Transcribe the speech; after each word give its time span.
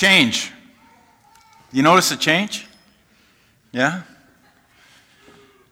Change. 0.00 0.50
You 1.72 1.82
notice 1.82 2.10
a 2.10 2.16
change? 2.16 2.66
Yeah? 3.70 4.00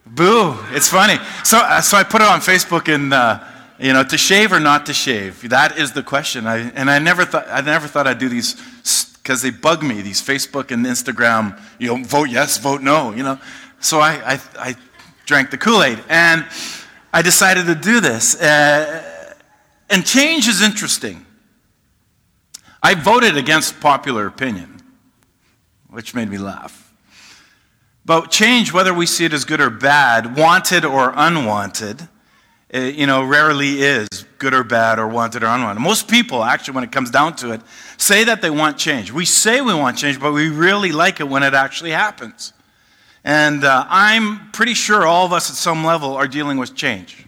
Boo. 0.04 0.54
It's 0.72 0.90
funny. 0.90 1.18
So, 1.44 1.56
uh, 1.56 1.80
so 1.80 1.96
I 1.96 2.04
put 2.04 2.20
it 2.20 2.28
on 2.28 2.40
Facebook 2.40 2.94
and, 2.94 3.14
uh, 3.14 3.42
you 3.80 3.94
know, 3.94 4.04
to 4.04 4.18
shave 4.18 4.52
or 4.52 4.60
not 4.60 4.84
to 4.84 4.92
shave? 4.92 5.48
That 5.48 5.78
is 5.78 5.92
the 5.92 6.02
question. 6.02 6.46
I, 6.46 6.58
and 6.72 6.90
I 6.90 6.98
never 6.98 7.24
thought, 7.24 7.46
I 7.48 7.62
never 7.62 7.88
thought 7.88 8.06
I'd 8.06 8.18
do 8.18 8.28
these 8.28 8.54
because 9.14 9.40
they 9.40 9.48
bug 9.48 9.82
me, 9.82 10.02
these 10.02 10.20
Facebook 10.20 10.72
and 10.72 10.84
Instagram, 10.84 11.58
you 11.78 11.88
know, 11.88 12.04
vote 12.04 12.28
yes, 12.28 12.58
vote 12.58 12.82
no, 12.82 13.14
you 13.14 13.22
know. 13.22 13.40
So 13.80 14.00
I, 14.00 14.34
I, 14.34 14.40
I 14.58 14.76
drank 15.24 15.50
the 15.50 15.56
Kool 15.56 15.82
Aid 15.82 16.04
and 16.10 16.44
I 17.14 17.22
decided 17.22 17.64
to 17.64 17.74
do 17.74 18.00
this. 18.00 18.38
Uh, 18.38 19.32
and 19.88 20.04
change 20.04 20.48
is 20.48 20.60
interesting. 20.60 21.24
I 22.82 22.94
voted 22.94 23.36
against 23.36 23.80
popular 23.80 24.26
opinion, 24.26 24.80
which 25.90 26.14
made 26.14 26.28
me 26.28 26.38
laugh. 26.38 26.92
But 28.04 28.30
change, 28.30 28.72
whether 28.72 28.94
we 28.94 29.04
see 29.04 29.24
it 29.24 29.32
as 29.32 29.44
good 29.44 29.60
or 29.60 29.68
bad, 29.68 30.36
wanted 30.36 30.84
or 30.84 31.12
unwanted, 31.14 32.08
eh, 32.70 32.88
you 32.88 33.06
know, 33.06 33.22
rarely 33.22 33.82
is 33.82 34.08
good 34.38 34.54
or 34.54 34.64
bad 34.64 34.98
or 34.98 35.08
wanted 35.08 35.42
or 35.42 35.46
unwanted. 35.46 35.82
Most 35.82 36.08
people, 36.08 36.42
actually, 36.42 36.74
when 36.74 36.84
it 36.84 36.92
comes 36.92 37.10
down 37.10 37.36
to 37.36 37.52
it, 37.52 37.60
say 37.98 38.24
that 38.24 38.40
they 38.40 38.50
want 38.50 38.78
change. 38.78 39.12
We 39.12 39.24
say 39.24 39.60
we 39.60 39.74
want 39.74 39.98
change, 39.98 40.18
but 40.20 40.32
we 40.32 40.48
really 40.48 40.92
like 40.92 41.20
it 41.20 41.28
when 41.28 41.42
it 41.42 41.52
actually 41.52 41.90
happens. 41.90 42.52
And 43.24 43.64
uh, 43.64 43.84
I'm 43.88 44.50
pretty 44.52 44.74
sure 44.74 45.04
all 45.04 45.26
of 45.26 45.32
us 45.32 45.50
at 45.50 45.56
some 45.56 45.84
level 45.84 46.14
are 46.14 46.28
dealing 46.28 46.56
with 46.56 46.74
change. 46.74 47.26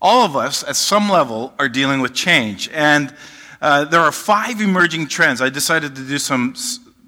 All 0.00 0.24
of 0.24 0.36
us 0.36 0.62
at 0.64 0.76
some 0.76 1.10
level 1.10 1.52
are 1.58 1.68
dealing 1.68 2.00
with 2.00 2.14
change. 2.14 2.70
And 2.72 3.14
uh, 3.60 3.84
there 3.84 4.00
are 4.00 4.12
five 4.12 4.60
emerging 4.60 5.08
trends. 5.08 5.40
I 5.40 5.48
decided 5.48 5.94
to 5.96 6.06
do 6.06 6.18
some 6.18 6.54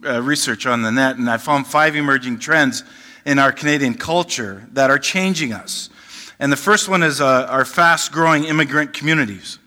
uh, 0.04 0.22
research 0.22 0.66
on 0.66 0.82
the 0.82 0.90
net, 0.90 1.16
and 1.16 1.28
I 1.28 1.36
found 1.36 1.66
five 1.66 1.96
emerging 1.96 2.38
trends 2.38 2.84
in 3.24 3.38
our 3.38 3.52
Canadian 3.52 3.94
culture 3.94 4.66
that 4.72 4.90
are 4.90 4.98
changing 4.98 5.52
us. 5.52 5.90
And 6.38 6.52
the 6.52 6.56
first 6.56 6.88
one 6.88 7.02
is 7.02 7.20
uh, 7.20 7.46
our 7.50 7.64
fast 7.64 8.12
growing 8.12 8.44
immigrant 8.44 8.92
communities. 8.92 9.58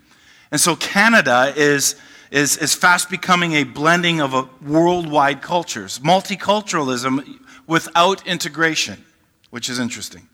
And 0.51 0.59
so 0.59 0.75
Canada 0.75 1.53
is, 1.55 1.95
is, 2.31 2.57
is 2.57 2.73
fast 2.73 3.09
becoming 3.09 3.53
a 3.53 3.63
blending 3.63 4.21
of 4.21 4.33
a 4.33 4.49
worldwide 4.61 5.41
cultures, 5.41 5.99
multiculturalism 5.99 7.39
without 7.67 8.25
integration, 8.25 9.03
which 9.49 9.69
is 9.69 9.79
interesting. 9.79 10.27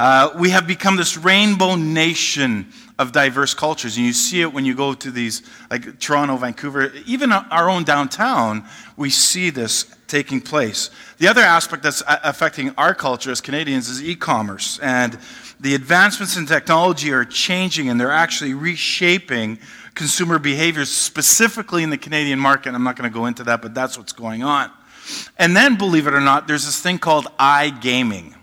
Uh, 0.00 0.32
we 0.34 0.48
have 0.48 0.66
become 0.66 0.96
this 0.96 1.18
rainbow 1.18 1.74
nation 1.74 2.72
of 2.98 3.12
diverse 3.12 3.52
cultures. 3.52 3.98
And 3.98 4.06
you 4.06 4.14
see 4.14 4.40
it 4.40 4.50
when 4.50 4.64
you 4.64 4.74
go 4.74 4.94
to 4.94 5.10
these, 5.10 5.42
like 5.70 6.00
Toronto, 6.00 6.38
Vancouver, 6.38 6.90
even 7.04 7.30
our 7.30 7.68
own 7.68 7.84
downtown, 7.84 8.64
we 8.96 9.10
see 9.10 9.50
this 9.50 9.94
taking 10.06 10.40
place. 10.40 10.88
The 11.18 11.28
other 11.28 11.42
aspect 11.42 11.82
that's 11.82 12.02
affecting 12.06 12.70
our 12.78 12.94
culture 12.94 13.30
as 13.30 13.42
Canadians 13.42 13.90
is 13.90 14.02
e 14.02 14.16
commerce. 14.16 14.78
And 14.78 15.18
the 15.60 15.74
advancements 15.74 16.34
in 16.38 16.46
technology 16.46 17.12
are 17.12 17.26
changing 17.26 17.90
and 17.90 18.00
they're 18.00 18.10
actually 18.10 18.54
reshaping 18.54 19.58
consumer 19.94 20.38
behaviors, 20.38 20.88
specifically 20.88 21.82
in 21.82 21.90
the 21.90 21.98
Canadian 21.98 22.38
market. 22.38 22.74
I'm 22.74 22.84
not 22.84 22.96
going 22.96 23.10
to 23.10 23.14
go 23.14 23.26
into 23.26 23.44
that, 23.44 23.60
but 23.60 23.74
that's 23.74 23.98
what's 23.98 24.14
going 24.14 24.44
on. 24.44 24.70
And 25.38 25.54
then, 25.54 25.76
believe 25.76 26.06
it 26.06 26.14
or 26.14 26.22
not, 26.22 26.48
there's 26.48 26.64
this 26.64 26.80
thing 26.80 26.98
called 26.98 27.26
iGaming. 27.38 28.36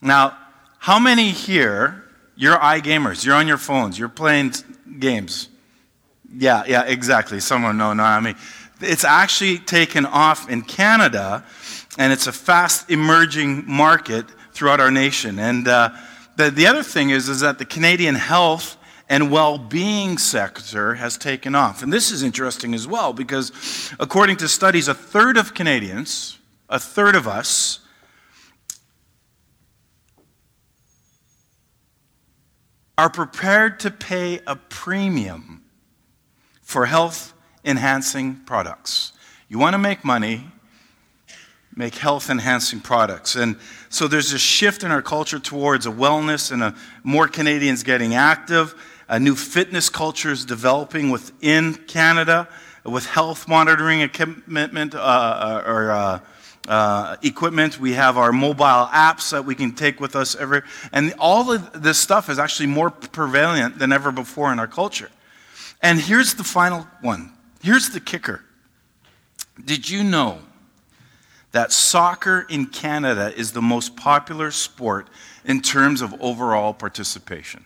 Now, 0.00 0.36
how 0.78 0.98
many 0.98 1.30
here, 1.30 2.04
you're 2.36 2.56
iGamers, 2.56 3.24
you're 3.24 3.34
on 3.34 3.46
your 3.46 3.58
phones, 3.58 3.98
you're 3.98 4.08
playing 4.08 4.54
games? 4.98 5.48
Yeah, 6.34 6.64
yeah, 6.66 6.84
exactly. 6.84 7.40
Someone, 7.40 7.76
no, 7.76 7.92
no, 7.92 8.02
I 8.02 8.20
mean, 8.20 8.36
it's 8.80 9.04
actually 9.04 9.58
taken 9.58 10.06
off 10.06 10.48
in 10.48 10.62
Canada, 10.62 11.44
and 11.98 12.12
it's 12.12 12.26
a 12.26 12.32
fast 12.32 12.90
emerging 12.90 13.64
market 13.66 14.24
throughout 14.52 14.80
our 14.80 14.90
nation. 14.90 15.38
And 15.38 15.68
uh, 15.68 15.90
the, 16.36 16.50
the 16.50 16.66
other 16.66 16.82
thing 16.82 17.10
is, 17.10 17.28
is 17.28 17.40
that 17.40 17.58
the 17.58 17.64
Canadian 17.64 18.14
health 18.14 18.78
and 19.10 19.30
well 19.30 19.58
being 19.58 20.16
sector 20.16 20.94
has 20.94 21.18
taken 21.18 21.54
off. 21.54 21.82
And 21.82 21.92
this 21.92 22.10
is 22.10 22.22
interesting 22.22 22.74
as 22.74 22.86
well 22.86 23.12
because, 23.12 23.52
according 23.98 24.36
to 24.38 24.48
studies, 24.48 24.88
a 24.88 24.94
third 24.94 25.36
of 25.36 25.52
Canadians, 25.52 26.38
a 26.68 26.78
third 26.78 27.16
of 27.16 27.26
us, 27.26 27.80
are 33.00 33.08
prepared 33.08 33.80
to 33.80 33.90
pay 33.90 34.40
a 34.46 34.54
premium 34.54 35.62
for 36.60 36.84
health 36.84 37.32
enhancing 37.64 38.34
products. 38.44 39.14
You 39.48 39.58
want 39.58 39.72
to 39.72 39.78
make 39.78 40.04
money, 40.04 40.46
make 41.74 41.94
health 41.94 42.28
enhancing 42.28 42.80
products. 42.80 43.36
And 43.36 43.56
so 43.88 44.06
there's 44.06 44.34
a 44.34 44.38
shift 44.38 44.84
in 44.84 44.90
our 44.90 45.00
culture 45.00 45.38
towards 45.38 45.86
a 45.86 45.90
wellness 45.90 46.52
and 46.52 46.62
a, 46.62 46.74
more 47.02 47.26
Canadians 47.26 47.84
getting 47.84 48.14
active. 48.14 48.74
A 49.08 49.18
new 49.18 49.34
fitness 49.34 49.88
culture 49.88 50.30
is 50.30 50.44
developing 50.44 51.08
within 51.08 51.76
Canada 51.86 52.48
with 52.84 53.06
health 53.06 53.48
monitoring 53.48 54.02
equipment 54.02 54.94
uh, 54.94 54.98
uh 54.98 55.62
or 55.66 55.90
uh, 55.90 56.20
uh, 56.70 57.16
equipment. 57.22 57.80
We 57.80 57.94
have 57.94 58.16
our 58.16 58.32
mobile 58.32 58.86
apps 58.92 59.32
that 59.32 59.44
we 59.44 59.56
can 59.56 59.72
take 59.72 59.98
with 59.98 60.14
us 60.14 60.36
ever. 60.36 60.64
And 60.92 61.12
all 61.18 61.50
of 61.50 61.82
this 61.82 61.98
stuff 61.98 62.30
is 62.30 62.38
actually 62.38 62.68
more 62.68 62.90
prevalent 62.90 63.80
than 63.80 63.92
ever 63.92 64.12
before 64.12 64.52
in 64.52 64.60
our 64.60 64.68
culture. 64.68 65.10
And 65.82 66.00
here's 66.00 66.34
the 66.34 66.44
final 66.44 66.86
one. 67.00 67.32
Here's 67.60 67.90
the 67.90 67.98
kicker. 67.98 68.44
Did 69.62 69.90
you 69.90 70.04
know 70.04 70.38
that 71.50 71.72
soccer 71.72 72.46
in 72.48 72.66
Canada 72.66 73.34
is 73.36 73.50
the 73.50 73.62
most 73.62 73.96
popular 73.96 74.52
sport 74.52 75.08
in 75.44 75.62
terms 75.62 76.00
of 76.00 76.14
overall 76.22 76.72
participation? 76.72 77.64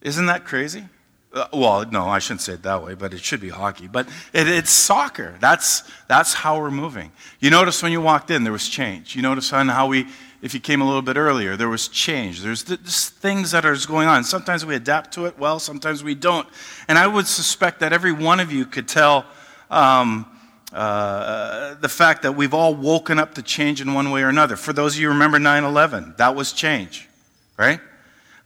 Isn't 0.00 0.26
that 0.26 0.46
crazy? 0.46 0.86
Uh, 1.32 1.46
well, 1.52 1.84
no, 1.90 2.08
I 2.08 2.18
shouldn't 2.18 2.42
say 2.42 2.54
it 2.54 2.62
that 2.62 2.84
way, 2.84 2.94
but 2.94 3.14
it 3.14 3.20
should 3.20 3.40
be 3.40 3.48
hockey. 3.48 3.86
But 3.86 4.06
it, 4.34 4.46
it's 4.48 4.70
soccer. 4.70 5.34
That's, 5.40 5.82
that's 6.06 6.34
how 6.34 6.60
we're 6.60 6.70
moving. 6.70 7.10
You 7.40 7.48
notice 7.48 7.82
when 7.82 7.90
you 7.90 8.02
walked 8.02 8.30
in, 8.30 8.44
there 8.44 8.52
was 8.52 8.68
change. 8.68 9.16
You 9.16 9.22
notice 9.22 9.50
on 9.52 9.68
how 9.68 9.86
we, 9.86 10.06
if 10.42 10.52
you 10.52 10.60
came 10.60 10.82
a 10.82 10.84
little 10.84 11.00
bit 11.00 11.16
earlier, 11.16 11.56
there 11.56 11.70
was 11.70 11.88
change. 11.88 12.42
There's 12.42 12.64
just 12.64 13.14
things 13.14 13.52
that 13.52 13.64
are 13.64 13.76
going 13.86 14.08
on. 14.08 14.24
Sometimes 14.24 14.66
we 14.66 14.74
adapt 14.74 15.14
to 15.14 15.24
it 15.24 15.38
well, 15.38 15.58
sometimes 15.58 16.04
we 16.04 16.14
don't. 16.14 16.46
And 16.86 16.98
I 16.98 17.06
would 17.06 17.26
suspect 17.26 17.80
that 17.80 17.94
every 17.94 18.12
one 18.12 18.38
of 18.38 18.52
you 18.52 18.66
could 18.66 18.86
tell 18.86 19.24
um, 19.70 20.26
uh, 20.72 21.74
the 21.76 21.88
fact 21.88 22.22
that 22.22 22.32
we've 22.32 22.52
all 22.52 22.74
woken 22.74 23.18
up 23.18 23.34
to 23.36 23.42
change 23.42 23.80
in 23.80 23.94
one 23.94 24.10
way 24.10 24.22
or 24.22 24.28
another. 24.28 24.56
For 24.56 24.74
those 24.74 24.96
of 24.96 25.00
you 25.00 25.06
who 25.06 25.14
remember 25.14 25.38
9 25.38 25.64
11, 25.64 26.14
that 26.18 26.36
was 26.36 26.52
change, 26.52 27.08
right? 27.56 27.80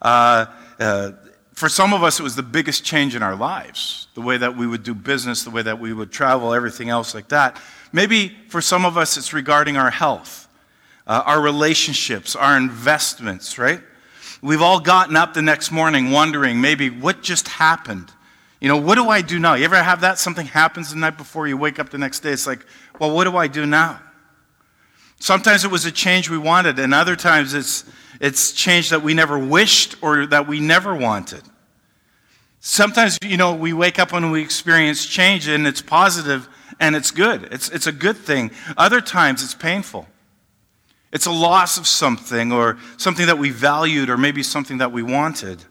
Uh, 0.01 0.47
uh, 0.79 1.13
for 1.57 1.71
some 1.71 1.95
of 1.95 2.03
us, 2.03 2.21
it 2.21 2.23
was 2.23 2.37
the 2.37 2.43
biggest 2.43 2.85
change 2.85 3.17
in 3.17 3.23
our 3.23 3.35
lives 3.35 4.09
the 4.15 4.21
way 4.21 4.37
that 4.37 4.57
we 4.57 4.67
would 4.67 4.83
do 4.83 4.95
business, 4.95 5.43
the 5.43 5.51
way 5.51 5.63
that 5.63 5.79
we 5.79 5.93
would 5.93 6.11
travel, 6.11 6.55
everything 6.55 6.89
else 6.89 7.15
like 7.15 7.29
that. 7.29 7.61
Maybe 7.93 8.37
for 8.49 8.61
some 8.61 8.85
of 8.85 8.97
us, 8.97 9.17
it's 9.17 9.33
regarding 9.33 9.77
our 9.77 9.91
health, 9.91 10.49
uh, 11.07 11.23
our 11.25 11.41
relationships, 11.41 12.37
our 12.37 12.57
investments, 12.57 13.59
right? 13.59 13.81
We've 14.43 14.63
all 14.63 14.81
gotten 14.81 15.17
up 15.17 15.35
the 15.35 15.43
next 15.43 15.71
morning 15.71 16.11
wondering 16.11 16.61
maybe 16.61 16.91
what 16.91 17.23
just 17.23 17.49
happened? 17.49 18.13
You 18.61 18.69
know, 18.69 18.77
what 18.77 18.97
do 18.97 19.09
I 19.09 19.23
do 19.23 19.39
now? 19.39 19.55
You 19.55 19.65
ever 19.65 19.83
have 19.83 20.03
that? 20.03 20.19
Something 20.19 20.47
happens 20.47 20.91
the 20.91 20.97
night 20.97 21.17
before 21.17 21.49
you 21.49 21.57
wake 21.57 21.79
up 21.79 21.89
the 21.89 21.99
next 21.99 22.21
day. 22.21 22.33
It's 22.33 22.47
like, 22.47 22.67
well, 22.99 23.15
what 23.15 23.25
do 23.25 23.37
I 23.37 23.49
do 23.49 23.65
now? 23.65 24.01
Sometimes 25.21 25.65
it 25.65 25.71
was 25.71 25.87
a 25.87 25.93
change 25.93 26.29
we 26.29 26.39
wanted, 26.39 26.79
and 26.79 26.93
other 26.93 27.17
times 27.17 27.55
it's, 27.55 27.85
it's 28.21 28.53
change 28.53 28.91
that 28.91 29.03
we 29.03 29.15
never 29.15 29.39
wished 29.39 29.97
or 30.03 30.27
that 30.27 30.47
we 30.47 30.61
never 30.61 30.95
wanted. 30.95 31.43
Sometimes, 32.61 33.19
you 33.23 33.37
know, 33.37 33.55
we 33.55 33.73
wake 33.73 33.99
up 33.99 34.13
and 34.13 34.33
we 34.33 34.43
experience 34.43 35.07
change 35.07 35.47
and 35.47 35.67
it's 35.67 35.83
positive 35.83 36.49
and 36.81 36.97
it's 36.97 37.11
good. 37.11 37.49
It's, 37.53 37.69
it's 37.71 37.87
a 37.87 37.93
good 37.93 38.17
thing. 38.17 38.51
Other 38.77 39.01
times 39.01 39.43
it's 39.43 39.55
painful. 39.55 40.07
It's 41.13 41.27
a 41.27 41.31
loss 41.31 41.79
of 41.79 41.87
something 41.87 42.53
or 42.53 42.79
something 42.97 43.27
that 43.27 43.39
we 43.39 43.51
valued 43.51 44.11
or 44.11 44.17
maybe 44.17 44.43
something 44.43 44.79
that 44.79 44.93
we 44.93 45.03
wanted. 45.03 45.65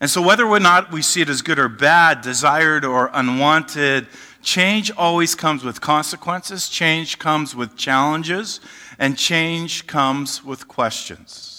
And 0.00 0.08
so, 0.08 0.22
whether 0.22 0.46
or 0.46 0.60
not 0.60 0.92
we 0.92 1.02
see 1.02 1.22
it 1.22 1.28
as 1.28 1.42
good 1.42 1.58
or 1.58 1.68
bad, 1.68 2.20
desired 2.20 2.84
or 2.84 3.10
unwanted, 3.12 4.06
change 4.42 4.92
always 4.92 5.34
comes 5.34 5.64
with 5.64 5.80
consequences, 5.80 6.68
change 6.68 7.18
comes 7.18 7.56
with 7.56 7.76
challenges, 7.76 8.60
and 8.98 9.18
change 9.18 9.88
comes 9.88 10.44
with 10.44 10.68
questions. 10.68 11.57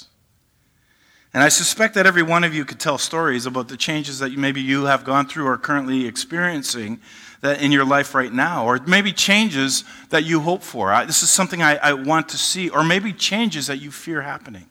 And 1.34 1.44
I 1.44 1.50
suspect 1.50 1.94
that 1.94 2.08
every 2.08 2.24
one 2.24 2.44
of 2.44 2.56
you 2.56 2.66
could 2.66 2.80
tell 2.80 2.98
stories 2.98 3.46
about 3.46 3.68
the 3.68 3.78
changes 3.78 4.20
that 4.20 4.32
maybe 4.34 4.62
you 4.62 4.86
have 4.86 5.04
gone 5.04 5.28
through 5.28 5.46
or 5.46 5.58
currently 5.58 6.08
experiencing 6.08 7.00
that 7.42 7.62
in 7.62 7.72
your 7.72 7.86
life 7.86 8.16
right 8.16 8.34
now, 8.34 8.66
or 8.66 8.80
maybe 8.80 9.14
changes 9.14 9.84
that 10.10 10.26
you 10.26 10.40
hope 10.42 10.64
for. 10.64 10.92
I, 10.92 11.06
this 11.06 11.24
is 11.24 11.30
something 11.30 11.62
I, 11.62 11.76
I 11.78 11.94
want 11.94 12.30
to 12.30 12.38
see, 12.38 12.70
or 12.70 12.84
maybe 12.84 13.14
changes 13.14 13.68
that 13.68 13.78
you 13.78 13.92
fear 13.92 14.22
happening 14.22 14.66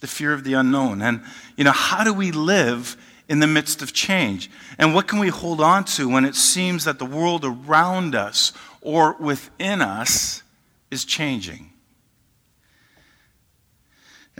the 0.00 0.06
fear 0.06 0.32
of 0.32 0.44
the 0.44 0.54
unknown. 0.54 1.02
And, 1.02 1.22
you 1.56 1.64
know, 1.64 1.72
how 1.72 2.04
do 2.04 2.14
we 2.14 2.32
live 2.32 2.96
in 3.28 3.40
the 3.40 3.46
midst 3.46 3.82
of 3.82 3.92
change? 3.92 4.50
And 4.78 4.94
what 4.94 5.06
can 5.06 5.18
we 5.18 5.28
hold 5.28 5.60
on 5.60 5.84
to 5.84 6.08
when 6.08 6.24
it 6.24 6.34
seems 6.34 6.84
that 6.84 6.98
the 6.98 7.04
world 7.04 7.44
around 7.44 8.14
us 8.14 8.52
or 8.80 9.14
within 9.20 9.82
us 9.82 10.42
is 10.90 11.04
changing? 11.04 11.69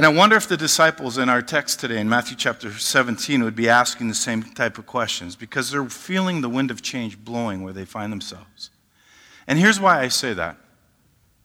And 0.00 0.06
I 0.06 0.08
wonder 0.08 0.34
if 0.34 0.48
the 0.48 0.56
disciples 0.56 1.18
in 1.18 1.28
our 1.28 1.42
text 1.42 1.78
today 1.78 2.00
in 2.00 2.08
Matthew 2.08 2.34
chapter 2.34 2.72
17 2.72 3.44
would 3.44 3.54
be 3.54 3.68
asking 3.68 4.08
the 4.08 4.14
same 4.14 4.42
type 4.42 4.78
of 4.78 4.86
questions 4.86 5.36
because 5.36 5.70
they're 5.70 5.84
feeling 5.90 6.40
the 6.40 6.48
wind 6.48 6.70
of 6.70 6.80
change 6.80 7.22
blowing 7.22 7.62
where 7.62 7.74
they 7.74 7.84
find 7.84 8.10
themselves. 8.10 8.70
And 9.46 9.58
here's 9.58 9.78
why 9.78 10.00
I 10.00 10.08
say 10.08 10.32
that. 10.32 10.56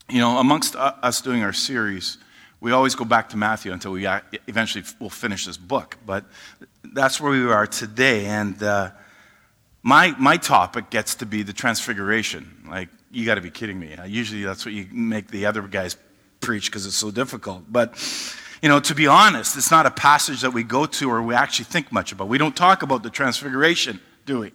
You 0.09 0.19
know, 0.19 0.37
amongst 0.37 0.73
us 0.77 1.19
doing 1.19 1.43
our 1.43 1.51
series, 1.51 2.17
we 2.61 2.71
always 2.71 2.95
go 2.95 3.03
back 3.03 3.27
to 3.31 3.35
Matthew 3.35 3.73
until 3.73 3.91
we 3.91 4.07
eventually 4.47 4.85
will 5.01 5.09
finish 5.09 5.45
this 5.45 5.57
book. 5.57 5.97
But 6.05 6.23
that's 6.81 7.19
where 7.19 7.33
we 7.33 7.43
are 7.51 7.67
today. 7.67 8.25
And 8.27 8.63
uh, 8.63 8.91
my, 9.83 10.15
my 10.17 10.37
topic 10.37 10.89
gets 10.89 11.15
to 11.15 11.25
be 11.25 11.43
the 11.43 11.51
transfiguration. 11.51 12.67
Like, 12.69 12.87
you 13.11 13.25
got 13.25 13.35
to 13.35 13.41
be 13.41 13.51
kidding 13.51 13.77
me. 13.77 13.95
Uh, 13.95 14.05
usually 14.05 14.45
that's 14.45 14.65
what 14.65 14.73
you 14.73 14.87
make 14.93 15.27
the 15.27 15.45
other 15.45 15.61
guys 15.63 15.97
preach 16.39 16.67
because 16.71 16.85
it's 16.85 16.95
so 16.95 17.11
difficult. 17.11 17.65
But, 17.69 17.97
you 18.61 18.69
know, 18.69 18.79
to 18.79 18.95
be 18.95 19.07
honest, 19.07 19.57
it's 19.57 19.71
not 19.71 19.85
a 19.85 19.91
passage 19.91 20.41
that 20.41 20.51
we 20.51 20.63
go 20.63 20.85
to 20.85 21.09
or 21.09 21.21
we 21.21 21.35
actually 21.35 21.65
think 21.65 21.91
much 21.91 22.11
about. 22.11 22.27
We 22.27 22.37
don't 22.37 22.55
talk 22.55 22.83
about 22.83 23.03
the 23.03 23.09
transfiguration, 23.09 23.99
do 24.25 24.39
we? 24.39 24.51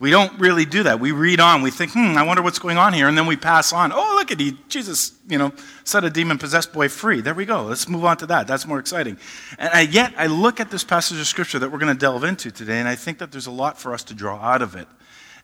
We 0.00 0.10
don't 0.10 0.38
really 0.40 0.64
do 0.64 0.82
that. 0.82 0.98
We 0.98 1.12
read 1.12 1.38
on. 1.38 1.62
We 1.62 1.70
think, 1.70 1.92
hmm, 1.92 2.18
I 2.18 2.24
wonder 2.24 2.42
what's 2.42 2.58
going 2.58 2.76
on 2.76 2.92
here. 2.92 3.06
And 3.06 3.16
then 3.16 3.26
we 3.26 3.36
pass 3.36 3.72
on. 3.72 3.92
Oh, 3.92 4.14
look 4.16 4.32
at 4.32 4.40
he, 4.40 4.58
Jesus, 4.68 5.12
you 5.28 5.38
know, 5.38 5.52
set 5.84 6.04
a 6.04 6.10
demon 6.10 6.36
possessed 6.36 6.72
boy 6.72 6.88
free. 6.88 7.20
There 7.20 7.32
we 7.32 7.46
go. 7.46 7.62
Let's 7.62 7.88
move 7.88 8.04
on 8.04 8.16
to 8.18 8.26
that. 8.26 8.46
That's 8.46 8.66
more 8.66 8.80
exciting. 8.80 9.18
And 9.56 9.72
I, 9.72 9.82
yet, 9.82 10.12
I 10.18 10.26
look 10.26 10.58
at 10.58 10.70
this 10.70 10.82
passage 10.82 11.20
of 11.20 11.26
scripture 11.26 11.60
that 11.60 11.70
we're 11.70 11.78
going 11.78 11.94
to 11.94 11.98
delve 11.98 12.24
into 12.24 12.50
today, 12.50 12.80
and 12.80 12.88
I 12.88 12.96
think 12.96 13.18
that 13.18 13.30
there's 13.30 13.46
a 13.46 13.52
lot 13.52 13.78
for 13.78 13.94
us 13.94 14.02
to 14.04 14.14
draw 14.14 14.36
out 14.40 14.62
of 14.62 14.74
it. 14.74 14.88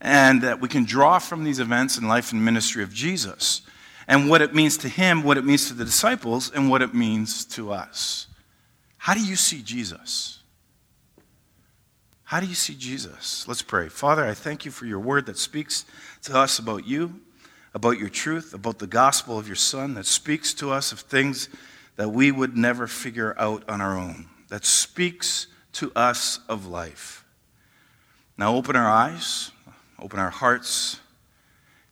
And 0.00 0.42
that 0.42 0.60
we 0.60 0.68
can 0.68 0.84
draw 0.84 1.18
from 1.18 1.44
these 1.44 1.60
events 1.60 1.96
in 1.96 2.08
life 2.08 2.32
and 2.32 2.44
ministry 2.44 2.82
of 2.82 2.92
Jesus 2.92 3.62
and 4.08 4.28
what 4.28 4.42
it 4.42 4.54
means 4.54 4.76
to 4.78 4.88
him, 4.88 5.22
what 5.22 5.38
it 5.38 5.44
means 5.44 5.68
to 5.68 5.74
the 5.74 5.84
disciples, 5.84 6.50
and 6.50 6.70
what 6.70 6.82
it 6.82 6.94
means 6.94 7.44
to 7.46 7.72
us. 7.72 8.26
How 8.98 9.14
do 9.14 9.24
you 9.24 9.36
see 9.36 9.62
Jesus? 9.62 10.40
How 12.24 12.38
do 12.38 12.46
you 12.46 12.54
see 12.54 12.74
Jesus? 12.74 13.48
Let's 13.48 13.62
pray. 13.62 13.88
Father, 13.88 14.24
I 14.24 14.34
thank 14.34 14.64
you 14.64 14.70
for 14.70 14.86
your 14.86 15.00
word 15.00 15.26
that 15.26 15.38
speaks 15.38 15.84
to 16.22 16.36
us 16.36 16.58
about 16.58 16.86
you, 16.86 17.20
about 17.74 17.98
your 17.98 18.08
truth, 18.08 18.54
about 18.54 18.78
the 18.78 18.86
gospel 18.86 19.38
of 19.38 19.46
your 19.46 19.56
Son, 19.56 19.94
that 19.94 20.06
speaks 20.06 20.54
to 20.54 20.70
us 20.70 20.92
of 20.92 21.00
things 21.00 21.48
that 21.96 22.10
we 22.10 22.30
would 22.30 22.56
never 22.56 22.86
figure 22.86 23.34
out 23.38 23.68
on 23.68 23.80
our 23.80 23.96
own, 23.96 24.28
that 24.48 24.64
speaks 24.64 25.48
to 25.72 25.90
us 25.96 26.40
of 26.48 26.66
life. 26.66 27.24
Now 28.38 28.54
open 28.54 28.76
our 28.76 28.90
eyes, 28.90 29.50
open 29.98 30.18
our 30.18 30.30
hearts, 30.30 31.00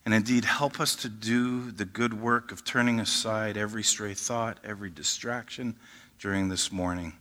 and 0.08 0.14
indeed 0.14 0.46
help 0.46 0.80
us 0.80 0.96
to 0.96 1.06
do 1.06 1.70
the 1.70 1.84
good 1.84 2.18
work 2.18 2.50
of 2.50 2.64
turning 2.64 2.98
aside 2.98 3.58
every 3.58 3.82
stray 3.82 4.14
thought, 4.14 4.56
every 4.64 4.88
distraction 4.88 5.76
during 6.18 6.48
this 6.48 6.72
morning. 6.72 7.12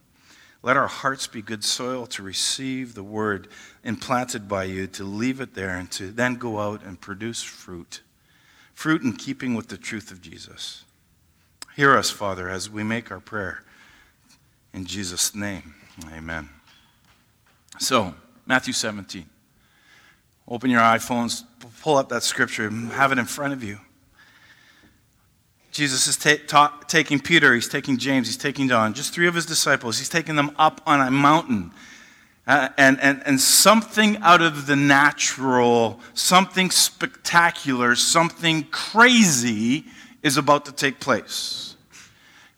Let 0.63 0.77
our 0.77 0.87
hearts 0.87 1.27
be 1.27 1.41
good 1.41 1.65
soil 1.65 2.05
to 2.05 2.23
receive 2.23 2.93
the 2.93 3.03
word 3.03 3.49
implanted 3.83 4.47
by 4.47 4.63
you, 4.63 4.87
to 4.87 5.03
leave 5.03 5.41
it 5.41 5.53
there, 5.53 5.75
and 5.75 5.91
to 5.91 6.11
then 6.11 6.35
go 6.35 6.61
out 6.61 6.81
and 6.81 6.97
produce 7.01 7.43
fruit. 7.43 8.03
Fruit 8.73 9.01
in 9.01 9.17
keeping 9.17 9.53
with 9.53 9.67
the 9.67 9.77
truth 9.77 10.09
of 10.09 10.21
Jesus. 10.21 10.85
Hear 11.75 11.97
us, 11.97 12.09
Father, 12.09 12.47
as 12.47 12.69
we 12.69 12.85
make 12.85 13.11
our 13.11 13.19
prayer. 13.19 13.65
In 14.71 14.85
Jesus' 14.85 15.35
name, 15.35 15.75
amen. 16.13 16.47
So, 17.79 18.15
Matthew 18.45 18.71
17. 18.71 19.25
Open 20.47 20.69
your 20.69 20.81
iPhones, 20.81 21.43
pull 21.81 21.97
up 21.97 22.09
that 22.09 22.23
scripture, 22.23 22.69
have 22.69 23.11
it 23.11 23.17
in 23.17 23.25
front 23.25 23.53
of 23.53 23.63
you. 23.63 23.79
Jesus 25.71 26.07
is 26.07 26.17
ta- 26.17 26.43
ta- 26.47 26.79
taking 26.87 27.19
Peter, 27.19 27.53
he's 27.53 27.67
taking 27.67 27.97
James, 27.97 28.27
he's 28.27 28.37
taking 28.37 28.67
John, 28.67 28.93
just 28.93 29.13
three 29.13 29.27
of 29.27 29.35
his 29.35 29.45
disciples. 29.45 29.99
He's 29.99 30.09
taking 30.09 30.35
them 30.35 30.51
up 30.57 30.81
on 30.87 31.01
a 31.01 31.11
mountain. 31.11 31.71
Uh, 32.47 32.69
and, 32.77 32.99
and, 33.01 33.21
and 33.25 33.41
something 33.41 34.17
out 34.17 34.41
of 34.41 34.67
the 34.67 34.75
natural, 34.75 35.99
something 36.13 36.71
spectacular, 36.71 37.93
something 37.93 38.63
crazy 38.71 39.83
is 40.23 40.37
about 40.37 40.65
to 40.65 40.71
take 40.71 40.99
place. 41.01 41.66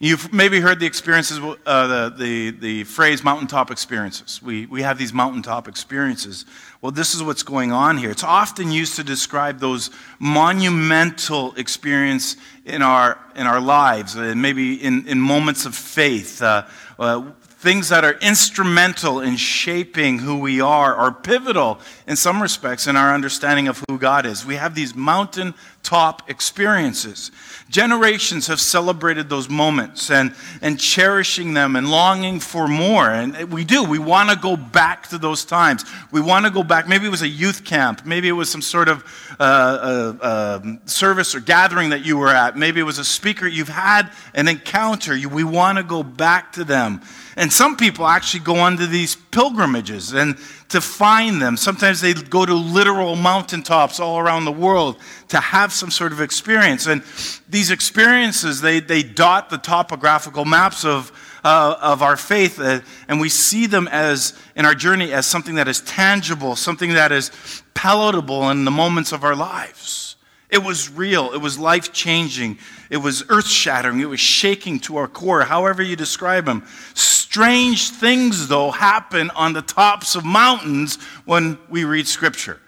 You've 0.01 0.31
maybe 0.31 0.61
heard 0.61 0.79
the 0.79 0.85
experiences, 0.85 1.39
uh, 1.39 1.87
the, 1.87 2.15
the, 2.17 2.51
the 2.51 2.83
phrase 2.85 3.21
mountaintop 3.21 3.69
experiences. 3.69 4.41
We, 4.41 4.65
we 4.65 4.81
have 4.81 4.97
these 4.97 5.11
mountaintop 5.11 5.67
experiences. 5.67 6.45
Well, 6.81 6.93
this 6.93 7.13
is 7.13 7.21
what's 7.21 7.43
going 7.43 7.73
on 7.73 7.97
here. 7.97 8.09
It's 8.09 8.23
often 8.23 8.71
used 8.71 8.95
to 8.95 9.03
describe 9.03 9.59
those 9.59 9.89
monumental 10.17 11.53
experience 11.55 12.37
in 12.63 12.81
our, 12.81 13.19
in 13.35 13.45
our 13.45 13.59
lives, 13.59 14.15
and 14.15 14.31
uh, 14.31 14.35
maybe 14.35 14.75
in, 14.75 15.05
in 15.05 15.19
moments 15.19 15.65
of 15.65 15.75
faith. 15.75 16.41
Uh, 16.41 16.65
uh, 16.97 17.31
things 17.59 17.89
that 17.89 18.05
are 18.05 18.13
instrumental 18.21 19.19
in 19.19 19.35
shaping 19.35 20.19
who 20.19 20.39
we 20.39 20.61
are 20.61 20.95
are 20.95 21.11
pivotal 21.11 21.77
in 22.07 22.15
some 22.15 22.41
respects 22.41 22.87
in 22.87 22.95
our 22.95 23.13
understanding 23.13 23.67
of 23.67 23.83
who 23.89 23.99
God 23.99 24.25
is. 24.25 24.45
We 24.45 24.55
have 24.55 24.75
these 24.75 24.95
mountaintop 24.95 26.29
experiences. 26.29 27.31
Generations 27.69 28.47
have 28.47 28.61
celebrated 28.61 29.27
those 29.27 29.49
moments 29.49 30.09
and, 30.09 30.33
and 30.61 30.79
cherishing 30.79 31.53
them 31.53 31.75
and 31.75 31.91
longing 31.91 32.39
for 32.39 32.69
more. 32.69 33.09
And 33.09 33.51
we 33.51 33.65
do. 33.65 33.83
We 33.83 33.99
want 33.99 34.29
to 34.29 34.37
go 34.37 34.55
back 34.55 35.09
to 35.09 35.17
those 35.17 35.43
times. 35.43 35.83
We 36.13 36.21
want 36.21 36.45
to 36.45 36.51
go 36.51 36.63
back. 36.63 36.87
Maybe 36.87 37.07
it 37.07 37.11
was 37.11 37.23
a 37.23 37.27
youth 37.27 37.65
camp. 37.65 38.05
Maybe 38.05 38.29
it 38.29 38.33
was 38.33 38.49
some 38.49 38.61
sort 38.61 38.87
of 38.87 39.03
uh, 39.37 39.43
uh, 39.43 40.25
uh, 40.25 40.61
service 40.85 41.35
or 41.35 41.41
gathering 41.41 41.89
that 41.89 42.05
you 42.05 42.17
were 42.17 42.29
at. 42.29 42.57
Maybe 42.57 42.79
it 42.79 42.83
was 42.83 42.99
a 42.99 43.05
speaker. 43.05 43.47
You've 43.47 43.67
had 43.67 44.09
an 44.33 44.47
encounter. 44.47 45.17
We 45.27 45.43
want 45.43 45.77
to 45.77 45.83
go 45.83 46.03
back 46.03 46.53
to 46.53 46.63
them. 46.63 47.01
And 47.39 47.53
some 47.53 47.77
people 47.77 48.05
actually 48.05 48.41
go 48.41 48.57
onto 48.57 48.85
these 48.85 49.15
pilgrimages 49.15 50.11
and 50.11 50.37
to 50.67 50.81
find 50.81 51.41
them. 51.41 51.55
Sometimes 51.55 52.01
they 52.01 52.13
go 52.13 52.45
to 52.45 52.53
literal 52.53 53.15
mountaintops 53.15 53.97
all 53.97 54.19
around 54.19 54.43
the 54.43 54.51
world 54.51 54.97
to 55.29 55.39
have 55.39 55.71
some 55.71 55.89
sort 55.89 56.11
of 56.11 56.19
experience. 56.19 56.85
And 56.85 57.01
these 57.47 57.71
experiences, 57.71 58.59
they, 58.59 58.81
they 58.81 59.03
dot 59.03 59.49
the 59.49 59.57
topographical 59.57 60.43
maps 60.43 60.83
of, 60.83 61.13
uh, 61.45 61.77
of 61.81 62.01
our 62.01 62.17
faith, 62.17 62.59
uh, 62.59 62.81
and 63.07 63.21
we 63.21 63.29
see 63.29 63.67
them 63.67 63.87
as, 63.87 64.37
in 64.57 64.65
our 64.65 64.75
journey, 64.75 65.13
as 65.13 65.25
something 65.25 65.55
that 65.55 65.69
is 65.69 65.79
tangible, 65.79 66.57
something 66.57 66.95
that 66.95 67.13
is 67.13 67.31
palatable 67.73 68.49
in 68.49 68.65
the 68.65 68.71
moments 68.71 69.13
of 69.13 69.23
our 69.23 69.35
lives. 69.35 70.08
It 70.49 70.63
was 70.63 70.89
real. 70.89 71.31
It 71.33 71.37
was 71.37 71.59
life 71.59 71.93
changing. 71.93 72.57
It 72.89 72.97
was 72.97 73.23
earth 73.29 73.47
shattering. 73.47 73.99
It 73.99 74.09
was 74.09 74.19
shaking 74.19 74.79
to 74.81 74.97
our 74.97 75.07
core, 75.07 75.43
however 75.43 75.83
you 75.83 75.95
describe 75.95 76.45
them. 76.45 76.65
Strange 76.95 77.91
things, 77.91 78.47
though, 78.47 78.71
happen 78.71 79.29
on 79.31 79.53
the 79.53 79.61
tops 79.61 80.15
of 80.15 80.25
mountains 80.25 80.95
when 81.25 81.59
we 81.69 81.83
read 81.83 82.07
Scripture. 82.07 82.59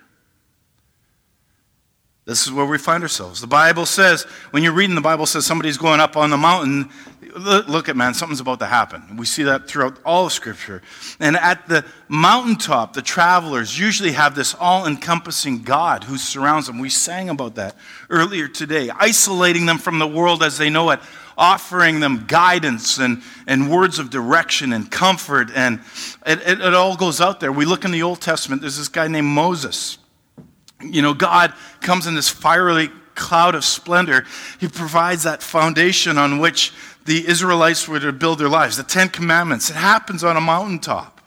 This 2.25 2.45
is 2.45 2.51
where 2.53 2.67
we 2.67 2.77
find 2.77 3.01
ourselves. 3.01 3.41
The 3.41 3.47
Bible 3.47 3.88
says, 3.88 4.23
when 4.51 4.61
you're 4.61 4.73
reading 4.73 4.95
the 4.95 5.01
Bible 5.01 5.25
says 5.25 5.45
somebody's 5.45 5.77
going 5.77 6.00
up 6.00 6.15
on 6.15 6.29
the 6.29 6.38
mountain, 6.38 6.89
look 7.35 7.89
at 7.89 7.95
man, 7.95 8.13
something's 8.13 8.39
about 8.39 8.59
to 8.59 8.65
happen. 8.65 9.17
We 9.17 9.25
see 9.25 9.43
that 9.43 9.67
throughout 9.67 10.00
all 10.03 10.25
of 10.25 10.33
Scripture. 10.33 10.81
And 11.19 11.35
at 11.35 11.67
the 11.67 11.85
mountaintop, 12.07 12.93
the 12.93 13.01
travelers 13.01 13.77
usually 13.77 14.11
have 14.11 14.35
this 14.35 14.55
all 14.55 14.85
encompassing 14.85 15.63
God 15.63 16.03
who 16.03 16.17
surrounds 16.17 16.67
them. 16.67 16.79
We 16.79 16.89
sang 16.89 17.29
about 17.29 17.55
that 17.55 17.75
earlier 18.09 18.47
today, 18.47 18.89
isolating 18.89 19.65
them 19.65 19.77
from 19.77 20.00
the 20.00 20.07
world 20.07 20.43
as 20.43 20.57
they 20.57 20.69
know 20.69 20.89
it, 20.91 21.00
offering 21.38 22.00
them 22.00 22.25
guidance 22.27 22.97
and, 23.00 23.21
and 23.47 23.71
words 23.71 24.00
of 24.00 24.09
direction 24.09 24.73
and 24.73 24.89
comfort. 24.89 25.50
And 25.55 25.79
it, 26.25 26.39
it, 26.41 26.61
it 26.61 26.73
all 26.73 26.95
goes 26.95 27.21
out 27.21 27.39
there. 27.39 27.51
We 27.51 27.65
look 27.65 27.85
in 27.85 27.91
the 27.91 28.03
Old 28.03 28.21
Testament, 28.21 28.61
there's 28.61 28.77
this 28.77 28.89
guy 28.89 29.07
named 29.07 29.27
Moses. 29.27 29.97
You 30.81 31.01
know, 31.01 31.13
God 31.13 31.53
comes 31.79 32.07
in 32.07 32.15
this 32.15 32.29
fiery 32.29 32.89
cloud 33.15 33.55
of 33.55 33.63
splendor. 33.63 34.25
He 34.59 34.67
provides 34.67 35.23
that 35.23 35.43
foundation 35.43 36.17
on 36.17 36.39
which 36.39 36.73
the 37.05 37.27
Israelites 37.27 37.88
were 37.88 38.00
to 38.00 38.12
build 38.12 38.39
their 38.39 38.50
lives. 38.50 38.77
The 38.77 38.84
Ten 38.84 39.10
Commandments, 39.10 39.70
it 39.70 39.75
happens 39.75 40.24
on 40.24 40.38
a 40.38 40.41
mountaintop. 40.41 41.22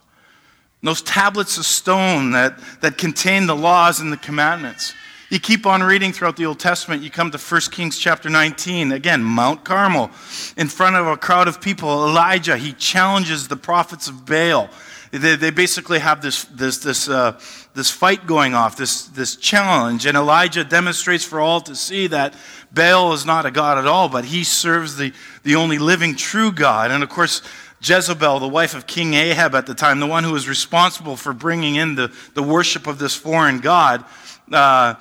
those 0.83 1.03
tablets 1.03 1.57
of 1.57 1.65
stone 1.65 2.33
that, 2.33 2.59
that 2.83 2.99
contain 2.99 3.47
the 3.47 3.57
laws 3.57 4.01
and 4.01 4.13
the 4.13 4.17
commandments. 4.19 4.95
You 5.31 5.41
keep 5.41 5.67
on 5.67 5.83
reading 5.83 6.13
throughout 6.13 6.37
the 6.37 6.47
Old 6.47 6.61
Testament, 6.61 7.03
you 7.03 7.11
come 7.11 7.31
to 7.31 7.39
1 7.39 7.61
Kings 7.73 7.99
chapter 7.99 8.29
19, 8.29 8.93
again, 8.93 9.25
Mount 9.25 9.65
Carmel. 9.65 10.11
In 10.57 10.69
front 10.69 10.97
of 10.97 11.07
a 11.07 11.17
crowd 11.17 11.49
of 11.49 11.61
people, 11.61 11.89
Elijah, 12.07 12.57
he 12.57 12.73
challenges 12.75 13.49
the 13.49 13.57
prophets 13.57 14.07
of 14.07 14.27
Baal. 14.27 14.69
They, 15.11 15.37
they 15.37 15.51
basically 15.51 15.99
have 16.01 16.21
this, 16.21 16.45
this, 16.45 16.79
this, 16.79 17.09
uh, 17.09 17.41
this 17.75 17.91
fight 17.91 18.27
going 18.27 18.55
off, 18.55 18.77
this, 18.77 19.05
this 19.07 19.37
challenge. 19.37 20.07
And 20.07 20.17
Elijah 20.17 20.65
demonstrates 20.65 21.25
for 21.25 21.41
all 21.41 21.61
to 21.63 21.75
see 21.75 22.07
that 22.07 22.35
Baal 22.73 23.13
is 23.13 23.27
not 23.27 23.47
a 23.47 23.51
God 23.51 23.79
at 23.79 23.87
all, 23.87 24.09
but 24.09 24.25
he 24.25 24.45
serves 24.45 24.97
the, 24.97 25.13
the 25.43 25.57
only 25.57 25.79
living 25.79 26.15
true 26.15 26.53
God. 26.53 26.91
And 26.91 27.03
of 27.03 27.09
course, 27.09 27.43
Jezebel, 27.83 28.39
the 28.39 28.49
wife 28.49 28.75
of 28.75 28.87
King 28.87 29.15
Ahab 29.15 29.55
at 29.55 29.67
the 29.67 29.75
time, 29.75 30.01
the 30.01 30.07
one 30.07 30.25
who 30.25 30.33
was 30.33 30.49
responsible 30.49 31.17
for 31.17 31.33
bringing 31.33 31.75
in 31.75 31.97
the, 31.97 32.13
the 32.35 32.43
worship 32.43 32.87
of 32.87 32.99
this 32.99 33.15
foreign 33.15 33.59
god, 33.59 34.05
uh, 34.53 34.95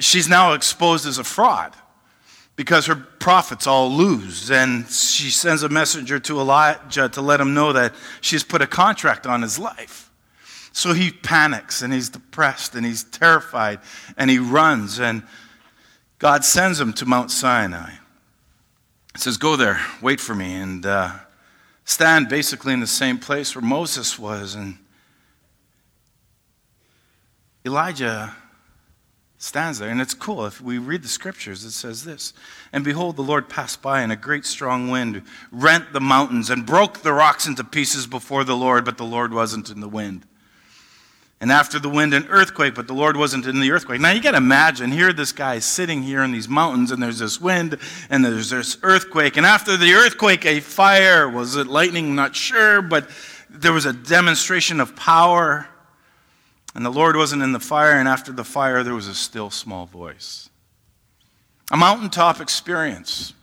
she's 0.00 0.28
now 0.28 0.52
exposed 0.52 1.06
as 1.06 1.18
a 1.18 1.24
fraud 1.24 1.74
because 2.56 2.86
her 2.86 2.96
prophets 2.96 3.66
all 3.66 3.90
lose. 3.90 4.50
And 4.50 4.88
she 4.88 5.30
sends 5.30 5.62
a 5.62 5.68
messenger 5.68 6.18
to 6.20 6.40
Elijah 6.40 7.08
to 7.10 7.20
let 7.20 7.40
him 7.40 7.54
know 7.54 7.72
that 7.72 7.94
she's 8.20 8.44
put 8.44 8.62
a 8.62 8.66
contract 8.66 9.26
on 9.26 9.42
his 9.42 9.58
life. 9.58 10.03
So 10.74 10.92
he 10.92 11.12
panics 11.12 11.82
and 11.82 11.92
he's 11.92 12.08
depressed 12.08 12.74
and 12.74 12.84
he's 12.84 13.04
terrified 13.04 13.78
and 14.16 14.28
he 14.28 14.40
runs. 14.40 14.98
And 14.98 15.22
God 16.18 16.44
sends 16.44 16.80
him 16.80 16.92
to 16.94 17.06
Mount 17.06 17.30
Sinai. 17.30 17.90
He 19.14 19.20
says, 19.20 19.36
Go 19.36 19.54
there, 19.54 19.80
wait 20.02 20.20
for 20.20 20.34
me. 20.34 20.56
And 20.56 20.84
uh, 20.84 21.12
stand 21.84 22.28
basically 22.28 22.72
in 22.72 22.80
the 22.80 22.88
same 22.88 23.18
place 23.18 23.54
where 23.54 23.62
Moses 23.62 24.18
was. 24.18 24.56
And 24.56 24.76
Elijah 27.64 28.34
stands 29.38 29.78
there. 29.78 29.90
And 29.90 30.00
it's 30.00 30.12
cool. 30.12 30.44
If 30.44 30.60
we 30.60 30.78
read 30.78 31.04
the 31.04 31.08
scriptures, 31.08 31.62
it 31.62 31.70
says 31.70 32.02
this 32.02 32.32
And 32.72 32.82
behold, 32.82 33.14
the 33.14 33.22
Lord 33.22 33.48
passed 33.48 33.80
by, 33.80 34.00
and 34.00 34.10
a 34.10 34.16
great 34.16 34.44
strong 34.44 34.90
wind 34.90 35.22
rent 35.52 35.92
the 35.92 36.00
mountains 36.00 36.50
and 36.50 36.66
broke 36.66 37.02
the 37.02 37.12
rocks 37.12 37.46
into 37.46 37.62
pieces 37.62 38.08
before 38.08 38.42
the 38.42 38.56
Lord, 38.56 38.84
but 38.84 38.98
the 38.98 39.04
Lord 39.04 39.32
wasn't 39.32 39.70
in 39.70 39.78
the 39.78 39.88
wind. 39.88 40.26
And 41.44 41.52
after 41.52 41.78
the 41.78 41.90
wind, 41.90 42.14
an 42.14 42.26
earthquake, 42.30 42.74
but 42.74 42.86
the 42.86 42.94
Lord 42.94 43.18
wasn't 43.18 43.44
in 43.44 43.60
the 43.60 43.70
earthquake. 43.70 44.00
Now 44.00 44.12
you 44.12 44.22
got 44.22 44.30
to 44.30 44.38
imagine 44.38 44.90
here, 44.90 45.12
this 45.12 45.30
guy 45.30 45.56
is 45.56 45.66
sitting 45.66 46.02
here 46.02 46.22
in 46.22 46.32
these 46.32 46.48
mountains, 46.48 46.90
and 46.90 47.02
there's 47.02 47.18
this 47.18 47.38
wind, 47.38 47.76
and 48.08 48.24
there's 48.24 48.48
this 48.48 48.78
earthquake. 48.82 49.36
And 49.36 49.44
after 49.44 49.76
the 49.76 49.92
earthquake, 49.92 50.46
a 50.46 50.60
fire. 50.60 51.28
Was 51.28 51.56
it 51.56 51.66
lightning? 51.66 52.14
Not 52.14 52.34
sure, 52.34 52.80
but 52.80 53.10
there 53.50 53.74
was 53.74 53.84
a 53.84 53.92
demonstration 53.92 54.80
of 54.80 54.96
power. 54.96 55.68
And 56.74 56.82
the 56.82 56.90
Lord 56.90 57.14
wasn't 57.14 57.42
in 57.42 57.52
the 57.52 57.60
fire, 57.60 57.98
and 57.98 58.08
after 58.08 58.32
the 58.32 58.42
fire, 58.42 58.82
there 58.82 58.94
was 58.94 59.06
a 59.06 59.14
still 59.14 59.50
small 59.50 59.84
voice. 59.84 60.48
A 61.70 61.76
mountaintop 61.76 62.40
experience. 62.40 63.34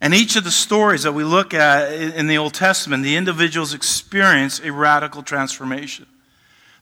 And 0.00 0.12
each 0.12 0.34
of 0.34 0.42
the 0.42 0.50
stories 0.50 1.04
that 1.04 1.12
we 1.12 1.22
look 1.22 1.54
at 1.54 1.92
in 1.92 2.26
the 2.26 2.38
Old 2.38 2.54
Testament, 2.54 3.04
the 3.04 3.14
individuals 3.14 3.74
experience 3.74 4.58
a 4.58 4.72
radical 4.72 5.22
transformation. 5.22 6.08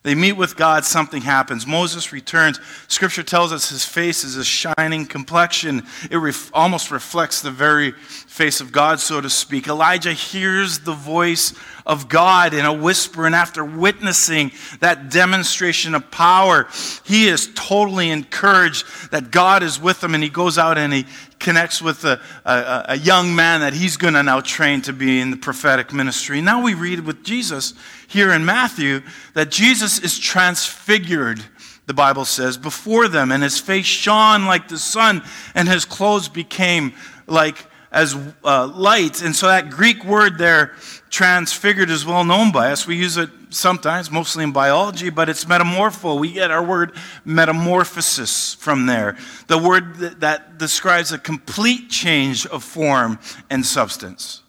They 0.06 0.14
meet 0.14 0.34
with 0.34 0.54
God, 0.54 0.84
something 0.84 1.22
happens. 1.22 1.66
Moses 1.66 2.12
returns. 2.12 2.60
Scripture 2.86 3.24
tells 3.24 3.52
us 3.52 3.70
his 3.70 3.84
face 3.84 4.22
is 4.22 4.36
a 4.36 4.44
shining 4.44 5.04
complexion. 5.04 5.84
It 6.12 6.18
ref- 6.18 6.48
almost 6.54 6.92
reflects 6.92 7.42
the 7.42 7.50
very 7.50 7.90
face 7.90 8.60
of 8.60 8.70
God, 8.70 9.00
so 9.00 9.20
to 9.20 9.28
speak. 9.28 9.66
Elijah 9.66 10.12
hears 10.12 10.78
the 10.78 10.92
voice 10.92 11.54
of 11.84 12.08
God 12.08 12.54
in 12.54 12.64
a 12.64 12.72
whisper, 12.72 13.26
and 13.26 13.34
after 13.34 13.64
witnessing 13.64 14.52
that 14.78 15.10
demonstration 15.10 15.92
of 15.92 16.08
power, 16.12 16.68
he 17.04 17.26
is 17.26 17.50
totally 17.56 18.10
encouraged 18.10 19.10
that 19.10 19.32
God 19.32 19.64
is 19.64 19.80
with 19.80 20.04
him, 20.04 20.14
and 20.14 20.22
he 20.22 20.30
goes 20.30 20.56
out 20.56 20.78
and 20.78 20.92
he 20.92 21.06
connects 21.38 21.82
with 21.82 22.04
a, 22.04 22.20
a, 22.44 22.84
a 22.88 22.96
young 22.96 23.34
man 23.34 23.60
that 23.60 23.72
he's 23.72 23.96
going 23.96 24.14
to 24.14 24.22
now 24.22 24.40
train 24.40 24.82
to 24.82 24.92
be 24.92 25.20
in 25.20 25.30
the 25.30 25.36
prophetic 25.36 25.92
ministry. 25.92 26.40
Now 26.40 26.62
we 26.62 26.74
read 26.74 27.00
with 27.00 27.22
Jesus 27.22 27.74
here 28.08 28.32
in 28.32 28.44
Matthew 28.44 29.02
that 29.34 29.50
Jesus 29.50 29.98
is 29.98 30.18
transfigured, 30.18 31.44
the 31.86 31.94
Bible 31.94 32.24
says, 32.24 32.56
before 32.56 33.08
them, 33.08 33.30
and 33.30 33.42
his 33.42 33.58
face 33.58 33.86
shone 33.86 34.46
like 34.46 34.68
the 34.68 34.78
sun, 34.78 35.22
and 35.54 35.68
his 35.68 35.84
clothes 35.84 36.28
became 36.28 36.94
like 37.26 37.66
as 37.92 38.16
uh, 38.44 38.66
light. 38.66 39.22
And 39.22 39.34
so 39.34 39.46
that 39.46 39.70
Greek 39.70 40.04
word 40.04 40.38
there, 40.38 40.74
transfigured, 41.10 41.90
is 41.90 42.04
well 42.04 42.24
known 42.24 42.52
by 42.52 42.72
us. 42.72 42.86
We 42.86 42.96
use 42.96 43.16
it 43.16 43.30
sometimes, 43.56 44.10
mostly 44.10 44.44
in 44.44 44.52
biology, 44.52 45.10
but 45.10 45.28
it's 45.28 45.44
metamorpho. 45.44 46.18
We 46.18 46.32
get 46.32 46.50
our 46.50 46.62
word 46.62 46.92
metamorphosis 47.24 48.54
from 48.54 48.86
there. 48.86 49.16
The 49.48 49.58
word 49.58 49.96
that, 49.96 50.20
that 50.20 50.58
describes 50.58 51.12
a 51.12 51.18
complete 51.18 51.90
change 51.90 52.46
of 52.46 52.62
form 52.62 53.18
and 53.50 53.64
substance. 53.64 54.42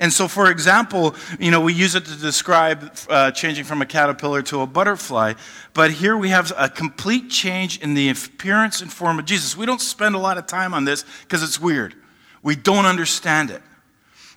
And 0.00 0.10
so, 0.10 0.28
for 0.28 0.50
example, 0.50 1.14
you 1.38 1.50
know, 1.50 1.60
we 1.60 1.74
use 1.74 1.94
it 1.94 2.06
to 2.06 2.16
describe 2.16 2.90
uh, 3.10 3.32
changing 3.32 3.64
from 3.64 3.82
a 3.82 3.86
caterpillar 3.86 4.40
to 4.42 4.62
a 4.62 4.66
butterfly. 4.66 5.34
But 5.74 5.90
here 5.90 6.16
we 6.16 6.30
have 6.30 6.52
a 6.56 6.70
complete 6.70 7.28
change 7.28 7.78
in 7.80 7.92
the 7.92 8.08
appearance 8.08 8.80
and 8.80 8.90
form 8.90 9.18
of 9.18 9.26
Jesus. 9.26 9.58
We 9.58 9.66
don't 9.66 9.80
spend 9.80 10.14
a 10.14 10.18
lot 10.18 10.38
of 10.38 10.46
time 10.46 10.72
on 10.72 10.86
this 10.86 11.04
because 11.22 11.42
it's 11.42 11.60
weird. 11.60 11.94
We 12.42 12.56
don't 12.56 12.86
understand 12.86 13.50
it. 13.50 13.60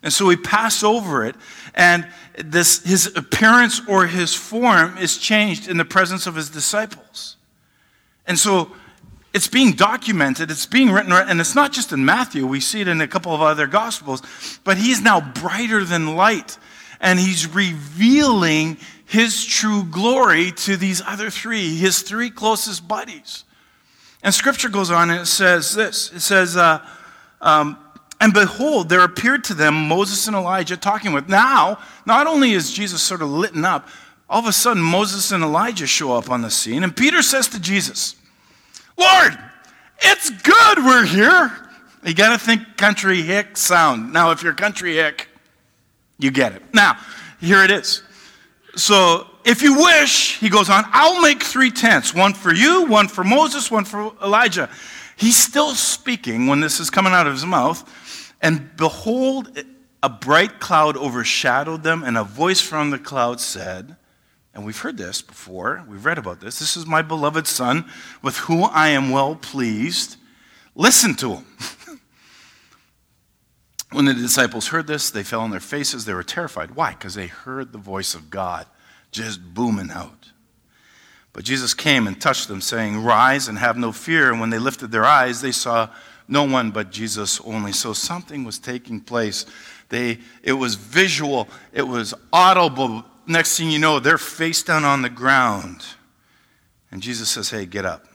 And 0.04 0.12
so 0.12 0.26
we 0.26 0.36
pass 0.36 0.84
over 0.84 1.26
it, 1.26 1.36
and 1.74 2.06
this, 2.38 2.84
his 2.84 3.16
appearance 3.16 3.82
or 3.88 4.06
his 4.06 4.36
form 4.36 4.98
is 4.98 5.18
changed 5.18 5.70
in 5.70 5.78
the 5.78 5.86
presence 5.86 6.28
of 6.28 6.36
his 6.36 6.50
disciples. 6.50 7.38
And 8.28 8.38
so 8.38 8.72
it's 9.34 9.48
being 9.48 9.72
documented, 9.72 10.52
it's 10.52 10.66
being 10.66 10.92
written, 10.92 11.14
and 11.14 11.40
it's 11.40 11.56
not 11.56 11.72
just 11.72 11.94
in 11.94 12.04
Matthew, 12.04 12.46
we 12.46 12.60
see 12.60 12.82
it 12.82 12.88
in 12.88 13.02
a 13.02 13.08
couple 13.08 13.34
of 13.34 13.42
other 13.42 13.66
gospels, 13.66 14.22
but 14.64 14.78
he's 14.78 15.02
now 15.02 15.22
brighter 15.22 15.84
than 15.86 16.16
light, 16.16 16.58
and 17.00 17.18
he's 17.18 17.48
revealing 17.48 18.78
his 19.06 19.46
true 19.46 19.84
glory 19.86 20.52
to 20.52 20.76
these 20.76 21.02
other 21.02 21.30
three, 21.30 21.76
his 21.76 22.02
three 22.02 22.30
closest 22.30 22.88
buddies. 22.88 23.46
And 24.22 24.34
scripture 24.34 24.70
goes 24.70 24.90
on 24.90 25.10
and 25.10 25.22
it 25.22 25.26
says 25.26 25.76
this 25.76 26.12
it 26.14 26.22
says, 26.22 26.56
uh, 26.56 26.80
um, 27.42 27.78
and 28.24 28.34
behold, 28.34 28.88
there 28.88 29.04
appeared 29.04 29.44
to 29.44 29.54
them 29.54 29.90
Moses 29.90 30.28
and 30.28 30.36
Elijah 30.36 30.78
talking 30.78 31.12
with. 31.12 31.28
Now, 31.28 31.80
not 32.06 32.26
only 32.26 32.54
is 32.54 32.72
Jesus 32.72 33.02
sort 33.02 33.22
of 33.22 33.28
lit 33.28 33.54
up, 33.58 33.90
all 34.30 34.40
of 34.40 34.46
a 34.46 34.54
sudden 34.54 34.82
Moses 34.82 35.34
and 35.34 35.44
Elijah 35.44 35.86
show 35.86 36.16
up 36.16 36.30
on 36.30 36.42
the 36.42 36.50
scene, 36.50 36.86
and 36.86 36.96
Peter 36.96 37.22
says 37.22 37.50
to 37.50 37.60
Jesus, 37.60 38.16
Lord, 38.98 39.38
it's 40.00 40.30
good 40.30 40.78
we're 40.78 41.06
here. 41.06 41.52
You 42.06 42.14
got 42.14 42.32
to 42.32 42.40
think 42.44 42.78
country 42.78 43.22
hick 43.22 43.58
sound. 43.58 44.14
Now, 44.14 44.32
if 44.32 44.42
you're 44.42 44.54
country 44.54 44.96
hick, 44.96 45.28
you 46.18 46.32
get 46.32 46.54
it. 46.54 46.64
Now, 46.74 46.98
here 47.42 47.62
it 47.62 47.72
is. 47.72 48.04
So, 48.78 49.28
if 49.44 49.62
you 49.62 49.76
wish, 49.80 50.40
he 50.40 50.48
goes 50.48 50.70
on, 50.70 50.86
I'll 50.94 51.22
make 51.22 51.44
three 51.44 51.72
tents 51.72 52.16
one 52.16 52.34
for 52.34 52.54
you, 52.54 52.86
one 52.86 53.10
for 53.10 53.26
Moses, 53.26 53.70
one 53.70 53.84
for 53.84 54.14
Elijah. 54.24 54.70
He's 55.18 55.36
still 55.36 55.76
speaking 55.76 56.48
when 56.48 56.62
this 56.62 56.80
is 56.80 56.90
coming 56.90 57.12
out 57.12 57.28
of 57.28 57.34
his 57.34 57.46
mouth. 57.46 58.00
And 58.44 58.76
behold, 58.76 59.58
a 60.04 60.10
bright 60.10 60.60
cloud 60.60 60.98
overshadowed 60.98 61.82
them, 61.82 62.04
and 62.04 62.18
a 62.18 62.26
voice 62.26 62.60
from 62.60 62.90
the 62.90 63.00
cloud 63.00 63.40
said, 63.40 63.96
and 64.54 64.66
we've 64.66 64.78
heard 64.78 64.98
this 64.98 65.22
before, 65.22 65.84
we've 65.88 66.06
read 66.06 66.18
about 66.18 66.42
this. 66.42 66.60
This 66.60 66.78
is 66.78 66.86
my 66.86 67.02
beloved 67.02 67.48
Son, 67.48 67.86
with 68.22 68.38
whom 68.38 68.66
I 68.66 68.90
am 68.90 69.10
well 69.10 69.36
pleased. 69.36 70.18
Listen 70.76 71.16
to 71.16 71.36
him. 71.36 71.46
when 73.92 74.06
the 74.06 74.14
disciples 74.14 74.68
heard 74.68 74.88
this, 74.88 75.10
they 75.10 75.24
fell 75.24 75.42
on 75.42 75.50
their 75.50 75.60
faces. 75.62 76.04
They 76.04 76.14
were 76.14 76.22
terrified. 76.22 76.76
Why? 76.76 76.92
Because 76.92 77.16
they 77.16 77.28
heard 77.28 77.72
the 77.72 77.80
voice 77.80 78.14
of 78.14 78.30
God 78.30 78.68
just 79.12 79.42
booming 79.54 79.90
out. 79.90 80.32
But 81.32 81.46
Jesus 81.46 81.74
came 81.74 82.06
and 82.08 82.20
touched 82.20 82.48
them, 82.48 82.62
saying, 82.62 83.04
Rise 83.04 83.48
and 83.48 83.58
have 83.58 83.78
no 83.78 83.92
fear. 83.92 84.30
And 84.30 84.40
when 84.40 84.52
they 84.52 84.60
lifted 84.60 84.92
their 84.92 85.06
eyes, 85.06 85.42
they 85.42 85.52
saw 85.52 85.90
no 86.34 86.44
one 86.44 86.72
but 86.72 86.92
Jesus 86.92 87.40
only. 87.42 87.72
So 87.72 87.94
something 87.94 88.44
was 88.44 88.60
taking 88.60 89.00
place. 89.00 89.46
They, 89.90 90.18
it 90.42 90.54
was 90.54 90.76
visual, 90.76 91.48
it 91.72 91.88
was 91.88 92.14
audible, 92.34 93.06
next 93.28 93.58
thing 93.58 93.70
you 93.70 93.80
know, 93.80 94.00
they're 94.00 94.18
face 94.18 94.64
down 94.64 94.84
on 94.84 95.04
the 95.04 95.10
ground. 95.10 95.86
And 96.92 97.02
Jesus 97.02 97.30
says, 97.30 97.52
Hey, 97.52 97.66
get 97.66 97.86
up. 97.86 98.06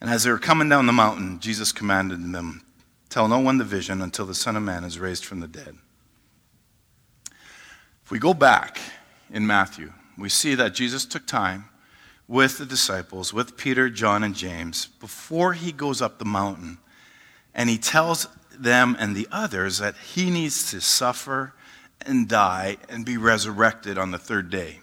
And 0.00 0.10
as 0.10 0.24
they 0.24 0.30
were 0.30 0.38
coming 0.38 0.68
down 0.68 0.86
the 0.86 0.92
mountain, 0.92 1.40
Jesus 1.40 1.72
commanded 1.72 2.20
them, 2.32 2.62
Tell 3.08 3.28
no 3.28 3.38
one 3.38 3.58
the 3.58 3.64
vision 3.64 4.02
until 4.02 4.26
the 4.26 4.34
Son 4.34 4.56
of 4.56 4.62
Man 4.62 4.84
is 4.84 4.98
raised 4.98 5.24
from 5.24 5.40
the 5.40 5.48
dead. 5.48 5.76
If 8.04 8.10
we 8.10 8.18
go 8.18 8.34
back 8.34 8.78
in 9.30 9.46
Matthew, 9.46 9.92
we 10.18 10.28
see 10.28 10.54
that 10.56 10.74
Jesus 10.74 11.06
took 11.06 11.26
time 11.26 11.66
with 12.28 12.58
the 12.58 12.66
disciples, 12.66 13.32
with 13.32 13.56
Peter, 13.56 13.88
John, 13.88 14.22
and 14.22 14.34
James, 14.34 14.86
before 14.86 15.52
he 15.52 15.72
goes 15.72 16.02
up 16.02 16.18
the 16.18 16.24
mountain. 16.24 16.78
And 17.54 17.70
he 17.70 17.78
tells 17.78 18.26
them 18.50 18.96
and 18.98 19.14
the 19.14 19.28
others 19.30 19.78
that 19.78 19.96
he 19.96 20.30
needs 20.30 20.70
to 20.70 20.80
suffer 20.80 21.54
and 22.02 22.28
die 22.28 22.76
and 22.88 23.04
be 23.04 23.16
resurrected 23.16 23.98
on 23.98 24.10
the 24.10 24.18
third 24.18 24.50
day. 24.50 24.80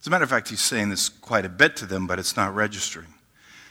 As 0.00 0.06
a 0.06 0.10
matter 0.10 0.24
of 0.24 0.30
fact, 0.30 0.48
he's 0.48 0.60
saying 0.60 0.90
this 0.90 1.08
quite 1.08 1.44
a 1.44 1.48
bit 1.48 1.76
to 1.76 1.86
them, 1.86 2.06
but 2.06 2.18
it's 2.18 2.36
not 2.36 2.54
registering. 2.54 3.14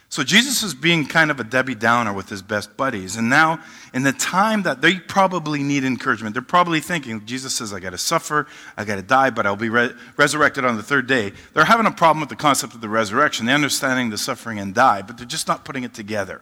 So 0.10 0.24
Jesus 0.24 0.64
is 0.64 0.74
being 0.74 1.06
kind 1.06 1.30
of 1.30 1.40
a 1.40 1.44
Debbie 1.44 1.76
Downer 1.76 2.14
with 2.14 2.30
his 2.30 2.42
best 2.42 2.78
buddies. 2.78 3.18
And 3.18 3.30
now, 3.30 3.60
in 3.94 4.04
the 4.04 4.14
time 4.14 4.64
that 4.64 4.82
they 4.82 5.00
probably 5.00 5.62
need 5.62 5.84
encouragement, 5.84 6.34
they're 6.34 6.42
probably 6.42 6.80
thinking, 6.80 7.26
Jesus 7.26 7.54
says, 7.56 7.74
I 7.74 7.82
got 7.82 7.90
to 7.90 7.98
suffer, 7.98 8.48
I 8.78 8.86
got 8.86 8.96
to 8.96 9.02
die, 9.02 9.32
but 9.32 9.46
I'll 9.46 9.58
be 9.58 9.68
re- 9.68 9.94
resurrected 10.16 10.64
on 10.64 10.78
the 10.78 10.84
third 10.84 11.08
day. 11.08 11.34
They're 11.54 11.66
having 11.66 11.88
a 11.88 11.92
problem 11.92 12.22
with 12.22 12.30
the 12.30 12.38
concept 12.38 12.74
of 12.74 12.80
the 12.80 12.88
resurrection. 12.88 13.46
They're 13.46 13.56
understanding 13.56 14.10
the 14.10 14.18
suffering 14.18 14.60
and 14.60 14.74
die, 14.74 15.02
but 15.02 15.18
they're 15.18 15.28
just 15.28 15.48
not 15.48 15.66
putting 15.66 15.84
it 15.84 15.94
together. 15.94 16.42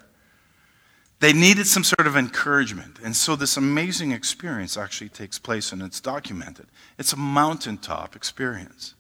They 1.20 1.34
needed 1.34 1.66
some 1.66 1.84
sort 1.84 2.06
of 2.06 2.16
encouragement. 2.16 3.00
And 3.04 3.16
so 3.16 3.36
this 3.36 3.58
amazing 3.58 4.12
experience 4.12 4.78
actually 4.78 5.10
takes 5.10 5.40
place 5.40 5.72
and 5.72 5.82
it's 5.82 6.00
documented. 6.00 6.68
It's 7.00 7.14
a 7.14 7.18
mountaintop 7.18 8.16
experience. 8.16 8.94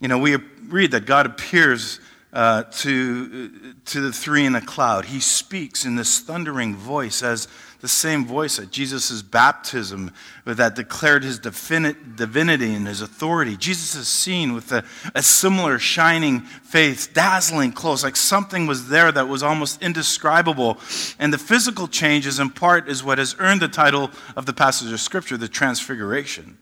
You 0.00 0.08
know, 0.08 0.18
we 0.18 0.36
read 0.68 0.92
that 0.92 1.04
God 1.04 1.26
appears 1.26 2.00
uh, 2.32 2.62
to, 2.62 3.74
to 3.84 4.00
the 4.00 4.12
three 4.12 4.46
in 4.46 4.54
a 4.54 4.60
cloud. 4.60 5.06
He 5.06 5.20
speaks 5.20 5.84
in 5.84 5.96
this 5.96 6.18
thundering 6.20 6.74
voice 6.74 7.22
as 7.22 7.46
the 7.80 7.88
same 7.88 8.24
voice 8.24 8.58
at 8.58 8.70
Jesus' 8.70 9.22
baptism 9.22 10.12
that 10.46 10.76
declared 10.76 11.24
his 11.24 11.38
divinity 11.38 12.74
and 12.74 12.86
his 12.86 13.02
authority. 13.02 13.56
Jesus 13.56 13.96
is 13.96 14.08
seen 14.08 14.54
with 14.54 14.70
a, 14.70 14.84
a 15.16 15.22
similar 15.22 15.80
shining 15.80 16.40
face, 16.40 17.08
dazzling 17.08 17.72
clothes, 17.72 18.04
like 18.04 18.16
something 18.16 18.66
was 18.66 18.88
there 18.88 19.10
that 19.10 19.28
was 19.28 19.42
almost 19.42 19.82
indescribable. 19.82 20.78
And 21.18 21.34
the 21.34 21.38
physical 21.38 21.88
changes, 21.88 22.38
in 22.38 22.50
part, 22.50 22.88
is 22.88 23.02
what 23.02 23.18
has 23.18 23.34
earned 23.40 23.60
the 23.60 23.68
title 23.68 24.10
of 24.36 24.46
the 24.46 24.52
passage 24.52 24.92
of 24.92 25.00
Scripture, 25.00 25.36
the 25.36 25.48
Transfiguration. 25.48 26.58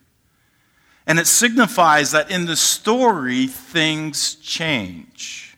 And 1.06 1.18
it 1.18 1.26
signifies 1.26 2.12
that 2.12 2.30
in 2.30 2.46
the 2.46 2.56
story, 2.56 3.46
things 3.46 4.36
change 4.36 5.49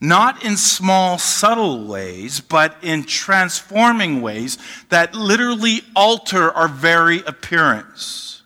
not 0.00 0.44
in 0.44 0.56
small, 0.56 1.18
subtle 1.18 1.84
ways, 1.86 2.40
but 2.40 2.76
in 2.82 3.04
transforming 3.04 4.20
ways 4.20 4.58
that 4.90 5.14
literally 5.14 5.80
alter 5.94 6.50
our 6.50 6.68
very 6.68 7.20
appearance. 7.20 8.42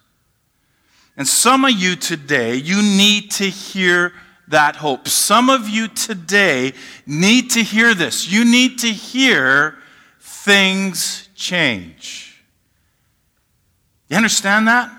And 1.17 1.27
some 1.27 1.65
of 1.65 1.73
you 1.73 1.97
today, 1.97 2.55
you 2.55 2.77
need 2.83 3.31
to 3.33 3.45
hear 3.45 4.13
that 4.49 4.77
hope. 4.77 5.09
Some 5.09 5.51
of 5.51 5.69
you 5.69 5.89
today 5.89 6.73
need 7.07 7.51
to 7.51 7.63
hear 7.63 7.95
this. 7.95 8.31
You 8.31 8.45
need 8.45 8.79
to 8.81 8.89
hear 8.89 9.77
things 10.21 11.29
change. 11.35 12.43
You 14.09 14.17
understand 14.17 14.69
that? 14.69 14.91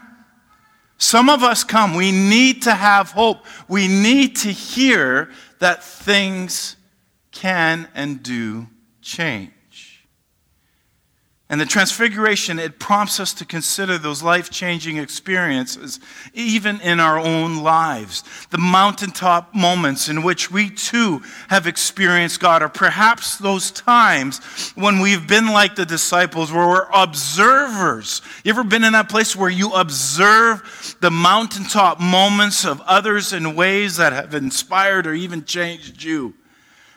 Some 0.98 1.30
of 1.30 1.44
us 1.44 1.64
come, 1.64 1.96
we 1.96 2.12
need 2.12 2.62
to 2.64 2.74
have 2.74 3.12
hope. 3.12 3.46
We 3.68 3.88
need 3.88 4.36
to 4.38 4.50
hear 4.52 5.32
that 5.62 5.84
things 5.84 6.76
can 7.32 7.88
and 7.94 8.22
do 8.24 8.68
change. 9.02 9.52
And 11.52 11.60
the 11.60 11.66
transfiguration, 11.66 12.60
it 12.60 12.80
prompts 12.80 13.20
us 13.20 13.34
to 13.34 13.46
consider 13.46 13.98
those 13.98 14.24
life 14.24 14.50
changing 14.50 14.96
experiences, 14.96 16.00
even 16.34 16.80
in 16.80 17.02
our 17.02 17.20
own 17.20 17.62
lives. 17.62 18.24
The 18.52 18.58
mountaintop 18.58 19.54
moments 19.54 20.08
in 20.08 20.24
which 20.24 20.50
we 20.50 20.70
too 20.70 21.22
have 21.50 21.68
experienced 21.68 22.40
God, 22.40 22.64
or 22.64 22.70
perhaps 22.70 23.38
those 23.38 23.70
times 23.70 24.40
when 24.76 25.00
we've 25.00 25.28
been 25.28 25.48
like 25.48 25.76
the 25.76 25.86
disciples, 25.86 26.54
where 26.54 26.70
we're 26.70 26.88
observers. 26.94 28.22
You 28.46 28.52
ever 28.52 28.64
been 28.64 28.86
in 28.86 28.94
that 28.94 29.10
place 29.10 29.36
where 29.36 29.50
you 29.50 29.74
observe 29.74 30.96
the 31.02 31.12
mountaintop 31.12 32.00
moments 32.00 32.64
of 32.64 32.80
others 32.84 33.34
in 33.34 33.56
ways 33.56 33.98
that 33.98 34.14
have 34.14 34.34
inspired 34.34 35.06
or 35.06 35.14
even 35.14 35.44
changed 35.44 36.02
you? 36.02 36.34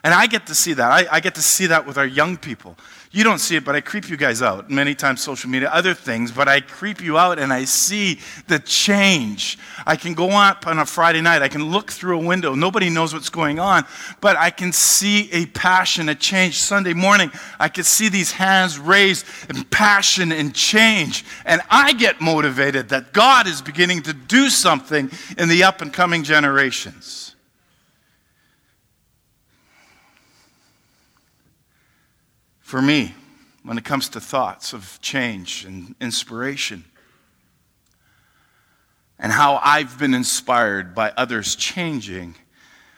And 0.04 0.12
I 0.12 0.26
get 0.26 0.46
to 0.48 0.54
see 0.54 0.74
that. 0.74 0.92
I, 0.92 1.16
I 1.16 1.20
get 1.20 1.34
to 1.36 1.42
see 1.42 1.66
that 1.66 1.86
with 1.86 1.96
our 1.96 2.06
young 2.06 2.36
people. 2.36 2.76
You 3.10 3.24
don't 3.24 3.38
see 3.38 3.56
it, 3.56 3.64
but 3.64 3.74
I 3.74 3.80
creep 3.80 4.10
you 4.10 4.18
guys 4.18 4.42
out. 4.42 4.68
Many 4.68 4.94
times, 4.94 5.22
social 5.22 5.48
media, 5.48 5.70
other 5.70 5.94
things, 5.94 6.30
but 6.30 6.46
I 6.46 6.60
creep 6.60 7.00
you 7.00 7.16
out 7.16 7.38
and 7.38 7.52
I 7.52 7.64
see 7.64 8.20
the 8.48 8.58
change. 8.58 9.56
I 9.86 9.96
can 9.96 10.12
go 10.12 10.30
up 10.30 10.66
on 10.66 10.78
a 10.78 10.84
Friday 10.84 11.22
night, 11.22 11.40
I 11.40 11.48
can 11.48 11.70
look 11.70 11.90
through 11.90 12.20
a 12.20 12.22
window. 12.22 12.54
Nobody 12.54 12.90
knows 12.90 13.14
what's 13.14 13.30
going 13.30 13.58
on, 13.58 13.86
but 14.20 14.36
I 14.36 14.50
can 14.50 14.72
see 14.72 15.30
a 15.32 15.46
passion, 15.46 16.10
a 16.10 16.14
change. 16.14 16.58
Sunday 16.58 16.92
morning, 16.92 17.30
I 17.58 17.68
can 17.68 17.84
see 17.84 18.10
these 18.10 18.32
hands 18.32 18.78
raised 18.78 19.24
in 19.48 19.64
passion 19.64 20.32
and 20.32 20.54
change. 20.54 21.24
And 21.46 21.62
I 21.70 21.94
get 21.94 22.20
motivated 22.20 22.90
that 22.90 23.14
God 23.14 23.46
is 23.46 23.62
beginning 23.62 24.02
to 24.02 24.12
do 24.12 24.50
something 24.50 25.10
in 25.38 25.48
the 25.48 25.62
up 25.62 25.80
and 25.80 25.92
coming 25.92 26.24
generations. 26.24 27.23
For 32.74 32.82
me 32.82 33.14
when 33.62 33.78
it 33.78 33.84
comes 33.84 34.08
to 34.08 34.20
thoughts 34.20 34.72
of 34.72 34.98
change 35.00 35.64
and 35.64 35.94
inspiration 36.00 36.82
and 39.16 39.30
how 39.30 39.60
I've 39.62 39.96
been 39.96 40.12
inspired 40.12 40.92
by 40.92 41.12
others 41.16 41.54
changing, 41.54 42.34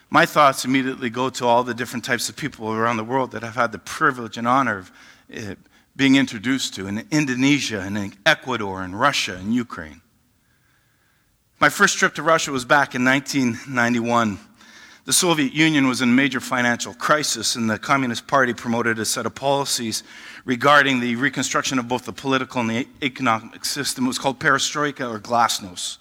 my 0.08 0.24
thoughts 0.24 0.64
immediately 0.64 1.10
go 1.10 1.28
to 1.28 1.44
all 1.44 1.62
the 1.62 1.74
different 1.74 2.06
types 2.06 2.30
of 2.30 2.36
people 2.36 2.72
around 2.72 2.96
the 2.96 3.04
world 3.04 3.32
that 3.32 3.44
I've 3.44 3.54
had 3.54 3.70
the 3.70 3.78
privilege 3.78 4.38
and 4.38 4.48
honor 4.48 4.78
of 4.78 4.92
eh, 5.30 5.56
being 5.94 6.16
introduced 6.16 6.72
to 6.76 6.86
in 6.86 7.06
Indonesia 7.10 7.80
and 7.80 7.98
in 7.98 8.14
Ecuador 8.24 8.80
and 8.80 8.98
Russia 8.98 9.36
and 9.36 9.54
Ukraine. 9.54 10.00
My 11.60 11.68
first 11.68 11.98
trip 11.98 12.14
to 12.14 12.22
Russia 12.22 12.50
was 12.50 12.64
back 12.64 12.94
in 12.94 13.04
1991. 13.04 14.38
The 15.06 15.12
Soviet 15.12 15.54
Union 15.54 15.86
was 15.86 16.02
in 16.02 16.16
major 16.16 16.40
financial 16.40 16.92
crisis, 16.92 17.54
and 17.54 17.70
the 17.70 17.78
Communist 17.78 18.26
Party 18.26 18.52
promoted 18.52 18.98
a 18.98 19.04
set 19.04 19.24
of 19.24 19.36
policies 19.36 20.02
regarding 20.44 20.98
the 20.98 21.14
reconstruction 21.14 21.78
of 21.78 21.86
both 21.86 22.06
the 22.06 22.12
political 22.12 22.60
and 22.60 22.68
the 22.68 22.88
economic 23.00 23.64
system. 23.64 24.06
It 24.06 24.08
was 24.08 24.18
called 24.18 24.40
perestroika 24.40 25.08
or 25.08 25.20
glasnost, 25.20 25.98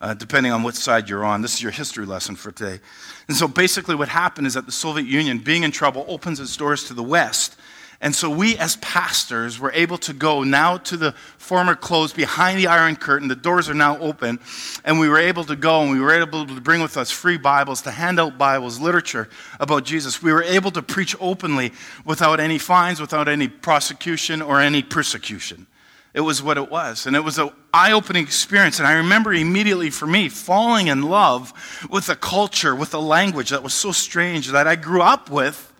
uh, 0.00 0.14
depending 0.14 0.50
on 0.50 0.64
which 0.64 0.74
side 0.74 1.08
you're 1.08 1.24
on. 1.24 1.40
This 1.40 1.54
is 1.54 1.62
your 1.62 1.70
history 1.70 2.04
lesson 2.04 2.34
for 2.34 2.50
today. 2.50 2.80
And 3.28 3.36
so 3.36 3.46
basically, 3.46 3.94
what 3.94 4.08
happened 4.08 4.48
is 4.48 4.54
that 4.54 4.66
the 4.66 4.72
Soviet 4.72 5.06
Union, 5.06 5.38
being 5.38 5.62
in 5.62 5.70
trouble, 5.70 6.04
opens 6.08 6.40
its 6.40 6.56
doors 6.56 6.82
to 6.88 6.94
the 6.94 7.02
West 7.04 7.56
and 8.02 8.12
so 8.12 8.28
we, 8.28 8.58
as 8.58 8.74
pastors, 8.76 9.60
were 9.60 9.70
able 9.72 9.96
to 9.98 10.12
go 10.12 10.42
now 10.42 10.76
to 10.78 10.96
the 10.96 11.12
former 11.38 11.76
closed 11.76 12.16
behind 12.16 12.58
the 12.58 12.66
Iron 12.66 12.96
Curtain. 12.96 13.28
The 13.28 13.36
doors 13.36 13.70
are 13.70 13.74
now 13.74 13.96
open. 14.00 14.40
And 14.84 14.98
we 14.98 15.08
were 15.08 15.20
able 15.20 15.44
to 15.44 15.54
go 15.54 15.82
and 15.82 15.92
we 15.92 16.00
were 16.00 16.12
able 16.12 16.44
to 16.44 16.60
bring 16.60 16.82
with 16.82 16.96
us 16.96 17.12
free 17.12 17.38
Bibles, 17.38 17.82
to 17.82 17.92
hand 17.92 18.18
out 18.18 18.36
Bibles, 18.36 18.80
literature 18.80 19.28
about 19.60 19.84
Jesus. 19.84 20.20
We 20.20 20.32
were 20.32 20.42
able 20.42 20.72
to 20.72 20.82
preach 20.82 21.14
openly 21.20 21.72
without 22.04 22.40
any 22.40 22.58
fines, 22.58 23.00
without 23.00 23.28
any 23.28 23.46
prosecution 23.46 24.42
or 24.42 24.60
any 24.60 24.82
persecution. 24.82 25.68
It 26.12 26.22
was 26.22 26.42
what 26.42 26.58
it 26.58 26.72
was. 26.72 27.06
And 27.06 27.14
it 27.14 27.22
was 27.22 27.38
an 27.38 27.50
eye 27.72 27.92
opening 27.92 28.24
experience. 28.24 28.80
And 28.80 28.88
I 28.88 28.94
remember 28.94 29.32
immediately 29.32 29.90
for 29.90 30.08
me 30.08 30.28
falling 30.28 30.88
in 30.88 31.02
love 31.02 31.52
with 31.88 32.08
a 32.08 32.16
culture, 32.16 32.74
with 32.74 32.94
a 32.94 32.98
language 32.98 33.50
that 33.50 33.62
was 33.62 33.74
so 33.74 33.92
strange 33.92 34.48
that 34.48 34.66
I 34.66 34.74
grew 34.74 35.02
up 35.02 35.30
with 35.30 35.71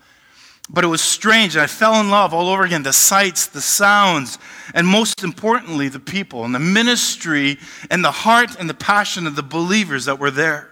but 0.73 0.85
it 0.85 0.89
was 0.89 1.03
strange. 1.03 1.57
I 1.57 1.67
fell 1.67 2.01
in 2.01 2.09
love 2.09 2.33
all 2.33 2.49
over 2.49 2.65
again. 2.65 2.83
The 2.83 2.95
sights, 2.95 3.47
the 3.47 3.61
sounds, 3.61 4.39
and 4.75 4.87
most 4.87 5.23
importantly, 5.23 5.89
the 5.89 6.01
people 6.01 6.47
and 6.47 6.55
the 6.55 6.59
ministry 6.59 7.59
and 7.91 8.03
the 8.03 8.11
heart 8.11 8.57
and 8.59 8.71
the 8.71 8.75
passion 8.75 9.27
of 9.27 9.37
the 9.37 9.43
believers 9.43 10.07
that 10.07 10.19
were 10.19 10.31
there. 10.31 10.71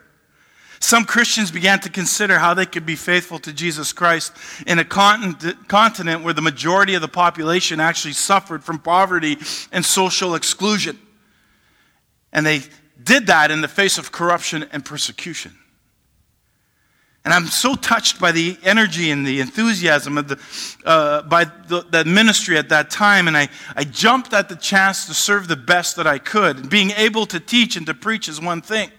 Some 0.83 1.05
Christians 1.05 1.51
began 1.51 1.79
to 1.81 1.91
consider 1.91 2.39
how 2.39 2.55
they 2.55 2.65
could 2.65 2.87
be 2.87 2.97
faithful 2.97 3.39
to 3.41 3.53
Jesus 3.53 3.93
Christ 3.93 4.33
in 4.67 4.79
a 4.79 4.85
continent 4.85 6.25
where 6.25 6.33
the 6.33 6.41
majority 6.41 6.95
of 6.95 7.03
the 7.03 7.09
population 7.09 7.81
actually 7.81 8.15
suffered 8.15 8.65
from 8.65 8.79
poverty 8.79 9.37
and 9.71 9.85
social 9.85 10.35
exclusion. 10.35 10.99
And 12.33 12.47
they 12.47 12.63
did 13.03 13.27
that 13.27 13.51
in 13.51 13.61
the 13.61 13.69
face 13.69 13.99
of 13.99 14.11
corruption 14.11 14.67
and 14.73 14.83
persecution. 14.83 15.59
And 17.25 17.35
I'm 17.35 17.47
so 17.47 17.75
touched 17.75 18.19
by 18.19 18.33
the 18.33 18.57
energy 18.63 19.11
and 19.11 19.27
the 19.27 19.41
enthusiasm 19.41 20.17
of 20.17 20.29
the, 20.29 20.39
uh, 20.87 21.23
by 21.23 21.45
the, 21.45 21.85
the, 21.91 22.05
ministry 22.07 22.57
at 22.57 22.71
that 22.71 22.89
time. 22.89 23.29
And 23.29 23.37
I, 23.37 23.49
I 23.77 23.85
jumped 23.85 24.33
at 24.33 24.49
the 24.49 24.57
chance 24.57 25.07
to 25.07 25.15
serve 25.15 25.47
the 25.47 25.57
best 25.57 25.97
that 25.97 26.07
I 26.07 26.19
could. 26.19 26.71
being 26.71 26.93
able 26.93 27.27
to 27.27 27.39
teach 27.39 27.77
and 27.77 27.85
to 27.87 27.95
preach 27.95 28.29
is 28.29 28.41
one 28.41 28.63
thing. 28.63 28.91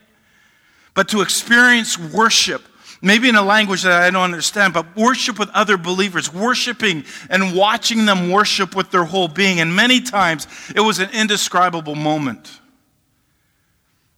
But 0.94 1.08
to 1.10 1.22
experience 1.22 1.98
worship, 1.98 2.62
maybe 3.02 3.28
in 3.28 3.36
a 3.36 3.42
language 3.42 3.82
that 3.84 4.04
I 4.04 4.12
don't 4.12 4.24
understand, 4.24 4.74
but 4.74 4.96
worship 4.96 5.40
with 5.40 5.50
other 5.50 5.78
believers, 5.78 6.32
worshiping 6.32 7.06
and 7.30 7.56
watching 7.56 8.06
them 8.06 8.30
worship 8.30 8.76
with 8.76 8.92
their 8.92 9.06
whole 9.06 9.30
being. 9.30 9.60
And 9.62 9.76
many 9.76 10.00
times 10.00 10.48
it 10.76 10.82
was 10.82 11.00
an 11.00 11.10
indescribable 11.12 11.96
moment. 11.96 12.60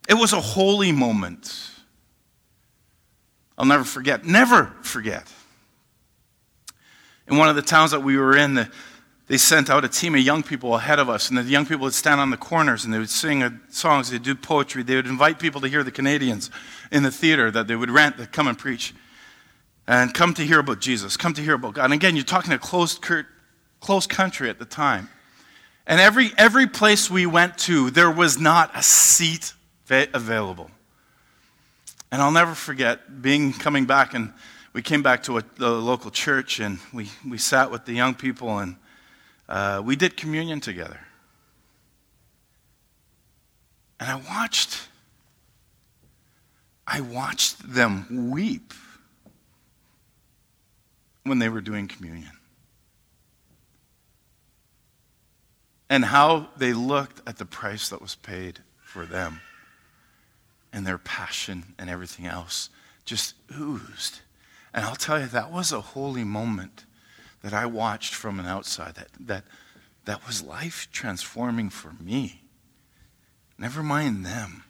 It 0.09 0.15
was 0.15 0.33
a 0.33 0.41
holy 0.41 0.91
moment. 0.91 1.69
I'll 3.57 3.65
never 3.65 3.83
forget, 3.83 4.25
never 4.25 4.73
forget. 4.81 5.31
In 7.27 7.37
one 7.37 7.49
of 7.49 7.55
the 7.55 7.61
towns 7.61 7.91
that 7.91 8.01
we 8.01 8.17
were 8.17 8.35
in, 8.35 8.55
the, 8.55 8.69
they 9.27 9.37
sent 9.37 9.69
out 9.69 9.85
a 9.85 9.89
team 9.89 10.15
of 10.15 10.21
young 10.21 10.43
people 10.43 10.75
ahead 10.75 10.99
of 10.99 11.09
us, 11.09 11.29
and 11.29 11.37
the 11.37 11.43
young 11.43 11.65
people 11.65 11.83
would 11.83 11.93
stand 11.93 12.19
on 12.19 12.29
the 12.29 12.37
corners 12.37 12.83
and 12.83 12.93
they 12.93 12.99
would 12.99 13.09
sing 13.09 13.59
songs, 13.69 14.09
they'd 14.09 14.23
do 14.23 14.35
poetry, 14.35 14.83
they 14.83 14.95
would 14.95 15.07
invite 15.07 15.39
people 15.39 15.61
to 15.61 15.67
hear 15.67 15.83
the 15.83 15.91
Canadians 15.91 16.51
in 16.91 17.03
the 17.03 17.11
theater 17.11 17.49
that 17.51 17.67
they 17.67 17.75
would 17.75 17.89
rent 17.89 18.17
to 18.17 18.27
come 18.27 18.47
and 18.47 18.57
preach 18.57 18.93
and 19.87 20.13
come 20.13 20.33
to 20.33 20.43
hear 20.43 20.59
about 20.59 20.79
Jesus, 20.79 21.17
come 21.17 21.33
to 21.33 21.41
hear 21.41 21.55
about 21.55 21.73
God. 21.75 21.85
And 21.85 21.93
again, 21.93 22.15
you're 22.15 22.25
talking 22.25 22.53
a 22.53 22.59
closed, 22.59 23.03
closed 23.79 24.09
country 24.09 24.49
at 24.49 24.59
the 24.59 24.65
time. 24.65 25.09
And 25.85 25.99
every, 25.99 26.31
every 26.37 26.67
place 26.67 27.09
we 27.09 27.25
went 27.25 27.57
to, 27.59 27.89
there 27.89 28.11
was 28.11 28.39
not 28.39 28.71
a 28.75 28.81
seat 28.81 29.53
available. 29.89 30.71
And 32.13 32.21
I'll 32.21 32.29
never 32.29 32.53
forget 32.53 33.23
being 33.23 33.53
coming 33.53 33.85
back 33.85 34.13
and 34.13 34.33
we 34.71 34.83
came 34.83 35.01
back 35.01 35.23
to 35.23 35.39
a, 35.39 35.43
the 35.57 35.71
local 35.71 36.11
church 36.11 36.59
and 36.59 36.77
we, 36.93 37.09
we 37.27 37.39
sat 37.39 37.71
with 37.71 37.85
the 37.85 37.93
young 37.93 38.13
people 38.13 38.59
and 38.59 38.75
uh, 39.49 39.81
we 39.83 39.95
did 39.95 40.15
communion 40.15 40.59
together. 40.59 40.99
And 43.99 44.11
I 44.11 44.21
watched, 44.29 44.89
I 46.85 47.01
watched 47.01 47.73
them 47.73 48.29
weep 48.29 48.75
when 51.23 51.39
they 51.39 51.49
were 51.49 51.61
doing 51.61 51.87
communion. 51.87 52.37
And 55.89 56.05
how 56.05 56.49
they 56.57 56.73
looked 56.73 57.27
at 57.27 57.39
the 57.39 57.45
price 57.45 57.89
that 57.89 58.03
was 58.03 58.13
paid 58.13 58.59
for 58.83 59.07
them 59.07 59.41
and 60.73 60.85
their 60.85 60.97
passion 60.97 61.75
and 61.77 61.89
everything 61.89 62.25
else 62.25 62.69
just 63.05 63.35
oozed. 63.57 64.21
And 64.73 64.83
I'll 64.83 64.95
tell 64.95 65.19
you, 65.19 65.27
that 65.27 65.51
was 65.51 65.71
a 65.71 65.79
holy 65.79 66.23
moment 66.23 66.85
that 67.43 67.53
I 67.53 67.67
watched 67.67 68.15
from 68.15 68.39
an 68.39 68.47
outside 68.47 68.95
that, 68.95 69.09
that, 69.19 69.43
that 70.05 70.25
was 70.25 70.41
life 70.41 70.87
transforming 70.91 71.69
for 71.69 71.93
me. 72.01 72.41
Never 73.57 73.83
mind 73.83 74.25
them. 74.25 74.63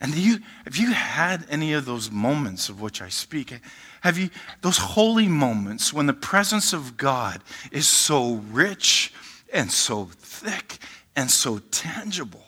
And 0.00 0.16
you, 0.16 0.40
have 0.64 0.76
you 0.76 0.90
had 0.90 1.46
any 1.48 1.74
of 1.74 1.84
those 1.84 2.10
moments 2.10 2.68
of 2.68 2.80
which 2.80 3.00
I 3.00 3.08
speak? 3.08 3.54
Have 4.00 4.18
you, 4.18 4.30
those 4.60 4.78
holy 4.78 5.28
moments 5.28 5.92
when 5.92 6.06
the 6.06 6.12
presence 6.12 6.72
of 6.72 6.96
God 6.96 7.40
is 7.70 7.86
so 7.86 8.42
rich 8.50 9.12
and 9.52 9.70
so 9.70 10.06
thick 10.18 10.78
and 11.14 11.30
so 11.30 11.58
tangible? 11.70 12.44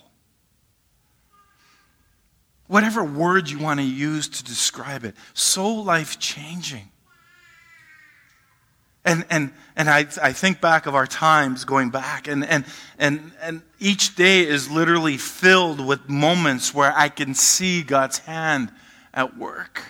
Whatever 2.67 3.05
word 3.05 3.51
you 3.51 3.59
want 3.59 3.81
to 3.81 3.87
use 3.87 4.29
to 4.29 4.45
describe 4.45 5.05
it, 5.05 5.15
so 5.35 5.69
life 5.73 6.19
changing. 6.19 6.91
And, 9.05 9.27
and, 9.29 9.53
and 9.77 9.91
I, 9.91 10.07
I 10.23 10.33
think 10.33 10.63
back 10.63 10.87
of 10.87 10.95
our 10.95 11.07
times 11.07 11.67
going 11.67 11.91
back, 11.91 12.27
and, 12.27 12.43
and, 12.45 12.65
and, 12.99 13.33
and 13.43 13.63
each 13.79 14.17
day 14.17 14.41
is 14.47 14.71
literally 14.71 15.19
filled 15.19 15.85
with 15.85 16.09
moments 16.09 16.73
where 16.73 16.93
I 16.97 17.11
can 17.11 17.35
see 17.35 17.83
God's 17.83 18.19
hand 18.19 18.73
at 19.13 19.37
work. 19.37 19.83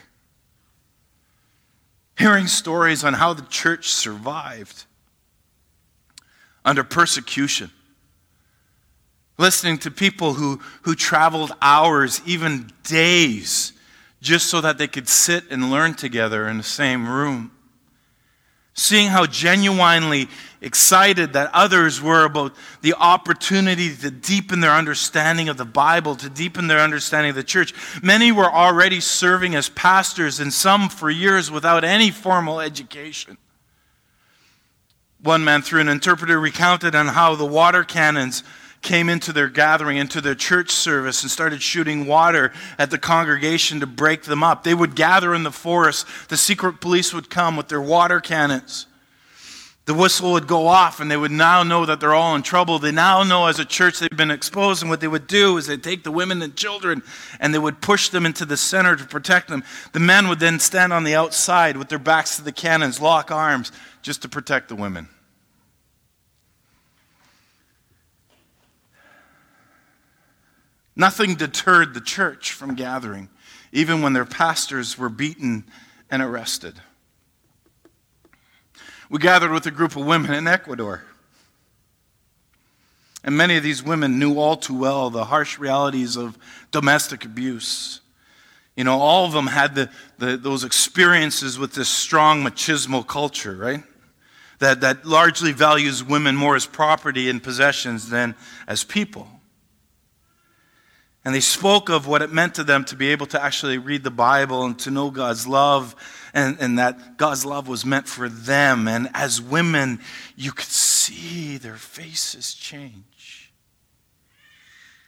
Hearing 2.19 2.49
stories 2.49 3.05
on 3.05 3.15
how 3.15 3.35
the 3.35 3.43
church 3.43 3.89
survived 3.89 4.85
under 6.65 6.83
persecution. 6.83 7.71
Listening 9.37 9.79
to 9.79 9.91
people 9.91 10.35
who, 10.35 10.61
who 10.83 10.95
traveled 10.95 11.53
hours, 11.61 12.21
even 12.25 12.71
days, 12.85 13.73
just 14.21 14.47
so 14.47 14.61
that 14.61 14.79
they 14.79 14.87
could 14.87 15.09
sit 15.09 15.45
and 15.51 15.71
learn 15.71 15.95
together 15.95 16.49
in 16.49 16.57
the 16.57 16.63
same 16.63 17.09
room 17.09 17.51
seeing 18.75 19.09
how 19.09 19.25
genuinely 19.25 20.29
excited 20.61 21.33
that 21.33 21.51
others 21.55 22.03
were 22.03 22.25
about 22.25 22.53
the 22.83 22.95
opportunity 22.95 23.95
to 23.95 24.11
deepen 24.11 24.61
their 24.61 24.73
understanding 24.73 25.49
of 25.49 25.57
the 25.57 25.65
Bible, 25.65 26.17
to 26.17 26.29
deepen 26.29 26.67
their 26.67 26.81
understanding 26.81 27.31
of 27.31 27.37
the 27.37 27.45
church. 27.45 27.73
Many 28.03 28.33
were 28.33 28.51
already 28.51 29.01
serving 29.01 29.55
as 29.55 29.69
pastors, 29.69 30.41
and 30.41 30.53
some 30.53 30.89
for 30.89 31.09
years 31.09 31.51
without 31.51 31.85
any 31.85 32.11
formal 32.11 32.61
education. 32.61 33.39
One 35.23 35.45
man, 35.45 35.63
through 35.63 35.81
an 35.81 35.89
interpreter, 35.89 36.39
recounted 36.39 36.95
on 36.95 37.07
how 37.07 37.35
the 37.37 37.47
water 37.47 37.85
cannons 37.85 38.43
came 38.85 39.09
into 39.09 39.33
their 39.33 39.49
gathering, 39.49 39.97
into 39.97 40.21
their 40.21 40.37
church 40.37 40.71
service, 40.71 41.23
and 41.23 41.31
started 41.31 41.61
shooting 41.61 42.07
water 42.07 42.53
at 42.79 42.93
the 42.93 42.99
congregation 42.99 43.81
to 43.81 43.87
break 43.87 44.23
them 44.23 44.45
up. 44.45 44.63
They 44.63 44.75
would 44.75 44.95
gather 44.95 45.35
in 45.35 45.43
the 45.43 45.51
forest. 45.51 46.07
The 46.29 46.37
secret 46.37 46.81
police 46.81 47.13
would 47.13 47.29
come 47.29 47.57
with 47.57 47.67
their 47.67 47.81
water 47.81 48.21
cannons. 48.21 48.87
The 49.87 49.95
whistle 49.95 50.33
would 50.33 50.47
go 50.47 50.67
off, 50.67 51.01
and 51.01 51.11
they 51.11 51.17
would 51.17 51.31
now 51.31 51.63
know 51.63 51.85
that 51.85 52.01
they're 52.01 52.15
all 52.15 52.35
in 52.37 52.43
trouble. 52.43 52.79
They 52.79 52.93
now 52.93 53.23
know 53.23 53.47
as 53.47 53.59
a 53.59 53.67
church 53.67 53.99
they've 53.99 54.09
been 54.17 54.31
exposed, 54.31 54.83
and 54.83 54.89
what 54.89 55.01
they 55.01 55.09
would 55.09 55.27
do 55.27 55.59
is 55.59 55.67
they'd 55.67 55.83
take 55.83 56.05
the 56.05 56.11
women 56.11 56.41
and 56.41 56.57
children 56.57 57.03
and 57.39 57.53
they 57.53 57.59
would 57.59 57.83
push 57.83 58.09
them 58.09 58.25
into 58.25 58.47
the 58.47 58.57
center 58.57 58.97
to 58.97 59.05
protect 59.05 59.49
them. 59.49 59.63
The 59.93 60.01
men 60.01 60.29
would 60.29 60.41
then 60.41 60.59
stand 60.59 60.95
on 60.95 61.05
the 61.05 61.15
outside 61.15 61.77
with 61.77 61.91
their 61.91 61.99
backs 61.99 62.37
to 62.37 62.43
the 62.43 62.53
cannons, 62.53 62.99
lock 62.99 63.31
arms, 63.31 63.73
just 64.01 64.23
to 64.23 64.29
protect 64.29 64.69
the 64.69 64.77
women. 64.77 65.09
Nothing 70.97 71.35
deterred 71.35 71.95
the 71.95 72.01
church 72.01 72.53
from 72.53 72.75
gathering, 72.75 73.29
even 73.73 74.03
when 74.03 74.13
their 74.13 74.25
pastors 74.25 74.97
were 74.97 75.09
beaten 75.09 75.65
and 76.11 76.23
arrested. 76.23 76.75
We 79.11 79.19
gathered 79.19 79.51
with 79.51 79.67
a 79.67 79.71
group 79.71 79.97
of 79.97 80.07
women 80.07 80.33
in 80.33 80.47
Ecuador. 80.47 81.03
And 83.25 83.37
many 83.37 83.57
of 83.57 83.63
these 83.63 83.83
women 83.83 84.19
knew 84.19 84.39
all 84.39 84.57
too 84.57 84.79
well 84.79 85.11
the 85.11 85.25
harsh 85.25 85.59
realities 85.59 86.17
of 86.17 86.39
domestic 86.71 87.25
abuse. 87.25 88.01
You 88.77 88.85
know, 88.85 88.99
all 88.99 89.25
of 89.25 89.33
them 89.33 89.47
had 89.47 89.75
the, 89.75 89.91
the, 90.19 90.37
those 90.37 90.63
experiences 90.63 91.59
with 91.59 91.75
this 91.75 91.89
strong 91.89 92.45
machismo 92.45 93.07
culture, 93.07 93.57
right? 93.57 93.83
That, 94.59 94.81
that 94.83 95.07
largely 95.07 95.53
values 95.53 96.05
women 96.05 96.37
more 96.37 96.55
as 96.55 96.67
property 96.67 97.31
and 97.31 97.43
possessions 97.43 98.11
than 98.11 98.35
as 98.67 98.85
people. 98.85 99.29
And 101.25 101.35
they 101.35 101.41
spoke 101.41 101.89
of 101.89 102.07
what 102.07 102.21
it 102.21 102.31
meant 102.31 102.57
to 102.57 102.65
them 102.65 102.85
to 102.87 102.97
be 102.97 103.09
able 103.09 103.27
to 103.27 103.43
actually 103.43 103.79
read 103.79 104.05
the 104.05 104.11
Bible 104.11 104.65
and 104.65 104.79
to 104.81 104.91
know 104.91 105.11
God's 105.11 105.47
love, 105.47 105.97
and, 106.35 106.59
and 106.61 106.79
that 106.79 107.17
God's 107.17 107.47
love 107.47 107.67
was 107.67 107.87
meant 107.87 108.07
for 108.09 108.29
them. 108.29 108.87
And 108.87 109.09
as 109.15 109.41
women, 109.41 110.01
you 110.37 110.53
could 110.53 110.67
see 110.67 111.57
their 111.57 111.77
faces 111.77 112.53
change. 112.53 113.14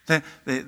They, 0.06 0.22
they, 0.44 0.64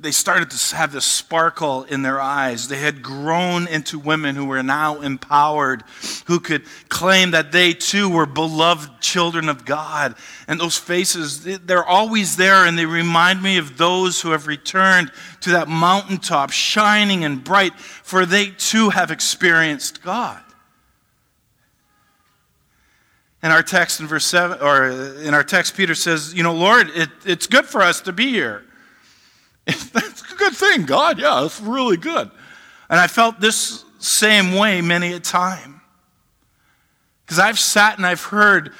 they 0.00 0.10
started 0.10 0.50
to 0.50 0.76
have 0.76 0.92
this 0.92 1.04
sparkle 1.04 1.84
in 1.84 2.02
their 2.02 2.20
eyes. 2.20 2.68
They 2.68 2.78
had 2.78 3.02
grown 3.02 3.66
into 3.68 3.98
women 3.98 4.34
who 4.34 4.46
were 4.46 4.62
now 4.62 5.00
empowered, 5.00 5.84
who 6.26 6.40
could 6.40 6.64
claim 6.88 7.32
that 7.32 7.52
they 7.52 7.72
too 7.72 8.08
were 8.08 8.26
beloved 8.26 9.00
children 9.00 9.48
of 9.48 9.64
God. 9.64 10.14
And 10.48 10.58
those 10.58 10.78
faces, 10.78 11.44
they're 11.44 11.84
always 11.84 12.36
there, 12.36 12.64
and 12.66 12.78
they 12.78 12.86
remind 12.86 13.42
me 13.42 13.58
of 13.58 13.76
those 13.76 14.20
who 14.20 14.30
have 14.30 14.46
returned 14.46 15.12
to 15.40 15.50
that 15.50 15.68
mountaintop, 15.68 16.50
shining 16.50 17.24
and 17.24 17.44
bright, 17.44 17.78
for 17.78 18.24
they 18.24 18.50
too 18.50 18.90
have 18.90 19.10
experienced 19.10 20.02
God. 20.02 20.42
In 23.46 23.52
our 23.52 23.62
text 23.62 24.00
in 24.00 24.08
verse 24.08 24.26
7, 24.26 24.60
or 24.60 24.88
in 25.22 25.32
our 25.32 25.44
text, 25.44 25.76
Peter 25.76 25.94
says, 25.94 26.34
You 26.34 26.42
know, 26.42 26.52
Lord, 26.52 26.90
it, 26.96 27.08
it's 27.24 27.46
good 27.46 27.64
for 27.64 27.80
us 27.80 28.00
to 28.00 28.12
be 28.12 28.28
here. 28.30 28.64
That's 29.66 30.32
a 30.32 30.34
good 30.34 30.52
thing, 30.52 30.84
God. 30.84 31.20
Yeah, 31.20 31.42
that's 31.42 31.60
really 31.60 31.96
good. 31.96 32.28
And 32.90 32.98
I 32.98 33.06
felt 33.06 33.38
this 33.38 33.84
same 34.00 34.54
way 34.54 34.80
many 34.80 35.12
a 35.12 35.20
time. 35.20 35.80
Because 37.24 37.38
I've 37.38 37.60
sat 37.60 37.98
and 37.98 38.04
I've 38.04 38.20
heard, 38.20 38.72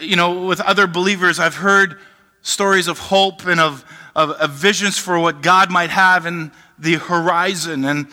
you 0.00 0.16
know, 0.16 0.44
with 0.44 0.60
other 0.60 0.88
believers, 0.88 1.38
I've 1.38 1.54
heard 1.54 2.00
stories 2.42 2.88
of 2.88 2.98
hope 2.98 3.46
and 3.46 3.60
of, 3.60 3.84
of, 4.16 4.30
of 4.30 4.50
visions 4.50 4.98
for 4.98 5.20
what 5.20 5.40
God 5.40 5.70
might 5.70 5.90
have 5.90 6.26
in 6.26 6.50
the 6.80 6.94
horizon. 6.94 7.84
And 7.84 8.08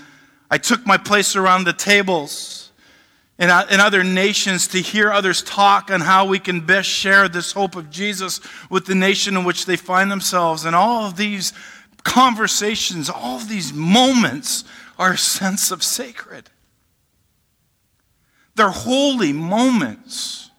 I 0.52 0.60
took 0.60 0.86
my 0.86 0.98
place 0.98 1.36
around 1.36 1.64
the 1.64 1.74
tables 1.74 2.67
in, 3.40 3.46
in 3.46 3.50
uh, 3.52 3.66
other 3.70 4.04
nations 4.04 4.68
to 4.70 4.80
hear 4.80 5.12
others 5.12 5.44
talk 5.44 5.92
on 5.92 6.02
how 6.02 6.26
we 6.26 6.40
can 6.40 6.62
best 6.62 6.90
share 6.90 7.28
this 7.28 7.52
hope 7.52 7.76
of 7.76 7.90
Jesus 7.90 8.40
with 8.70 8.86
the 8.86 8.96
nation 8.96 9.38
in 9.38 9.44
which 9.44 9.66
they 9.66 9.76
find 9.76 10.10
themselves. 10.10 10.66
And 10.66 10.76
all 10.76 11.06
of 11.06 11.18
these 11.18 11.54
conversations, 12.04 13.10
all 13.10 13.38
of 13.38 13.48
these 13.48 13.74
moments 13.74 14.64
are 14.98 15.14
a 15.14 15.18
sense 15.18 15.70
of 15.70 15.84
sacred. 15.84 16.50
They're 18.56 18.70
holy 18.70 19.34
moments. 19.34 20.50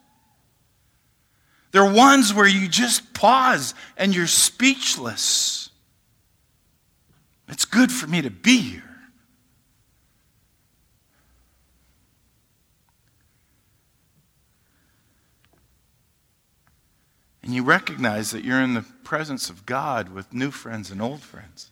They're 1.73 1.93
ones 1.93 2.33
where 2.33 2.47
you 2.47 2.69
just 2.69 3.13
pause 3.13 3.75
and 3.97 4.15
you're 4.15 4.29
speechless. 4.29 5.71
It's 7.49 7.65
good 7.65 7.91
for 7.91 8.07
me 8.07 8.23
to 8.23 8.31
be 8.31 8.59
here. 8.59 8.88
And 17.49 17.55
you 17.55 17.63
recognize 17.63 18.31
that 18.33 18.45
you're 18.45 18.61
in 18.61 18.75
the 18.75 18.85
presence 19.05 19.49
of 19.49 19.65
God 19.65 20.11
with 20.11 20.35
new 20.35 20.51
friends 20.51 20.91
and 20.91 21.01
old 21.01 21.23
friends. 21.23 21.71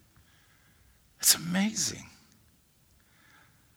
It's 1.20 1.34
amazing. 1.34 2.06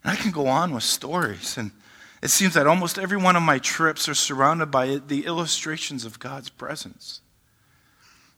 And 0.01 0.13
I 0.13 0.15
can 0.15 0.31
go 0.31 0.47
on 0.47 0.73
with 0.73 0.83
stories. 0.83 1.57
And 1.57 1.71
it 2.23 2.29
seems 2.29 2.53
that 2.53 2.67
almost 2.67 2.97
every 2.97 3.17
one 3.17 3.35
of 3.35 3.43
my 3.43 3.59
trips 3.59 4.07
are 4.07 4.13
surrounded 4.13 4.67
by 4.67 5.01
the 5.05 5.25
illustrations 5.25 6.05
of 6.05 6.19
God's 6.19 6.47
presence. 6.47 7.19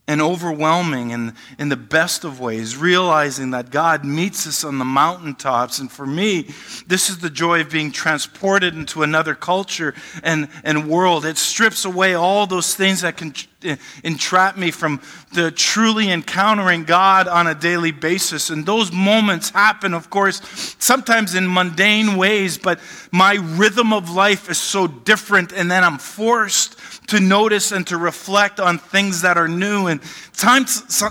and 0.08 0.22
overwhelming 0.22 1.14
and 1.14 1.34
in 1.58 1.70
the 1.70 1.78
best 1.78 2.26
of 2.26 2.40
ways, 2.40 2.76
realizing 2.76 3.52
that 3.52 3.70
God 3.70 4.04
meets 4.04 4.48
us 4.48 4.64
on 4.64 4.78
the 4.78 4.86
mountaintops. 4.86 5.80
And 5.80 5.92
for 5.92 6.06
me, 6.06 6.50
this 6.88 7.10
is 7.10 7.20
the 7.20 7.30
joy 7.30 7.62
of 7.62 7.70
being 7.70 7.92
transported 7.92 8.76
into 8.76 9.04
another 9.04 9.36
culture 9.36 9.94
and, 10.24 10.50
and 10.64 10.90
world. 10.90 11.26
It 11.26 11.38
strips 11.38 11.86
away 11.86 12.14
all 12.14 12.48
those 12.48 12.76
things 12.76 13.02
that 13.02 13.16
can 13.16 13.34
Uh, 13.64 13.76
entrap 14.04 14.58
me 14.58 14.72
from 14.72 15.00
the 15.34 15.52
truly 15.52 16.10
encountering 16.10 16.84
God 16.84 17.28
on 17.28 17.46
a 17.46 17.54
daily 17.54 17.92
basis. 17.92 18.50
And 18.50 18.66
those 18.66 18.92
moments 18.92 19.52
happen, 19.52 19.94
of 19.94 20.10
course, 20.10 20.42
sometimes 20.80 21.36
in 21.36 21.52
mundane 21.52 22.18
ways, 22.18 22.58
but 22.58 22.80
my 23.12 23.36
rhythm 23.40 23.94
of 23.94 24.10
life 24.10 24.50
is 24.50 24.58
so 24.58 24.88
different. 24.88 25.52
And 25.52 25.70
then 25.70 25.84
I'm 25.84 26.00
forced 26.00 26.76
to 27.10 27.20
notice 27.20 27.72
and 27.72 27.86
to 27.88 27.98
reflect 27.98 28.60
on 28.60 28.80
things 28.80 29.22
that 29.22 29.38
are 29.38 29.48
new. 29.48 29.88
And 29.88 30.02
time, 30.34 30.66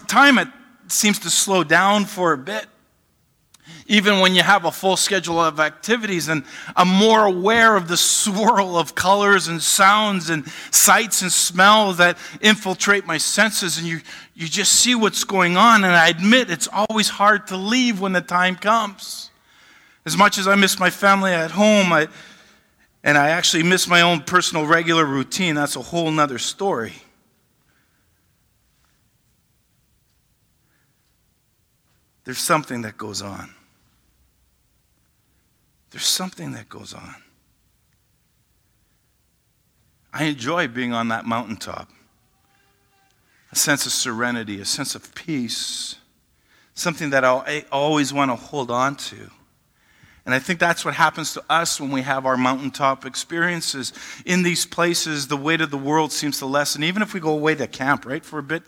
time 0.08 0.38
it 0.38 0.48
seems 0.88 1.20
to 1.20 1.30
slow 1.30 1.62
down 1.62 2.04
for 2.04 2.32
a 2.32 2.38
bit. 2.38 2.66
Even 3.90 4.20
when 4.20 4.36
you 4.36 4.42
have 4.44 4.66
a 4.66 4.70
full 4.70 4.96
schedule 4.96 5.40
of 5.40 5.58
activities, 5.58 6.28
and 6.28 6.44
I'm 6.76 6.86
more 6.86 7.24
aware 7.24 7.74
of 7.74 7.88
the 7.88 7.96
swirl 7.96 8.78
of 8.78 8.94
colors 8.94 9.48
and 9.48 9.60
sounds 9.60 10.30
and 10.30 10.46
sights 10.70 11.22
and 11.22 11.32
smells 11.32 11.96
that 11.96 12.16
infiltrate 12.40 13.04
my 13.04 13.18
senses, 13.18 13.78
and 13.78 13.88
you, 13.88 14.00
you 14.32 14.46
just 14.46 14.74
see 14.74 14.94
what's 14.94 15.24
going 15.24 15.56
on. 15.56 15.82
And 15.82 15.92
I 15.92 16.08
admit 16.08 16.52
it's 16.52 16.68
always 16.72 17.08
hard 17.08 17.48
to 17.48 17.56
leave 17.56 18.00
when 18.00 18.12
the 18.12 18.20
time 18.20 18.54
comes. 18.54 19.32
As 20.06 20.16
much 20.16 20.38
as 20.38 20.46
I 20.46 20.54
miss 20.54 20.78
my 20.78 20.90
family 20.90 21.32
at 21.32 21.50
home, 21.50 21.92
I, 21.92 22.06
and 23.02 23.18
I 23.18 23.30
actually 23.30 23.64
miss 23.64 23.88
my 23.88 24.02
own 24.02 24.20
personal 24.20 24.66
regular 24.66 25.04
routine, 25.04 25.56
that's 25.56 25.74
a 25.74 25.82
whole 25.82 26.12
nother 26.12 26.38
story. 26.38 26.92
There's 32.22 32.38
something 32.38 32.82
that 32.82 32.96
goes 32.96 33.20
on. 33.20 33.50
There's 35.90 36.06
something 36.06 36.52
that 36.52 36.68
goes 36.68 36.94
on. 36.94 37.16
I 40.12 40.24
enjoy 40.24 40.68
being 40.68 40.92
on 40.92 41.08
that 41.08 41.24
mountaintop. 41.24 41.88
A 43.52 43.56
sense 43.56 43.86
of 43.86 43.92
serenity, 43.92 44.60
a 44.60 44.64
sense 44.64 44.94
of 44.94 45.14
peace, 45.14 45.96
something 46.74 47.10
that 47.10 47.24
I 47.24 47.64
always 47.72 48.12
want 48.12 48.30
to 48.30 48.36
hold 48.36 48.70
on 48.70 48.96
to. 48.96 49.30
And 50.24 50.34
I 50.34 50.38
think 50.38 50.60
that's 50.60 50.84
what 50.84 50.94
happens 50.94 51.32
to 51.34 51.42
us 51.50 51.80
when 51.80 51.90
we 51.90 52.02
have 52.02 52.26
our 52.26 52.36
mountaintop 52.36 53.04
experiences. 53.04 53.92
In 54.24 54.42
these 54.42 54.66
places, 54.66 55.26
the 55.26 55.36
weight 55.36 55.60
of 55.60 55.70
the 55.70 55.78
world 55.78 56.12
seems 56.12 56.38
to 56.38 56.46
lessen. 56.46 56.84
Even 56.84 57.02
if 57.02 57.14
we 57.14 57.20
go 57.20 57.32
away 57.32 57.54
to 57.56 57.66
camp, 57.66 58.06
right, 58.06 58.24
for 58.24 58.38
a 58.38 58.42
bit, 58.42 58.62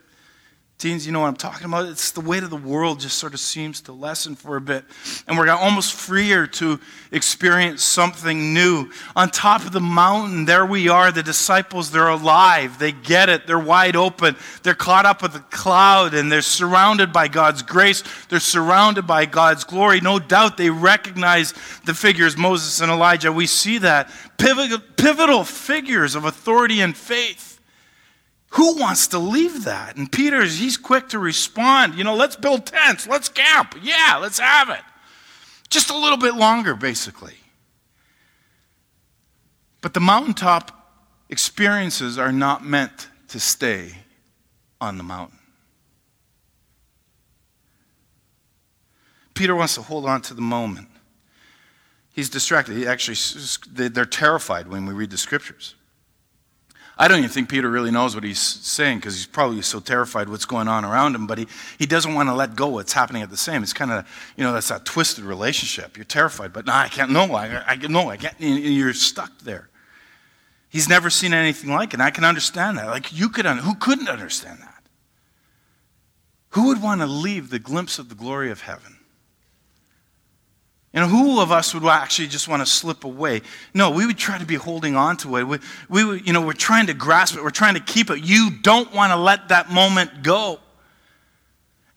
Teens, 0.82 1.06
you 1.06 1.12
know 1.12 1.20
what 1.20 1.28
I'm 1.28 1.36
talking 1.36 1.66
about? 1.66 1.86
It's 1.86 2.10
the 2.10 2.20
weight 2.20 2.42
of 2.42 2.50
the 2.50 2.56
world 2.56 2.98
just 2.98 3.16
sort 3.16 3.34
of 3.34 3.38
seems 3.38 3.80
to 3.82 3.92
lessen 3.92 4.34
for 4.34 4.56
a 4.56 4.60
bit. 4.60 4.84
And 5.28 5.38
we're 5.38 5.48
almost 5.48 5.92
freer 5.92 6.48
to 6.48 6.80
experience 7.12 7.84
something 7.84 8.52
new. 8.52 8.90
On 9.14 9.30
top 9.30 9.64
of 9.64 9.70
the 9.70 9.80
mountain, 9.80 10.44
there 10.44 10.66
we 10.66 10.88
are, 10.88 11.12
the 11.12 11.22
disciples, 11.22 11.92
they're 11.92 12.08
alive. 12.08 12.80
They 12.80 12.90
get 12.90 13.28
it. 13.28 13.46
They're 13.46 13.60
wide 13.60 13.94
open. 13.94 14.34
They're 14.64 14.74
caught 14.74 15.06
up 15.06 15.22
with 15.22 15.34
the 15.34 15.38
cloud 15.38 16.14
and 16.14 16.32
they're 16.32 16.42
surrounded 16.42 17.12
by 17.12 17.28
God's 17.28 17.62
grace. 17.62 18.02
They're 18.28 18.40
surrounded 18.40 19.06
by 19.06 19.26
God's 19.26 19.62
glory. 19.62 20.00
No 20.00 20.18
doubt 20.18 20.56
they 20.56 20.70
recognize 20.70 21.54
the 21.84 21.94
figures, 21.94 22.36
Moses 22.36 22.80
and 22.80 22.90
Elijah. 22.90 23.30
We 23.30 23.46
see 23.46 23.78
that. 23.78 24.10
Pivotal, 24.36 24.80
pivotal 24.96 25.44
figures 25.44 26.16
of 26.16 26.24
authority 26.24 26.80
and 26.80 26.96
faith. 26.96 27.51
Who 28.52 28.76
wants 28.76 29.06
to 29.08 29.18
leave 29.18 29.64
that? 29.64 29.96
And 29.96 30.12
Peter, 30.12 30.44
he's 30.44 30.76
quick 30.76 31.08
to 31.10 31.18
respond. 31.18 31.94
You 31.94 32.04
know, 32.04 32.14
let's 32.14 32.36
build 32.36 32.66
tents, 32.66 33.06
let's 33.06 33.28
camp. 33.28 33.74
Yeah, 33.82 34.18
let's 34.20 34.38
have 34.38 34.68
it. 34.68 34.80
Just 35.70 35.88
a 35.88 35.96
little 35.96 36.18
bit 36.18 36.34
longer, 36.34 36.74
basically. 36.74 37.34
But 39.80 39.94
the 39.94 40.00
mountaintop 40.00 40.70
experiences 41.30 42.18
are 42.18 42.30
not 42.30 42.62
meant 42.62 43.08
to 43.28 43.40
stay 43.40 43.94
on 44.82 44.98
the 44.98 45.02
mountain. 45.02 45.38
Peter 49.32 49.54
wants 49.54 49.76
to 49.76 49.82
hold 49.82 50.04
on 50.04 50.20
to 50.20 50.34
the 50.34 50.42
moment. 50.42 50.88
He's 52.12 52.28
distracted. 52.28 52.76
He 52.76 52.86
actually, 52.86 53.16
they're 53.88 54.04
terrified 54.04 54.68
when 54.68 54.84
we 54.84 54.92
read 54.92 55.10
the 55.10 55.16
scriptures. 55.16 55.74
I 56.98 57.08
don't 57.08 57.18
even 57.18 57.30
think 57.30 57.48
Peter 57.48 57.70
really 57.70 57.90
knows 57.90 58.14
what 58.14 58.22
he's 58.22 58.38
saying 58.38 58.98
because 58.98 59.16
he's 59.16 59.26
probably 59.26 59.62
so 59.62 59.80
terrified 59.80 60.28
what's 60.28 60.44
going 60.44 60.68
on 60.68 60.84
around 60.84 61.14
him, 61.14 61.26
but 61.26 61.38
he, 61.38 61.46
he 61.78 61.86
doesn't 61.86 62.14
want 62.14 62.28
to 62.28 62.34
let 62.34 62.54
go 62.54 62.68
what's 62.68 62.92
happening 62.92 63.22
at 63.22 63.30
the 63.30 63.36
same. 63.36 63.62
It's 63.62 63.72
kind 63.72 63.90
of, 63.90 64.06
you 64.36 64.44
know, 64.44 64.52
that's 64.52 64.68
that 64.68 64.84
twisted 64.84 65.24
relationship. 65.24 65.96
You're 65.96 66.04
terrified, 66.04 66.52
but 66.52 66.66
no, 66.66 66.72
I 66.74 66.88
can't, 66.88 67.10
no, 67.10 67.34
I, 67.34 67.62
I, 67.66 67.76
no, 67.76 68.10
I 68.10 68.18
can't, 68.18 68.38
you're 68.38 68.92
stuck 68.92 69.38
there. 69.40 69.70
He's 70.68 70.88
never 70.88 71.10
seen 71.10 71.34
anything 71.34 71.70
like 71.70 71.90
it, 71.90 71.94
and 71.94 72.02
I 72.02 72.10
can 72.10 72.24
understand 72.24 72.78
that. 72.78 72.86
Like, 72.86 73.12
you 73.12 73.28
could, 73.28 73.46
who 73.46 73.74
couldn't 73.74 74.08
understand 74.08 74.60
that? 74.60 74.82
Who 76.50 76.68
would 76.68 76.82
want 76.82 77.00
to 77.00 77.06
leave 77.06 77.48
the 77.50 77.58
glimpse 77.58 77.98
of 77.98 78.10
the 78.10 78.14
glory 78.14 78.50
of 78.50 78.62
heaven? 78.62 78.98
Know, 80.94 81.08
who 81.08 81.40
of 81.40 81.50
us 81.50 81.72
would 81.72 81.84
actually 81.84 82.28
just 82.28 82.48
want 82.48 82.60
to 82.60 82.66
slip 82.66 83.04
away? 83.04 83.40
No, 83.72 83.90
we 83.90 84.04
would 84.04 84.18
try 84.18 84.36
to 84.36 84.44
be 84.44 84.56
holding 84.56 84.94
on 84.94 85.16
to 85.18 85.36
it. 85.36 85.44
We, 85.44 85.58
we 85.88 86.04
would, 86.04 86.26
you 86.26 86.34
know, 86.34 86.42
we're 86.42 86.52
trying 86.52 86.86
to 86.88 86.94
grasp 86.94 87.34
it. 87.34 87.42
We're 87.42 87.50
trying 87.50 87.74
to 87.74 87.80
keep 87.80 88.10
it. 88.10 88.22
You 88.22 88.50
don't 88.60 88.92
want 88.92 89.10
to 89.10 89.16
let 89.16 89.48
that 89.48 89.70
moment 89.70 90.22
go. 90.22 90.60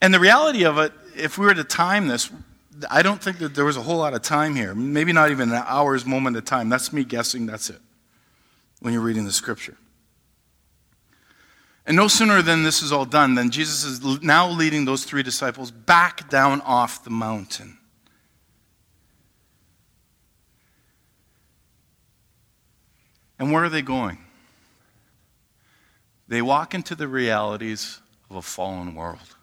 And 0.01 0.13
the 0.13 0.19
reality 0.19 0.65
of 0.65 0.77
it, 0.77 0.93
if 1.17 1.37
we 1.37 1.45
were 1.45 1.53
to 1.53 1.65
time 1.65 2.07
this, 2.07 2.29
I 2.89 3.01
don't 3.01 3.21
think 3.21 3.39
that 3.39 3.53
there 3.53 3.65
was 3.65 3.75
a 3.75 3.81
whole 3.81 3.97
lot 3.97 4.13
of 4.13 4.21
time 4.21 4.55
here. 4.55 4.73
Maybe 4.73 5.11
not 5.11 5.29
even 5.29 5.51
an 5.51 5.63
hour's 5.65 6.05
moment 6.05 6.37
of 6.37 6.45
time. 6.45 6.69
That's 6.69 6.93
me 6.93 7.03
guessing. 7.03 7.45
That's 7.45 7.69
it. 7.69 7.79
When 8.79 8.93
you're 8.93 9.01
reading 9.01 9.25
the 9.25 9.31
scripture. 9.31 9.75
And 11.85 11.97
no 11.97 12.07
sooner 12.07 12.41
than 12.41 12.63
this 12.63 12.81
is 12.81 12.91
all 12.91 13.05
done, 13.05 13.35
than 13.35 13.51
Jesus 13.51 13.83
is 13.83 14.23
now 14.23 14.49
leading 14.49 14.85
those 14.85 15.03
three 15.03 15.21
disciples 15.21 15.69
back 15.69 16.29
down 16.29 16.61
off 16.61 17.03
the 17.03 17.09
mountain. 17.09 17.77
And 23.37 23.51
where 23.51 23.63
are 23.63 23.69
they 23.69 23.81
going? 23.81 24.17
They 26.27 26.41
walk 26.41 26.73
into 26.73 26.95
the 26.95 27.07
realities 27.07 27.99
of 28.29 28.35
a 28.37 28.41
fallen 28.41 28.95
world. 28.95 29.35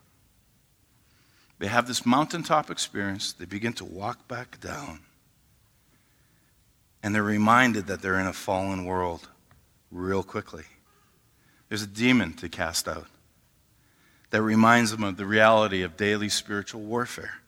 They 1.59 1.69
have 1.69 1.87
this 1.87 2.05
mountaintop 2.05 2.71
experience. 2.71 3.33
They 3.33 3.45
begin 3.45 3.73
to 3.75 3.85
walk 3.85 4.27
back 4.27 4.61
down. 4.61 5.01
And 7.03 7.15
they're 7.15 7.23
reminded 7.23 7.87
that 7.87 8.03
they're 8.03 8.19
in 8.19 8.27
a 8.27 8.33
fallen 8.33 8.85
world 8.85 9.29
real 9.91 10.23
quickly. 10.23 10.65
There's 11.69 11.83
a 11.83 11.87
demon 11.87 12.35
to 12.35 12.49
cast 12.49 12.89
out 12.89 13.07
that 14.31 14.43
reminds 14.43 14.91
them 14.91 15.05
of 15.05 15.17
the 15.17 15.27
reality 15.27 15.83
of 15.83 15.97
daily 15.97 16.29
spiritual 16.29 16.81
warfare. 16.81 17.42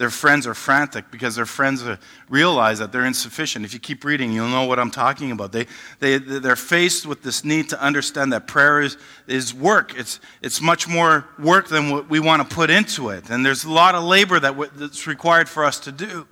Their 0.00 0.08
friends 0.08 0.46
are 0.46 0.54
frantic 0.54 1.10
because 1.10 1.34
their 1.36 1.44
friends 1.44 1.82
uh, 1.82 1.98
realize 2.30 2.78
that 2.78 2.90
they're 2.90 3.04
insufficient. 3.04 3.66
If 3.66 3.74
you 3.74 3.78
keep 3.78 4.02
reading, 4.02 4.32
you'll 4.32 4.48
know 4.48 4.64
what 4.64 4.78
I'm 4.78 4.90
talking 4.90 5.30
about. 5.30 5.52
They, 5.52 5.66
they, 5.98 6.16
they're 6.16 6.56
faced 6.56 7.04
with 7.04 7.22
this 7.22 7.44
need 7.44 7.68
to 7.68 7.78
understand 7.78 8.32
that 8.32 8.46
prayer 8.46 8.80
is, 8.80 8.96
is 9.26 9.52
work. 9.52 9.92
It's, 9.98 10.18
it's 10.40 10.62
much 10.62 10.88
more 10.88 11.26
work 11.38 11.68
than 11.68 11.90
what 11.90 12.08
we 12.08 12.18
want 12.18 12.48
to 12.48 12.54
put 12.54 12.70
into 12.70 13.10
it. 13.10 13.28
And 13.28 13.44
there's 13.44 13.64
a 13.64 13.70
lot 13.70 13.94
of 13.94 14.02
labor 14.02 14.40
that, 14.40 14.56
that's 14.74 15.06
required 15.06 15.50
for 15.50 15.66
us 15.66 15.78
to 15.80 15.92
do. 15.92 16.26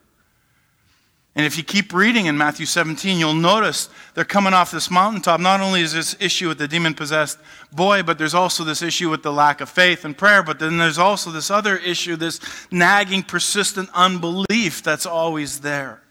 And 1.39 1.47
if 1.47 1.57
you 1.57 1.63
keep 1.63 1.93
reading 1.93 2.27
in 2.27 2.37
Matthew 2.37 2.67
17, 2.67 3.17
you'll 3.17 3.33
notice 3.33 3.89
they're 4.15 4.25
coming 4.25 4.53
off 4.53 4.73
this 4.73 4.91
mountaintop. 4.91 5.39
Not 5.39 5.61
only 5.61 5.83
is 5.83 5.93
this 5.93 6.17
issue 6.19 6.49
with 6.49 6.59
the 6.59 6.67
demon 6.67 6.95
possessed 6.95 7.39
boy, 7.71 8.03
but 8.03 8.19
there's 8.19 8.35
also 8.35 8.65
this 8.65 8.83
issue 8.83 9.09
with 9.09 9.23
the 9.23 9.33
lack 9.33 9.61
of 9.61 9.69
faith 9.69 10.05
and 10.05 10.19
prayer. 10.19 10.43
But 10.43 10.59
then 10.59 10.79
there's 10.79 10.99
also 10.99 11.31
this 11.31 11.49
other 11.49 11.77
issue, 11.77 12.17
this 12.17 12.41
nagging, 12.73 13.23
persistent 13.23 13.89
unbelief 13.95 14.83
that's 14.83 15.07
always 15.07 15.61
there, 15.61 16.03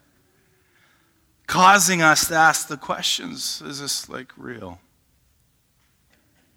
causing 1.45 2.01
us 2.01 2.29
to 2.29 2.35
ask 2.35 2.69
the 2.69 2.77
questions 2.77 3.61
is 3.65 3.81
this 3.81 4.07
like 4.07 4.31
real? 4.37 4.79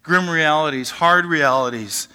Grim 0.01 0.29
realities, 0.29 0.91
hard 0.91 1.25
realities 1.25 2.07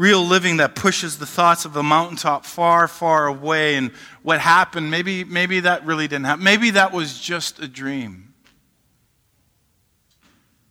real 0.00 0.24
living 0.24 0.56
that 0.56 0.74
pushes 0.74 1.18
the 1.18 1.26
thoughts 1.26 1.66
of 1.66 1.74
the 1.74 1.82
mountaintop 1.82 2.46
far, 2.46 2.88
far 2.88 3.26
away. 3.26 3.74
And 3.74 3.90
what 4.22 4.40
happened, 4.40 4.90
maybe, 4.90 5.24
maybe 5.24 5.60
that 5.60 5.84
really 5.84 6.08
didn't 6.08 6.24
happen. 6.24 6.42
Maybe 6.42 6.70
that 6.70 6.90
was 6.90 7.20
just 7.20 7.60
a 7.60 7.68
dream. 7.68 8.32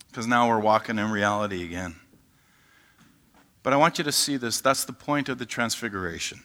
Because 0.08 0.26
now 0.26 0.50
we're 0.50 0.60
walking 0.60 0.98
in 0.98 1.12
reality 1.12 1.64
again. 1.64 1.96
But 3.62 3.74
I 3.74 3.78
want 3.78 4.00
you 4.00 4.04
to 4.06 4.12
see 4.12 4.36
this. 4.36 4.62
That's 4.62 4.86
the 4.86 4.94
point 4.94 5.30
of 5.30 5.38
the 5.38 5.46
transfiguration. 5.46 6.42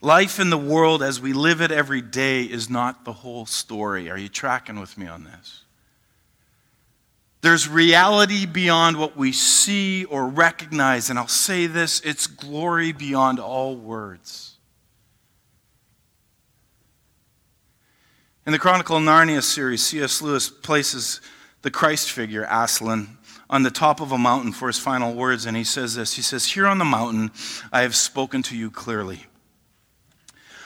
Life 0.00 0.38
in 0.38 0.48
the 0.48 0.58
world 0.58 1.02
as 1.02 1.20
we 1.20 1.32
live 1.32 1.60
it 1.60 1.72
every 1.72 2.02
day 2.02 2.42
is 2.44 2.70
not 2.70 3.04
the 3.04 3.12
whole 3.12 3.46
story. 3.46 4.08
Are 4.08 4.18
you 4.18 4.28
tracking 4.28 4.78
with 4.78 4.96
me 4.96 5.08
on 5.08 5.24
this? 5.24 5.64
There's 7.42 7.68
reality 7.68 8.46
beyond 8.46 8.96
what 8.96 9.16
we 9.16 9.32
see 9.32 10.04
or 10.04 10.28
recognize. 10.28 11.10
And 11.10 11.18
I'll 11.18 11.26
say 11.28 11.66
this 11.66 12.00
it's 12.00 12.26
glory 12.28 12.92
beyond 12.92 13.40
all 13.40 13.76
words. 13.76 14.54
In 18.46 18.52
the 18.52 18.58
Chronicle 18.58 18.96
of 18.96 19.02
Narnia 19.02 19.42
series, 19.42 19.84
C.S. 19.84 20.22
Lewis 20.22 20.48
places 20.50 21.20
the 21.62 21.70
Christ 21.70 22.10
figure, 22.10 22.46
Aslan, 22.50 23.18
on 23.50 23.62
the 23.64 23.70
top 23.70 24.00
of 24.00 24.12
a 24.12 24.18
mountain 24.18 24.52
for 24.52 24.68
his 24.68 24.78
final 24.78 25.14
words, 25.14 25.46
and 25.46 25.56
he 25.56 25.64
says 25.64 25.94
this 25.96 26.14
He 26.14 26.22
says, 26.22 26.46
Here 26.46 26.66
on 26.66 26.78
the 26.78 26.84
mountain, 26.84 27.32
I 27.72 27.82
have 27.82 27.94
spoken 27.94 28.42
to 28.44 28.56
you 28.56 28.70
clearly. 28.70 29.26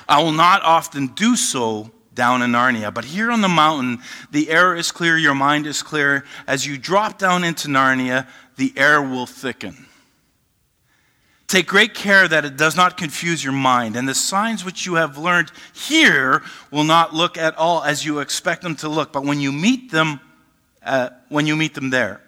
I 0.09 0.23
will 0.23 0.33
not 0.33 0.63
often 0.63 1.09
do 1.09 1.37
so 1.37 1.91
down 2.17 2.43
in 2.43 2.51
Narnia. 2.51 2.93
But 2.93 3.05
here 3.05 3.31
on 3.31 3.43
the 3.43 3.49
mountain, 3.49 4.01
the 4.33 4.51
air 4.51 4.75
is 4.75 4.91
clear, 4.91 5.17
your 5.17 5.35
mind 5.35 5.69
is 5.69 5.83
clear. 5.83 6.25
As 6.49 6.67
you 6.67 6.77
drop 6.77 7.19
down 7.19 7.45
into 7.45 7.69
Narnia, 7.69 8.27
the 8.57 8.73
air 8.77 9.01
will 9.01 9.27
thicken. 9.27 9.87
Take 11.47 11.69
great 11.69 11.95
care 11.95 12.27
that 12.27 12.45
it 12.45 12.57
does 12.57 12.75
not 12.77 12.97
confuse 12.97 13.45
your 13.45 13.53
mind, 13.53 13.95
and 13.95 14.09
the 14.09 14.17
signs 14.17 14.65
which 14.65 14.85
you 14.85 14.95
have 14.97 15.17
learned 15.17 15.53
here 15.73 16.43
will 16.73 16.83
not 16.83 17.15
look 17.15 17.39
at 17.39 17.57
all 17.57 17.85
as 17.85 18.05
you 18.05 18.19
expect 18.19 18.63
them 18.63 18.75
to 18.77 18.89
look, 18.89 19.13
but 19.13 19.25
when 19.25 19.39
you 19.39 19.53
meet 19.53 19.93
them, 19.93 20.19
uh, 20.85 21.11
when 21.29 21.47
you 21.47 21.55
meet 21.55 21.75
them 21.75 21.91
there. 21.91 22.21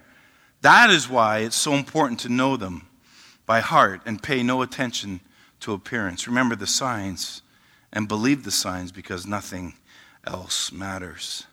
That 0.60 0.90
is 0.90 1.08
why 1.08 1.38
it's 1.38 1.56
so 1.56 1.72
important 1.72 2.20
to 2.20 2.28
know 2.28 2.56
them 2.56 2.86
by 3.44 3.60
heart 3.60 4.02
and 4.06 4.22
pay 4.22 4.44
no 4.44 4.62
attention 4.62 5.20
to 5.60 5.72
appearance. 5.72 6.28
Remember 6.28 6.54
the 6.54 6.66
signs 6.66 7.42
and 7.92 8.08
believe 8.08 8.44
the 8.44 8.50
signs 8.50 8.92
because 8.92 9.26
nothing 9.26 9.74
else 10.26 10.72
matters. 10.72 11.46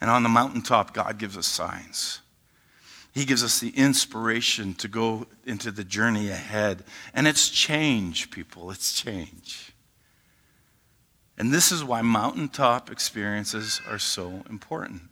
And 0.00 0.10
on 0.10 0.22
the 0.22 0.28
mountaintop, 0.28 0.92
God 0.92 1.18
gives 1.18 1.36
us 1.36 1.46
signs. 1.46 2.20
He 3.12 3.24
gives 3.24 3.42
us 3.42 3.60
the 3.60 3.70
inspiration 3.70 4.74
to 4.74 4.88
go 4.88 5.26
into 5.46 5.70
the 5.70 5.84
journey 5.84 6.28
ahead. 6.28 6.84
And 7.14 7.26
it's 7.26 7.48
change, 7.48 8.30
people. 8.30 8.70
It's 8.70 8.92
change. 8.92 9.72
And 11.38 11.52
this 11.52 11.72
is 11.72 11.82
why 11.82 12.02
mountaintop 12.02 12.90
experiences 12.90 13.80
are 13.88 13.98
so 13.98 14.42
important. 14.50 15.02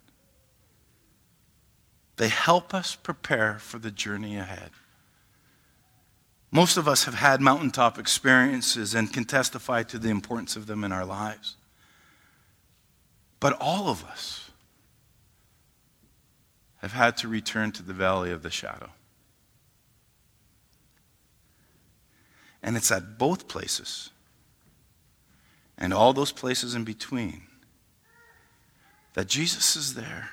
They 2.16 2.28
help 2.28 2.74
us 2.74 2.94
prepare 2.94 3.58
for 3.58 3.78
the 3.78 3.90
journey 3.90 4.36
ahead. 4.36 4.70
Most 6.54 6.76
of 6.76 6.86
us 6.86 7.02
have 7.02 7.14
had 7.14 7.40
mountaintop 7.40 7.98
experiences 7.98 8.94
and 8.94 9.12
can 9.12 9.24
testify 9.24 9.82
to 9.82 9.98
the 9.98 10.08
importance 10.08 10.54
of 10.54 10.68
them 10.68 10.84
in 10.84 10.92
our 10.92 11.04
lives. 11.04 11.56
But 13.40 13.56
all 13.60 13.88
of 13.88 14.04
us 14.04 14.52
have 16.76 16.92
had 16.92 17.16
to 17.16 17.28
return 17.28 17.72
to 17.72 17.82
the 17.82 17.92
valley 17.92 18.30
of 18.30 18.44
the 18.44 18.50
shadow. 18.50 18.90
And 22.62 22.76
it's 22.76 22.92
at 22.92 23.18
both 23.18 23.48
places 23.48 24.10
and 25.76 25.92
all 25.92 26.12
those 26.12 26.30
places 26.30 26.76
in 26.76 26.84
between 26.84 27.42
that 29.14 29.26
Jesus 29.26 29.74
is 29.74 29.94
there. 29.94 30.30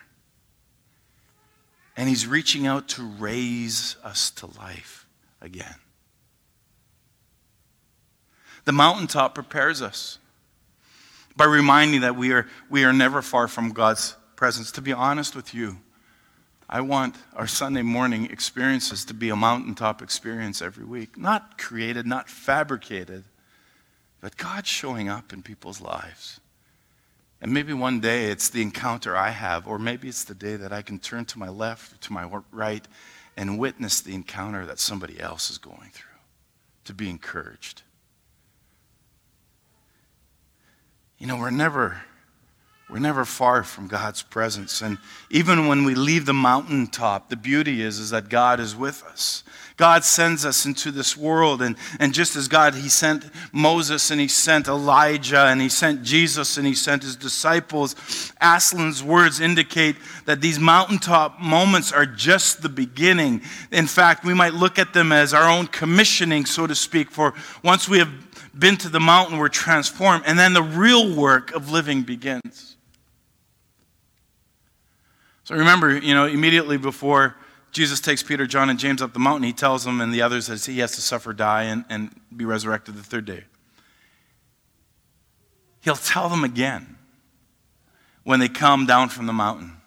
And 1.97 2.07
he's 2.07 2.27
reaching 2.27 2.67
out 2.67 2.87
to 2.89 3.01
raise 3.01 3.95
us 4.03 4.29
to 4.29 4.45
life 4.45 5.07
again. 5.41 5.77
The 8.65 8.71
mountaintop 8.71 9.33
prepares 9.35 9.81
us 9.81 10.19
by 11.35 11.45
reminding 11.45 12.01
that 12.01 12.15
we 12.15 12.31
are, 12.31 12.47
we 12.69 12.83
are 12.83 12.93
never 12.93 13.21
far 13.21 13.47
from 13.47 13.71
God's 13.71 14.15
presence. 14.35 14.71
To 14.73 14.81
be 14.81 14.93
honest 14.93 15.35
with 15.35 15.53
you, 15.53 15.77
I 16.69 16.81
want 16.81 17.15
our 17.35 17.47
Sunday 17.47 17.81
morning 17.81 18.25
experiences 18.31 19.03
to 19.05 19.13
be 19.13 19.29
a 19.29 19.35
mountaintop 19.35 20.01
experience 20.01 20.61
every 20.61 20.85
week. 20.85 21.17
Not 21.17 21.57
created, 21.57 22.05
not 22.05 22.29
fabricated, 22.29 23.23
but 24.21 24.37
God 24.37 24.65
showing 24.67 25.09
up 25.09 25.33
in 25.33 25.41
people's 25.41 25.81
lives. 25.81 26.39
And 27.41 27.51
maybe 27.53 27.73
one 27.73 27.99
day 27.99 28.25
it's 28.25 28.49
the 28.49 28.61
encounter 28.61 29.17
I 29.17 29.31
have, 29.31 29.67
or 29.67 29.79
maybe 29.79 30.07
it's 30.07 30.23
the 30.23 30.35
day 30.35 30.55
that 30.55 30.71
I 30.71 30.83
can 30.83 30.99
turn 30.99 31.25
to 31.25 31.39
my 31.39 31.49
left 31.49 31.99
to 32.01 32.13
my 32.13 32.29
right 32.51 32.87
and 33.35 33.57
witness 33.57 34.01
the 34.01 34.13
encounter 34.13 34.65
that 34.67 34.79
somebody 34.79 35.19
else 35.19 35.49
is 35.49 35.57
going 35.57 35.89
through 35.91 36.07
to 36.85 36.93
be 36.93 37.09
encouraged. 37.09 37.81
You 41.21 41.27
know, 41.27 41.37
we're 41.37 41.51
never 41.51 42.01
we're 42.89 42.97
never 42.97 43.25
far 43.25 43.63
from 43.63 43.87
God's 43.87 44.23
presence. 44.23 44.81
And 44.81 44.97
even 45.29 45.67
when 45.67 45.85
we 45.85 45.93
leave 45.93 46.25
the 46.25 46.33
mountaintop, 46.33 47.29
the 47.29 47.37
beauty 47.37 47.81
is, 47.81 47.99
is 47.99 48.09
that 48.09 48.27
God 48.27 48.59
is 48.59 48.75
with 48.75 49.03
us. 49.03 49.43
God 49.77 50.03
sends 50.03 50.45
us 50.45 50.65
into 50.65 50.91
this 50.91 51.15
world. 51.15 51.61
And, 51.61 51.77
and 51.99 52.13
just 52.13 52.35
as 52.35 52.49
God, 52.49 52.73
He 52.73 52.89
sent 52.89 53.23
Moses 53.53 54.11
and 54.11 54.19
He 54.19 54.27
sent 54.27 54.67
Elijah 54.67 55.45
and 55.45 55.61
He 55.61 55.69
sent 55.69 56.03
Jesus 56.03 56.57
and 56.57 56.67
He 56.67 56.73
sent 56.73 57.03
His 57.03 57.15
disciples, 57.15 57.93
Aslan's 58.41 59.03
words 59.03 59.39
indicate 59.39 59.95
that 60.25 60.41
these 60.41 60.59
mountaintop 60.59 61.39
moments 61.39 61.93
are 61.93 62.05
just 62.05 62.61
the 62.61 62.67
beginning. 62.67 63.41
In 63.71 63.87
fact, 63.87 64.25
we 64.25 64.33
might 64.33 64.55
look 64.55 64.77
at 64.77 64.93
them 64.93 65.11
as 65.11 65.33
our 65.33 65.49
own 65.49 65.67
commissioning, 65.67 66.45
so 66.45 66.67
to 66.67 66.75
speak, 66.75 67.09
for 67.09 67.33
once 67.63 67.87
we 67.87 67.99
have 67.99 68.11
been 68.57 68.77
to 68.77 68.89
the 68.89 68.99
mountain, 68.99 69.37
we're 69.37 69.49
transformed. 69.49 70.23
And 70.25 70.37
then 70.37 70.53
the 70.53 70.63
real 70.63 71.13
work 71.15 71.51
of 71.51 71.71
living 71.71 72.03
begins. 72.03 72.75
So 75.43 75.55
remember, 75.55 75.97
you 75.97 76.13
know, 76.13 76.25
immediately 76.25 76.77
before 76.77 77.35
Jesus 77.71 77.99
takes 78.01 78.21
Peter, 78.21 78.45
John, 78.45 78.69
and 78.69 78.77
James 78.77 79.01
up 79.01 79.13
the 79.13 79.19
mountain, 79.19 79.43
he 79.43 79.53
tells 79.53 79.85
them 79.85 80.01
and 80.01 80.13
the 80.13 80.21
others 80.21 80.47
that 80.47 80.63
he 80.65 80.79
has 80.79 80.91
to 80.93 81.01
suffer, 81.01 81.33
die, 81.33 81.63
and, 81.63 81.85
and 81.89 82.13
be 82.35 82.45
resurrected 82.45 82.95
the 82.95 83.03
third 83.03 83.25
day. 83.25 83.45
He'll 85.81 85.95
tell 85.95 86.29
them 86.29 86.43
again 86.43 86.97
when 88.23 88.39
they 88.39 88.49
come 88.49 88.85
down 88.85 89.09
from 89.09 89.25
the 89.25 89.33
mountain. 89.33 89.80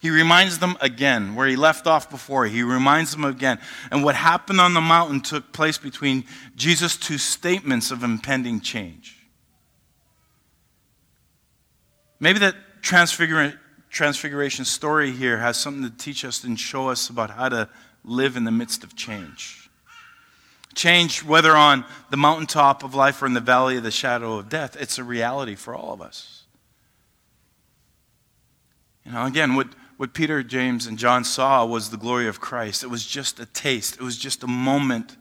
He 0.00 0.08
reminds 0.08 0.58
them 0.58 0.78
again 0.80 1.34
where 1.34 1.46
he 1.46 1.56
left 1.56 1.86
off 1.86 2.08
before. 2.10 2.46
He 2.46 2.62
reminds 2.62 3.12
them 3.12 3.24
again. 3.24 3.60
And 3.90 4.02
what 4.02 4.14
happened 4.14 4.58
on 4.58 4.72
the 4.72 4.80
mountain 4.80 5.20
took 5.20 5.52
place 5.52 5.76
between 5.76 6.24
Jesus' 6.56 6.96
two 6.96 7.18
statements 7.18 7.90
of 7.90 8.02
impending 8.02 8.60
change. 8.60 9.18
Maybe 12.18 12.38
that 12.38 12.54
transfiguration 12.80 14.64
story 14.64 15.10
here 15.10 15.36
has 15.36 15.58
something 15.58 15.90
to 15.90 15.96
teach 15.96 16.24
us 16.24 16.44
and 16.44 16.58
show 16.58 16.88
us 16.88 17.10
about 17.10 17.30
how 17.30 17.50
to 17.50 17.68
live 18.02 18.36
in 18.36 18.44
the 18.44 18.50
midst 18.50 18.82
of 18.82 18.96
change. 18.96 19.68
Change, 20.74 21.24
whether 21.24 21.54
on 21.54 21.84
the 22.08 22.16
mountaintop 22.16 22.84
of 22.84 22.94
life 22.94 23.20
or 23.20 23.26
in 23.26 23.34
the 23.34 23.40
valley 23.40 23.76
of 23.76 23.82
the 23.82 23.90
shadow 23.90 24.38
of 24.38 24.48
death, 24.48 24.76
it's 24.80 24.96
a 24.96 25.04
reality 25.04 25.56
for 25.56 25.74
all 25.74 25.92
of 25.92 26.00
us. 26.00 26.44
You 29.04 29.12
know, 29.12 29.26
again, 29.26 29.56
what 29.56 29.68
what 30.00 30.14
Peter, 30.14 30.42
James, 30.42 30.86
and 30.86 30.98
John 30.98 31.24
saw 31.24 31.62
was 31.66 31.90
the 31.90 31.98
glory 31.98 32.26
of 32.26 32.40
Christ. 32.40 32.82
It 32.82 32.86
was 32.86 33.04
just 33.04 33.38
a 33.38 33.44
taste, 33.44 33.96
it 33.96 34.00
was 34.00 34.16
just 34.16 34.42
a 34.42 34.46
moment. 34.46 35.14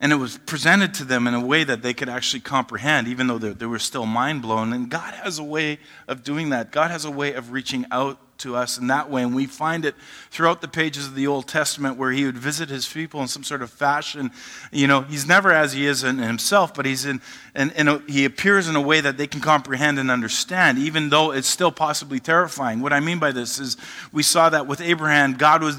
And 0.00 0.12
it 0.12 0.16
was 0.16 0.38
presented 0.38 0.94
to 0.94 1.04
them 1.04 1.26
in 1.26 1.34
a 1.34 1.44
way 1.44 1.62
that 1.64 1.82
they 1.82 1.92
could 1.92 2.08
actually 2.08 2.40
comprehend, 2.40 3.06
even 3.06 3.26
though 3.26 3.36
they, 3.36 3.66
were 3.66 3.78
still 3.78 4.06
mind 4.06 4.40
blown. 4.40 4.72
And 4.72 4.88
God 4.88 5.12
has 5.12 5.38
a 5.38 5.44
way 5.44 5.78
of 6.06 6.24
doing 6.24 6.48
that. 6.48 6.72
God 6.72 6.90
has 6.90 7.04
a 7.04 7.10
way 7.10 7.34
of 7.34 7.52
reaching 7.52 7.84
out 7.90 8.18
to 8.38 8.56
us 8.56 8.78
in 8.78 8.86
that 8.88 9.10
way. 9.10 9.22
And 9.22 9.34
we 9.34 9.46
find 9.46 9.84
it 9.84 9.94
throughout 10.30 10.60
the 10.60 10.68
pages 10.68 11.06
of 11.06 11.14
the 11.14 11.26
Old 11.26 11.46
Testament 11.46 11.96
where 11.96 12.12
he 12.12 12.24
would 12.24 12.38
visit 12.38 12.68
his 12.68 12.86
people 12.86 13.20
in 13.20 13.28
some 13.28 13.44
sort 13.44 13.62
of 13.62 13.70
fashion. 13.70 14.30
You 14.72 14.86
know, 14.86 15.02
he's 15.02 15.26
never 15.26 15.52
as 15.52 15.72
he 15.72 15.86
is 15.86 16.04
in 16.04 16.18
himself, 16.18 16.74
but 16.74 16.86
he's 16.86 17.04
in, 17.04 17.20
and, 17.54 17.72
he 18.08 18.24
appears 18.24 18.68
in 18.68 18.76
a 18.76 18.80
way 18.80 19.00
that 19.00 19.16
they 19.16 19.26
can 19.26 19.40
comprehend 19.40 19.98
and 19.98 20.10
understand, 20.10 20.78
even 20.78 21.10
though 21.10 21.32
it's 21.32 21.48
still 21.48 21.72
possibly 21.72 22.20
terrifying. 22.20 22.80
What 22.80 22.92
I 22.92 23.00
mean 23.00 23.18
by 23.18 23.32
this 23.32 23.58
is 23.58 23.76
we 24.12 24.22
saw 24.22 24.48
that 24.50 24.66
with 24.66 24.80
Abraham, 24.80 25.34
God 25.34 25.62
was 25.62 25.76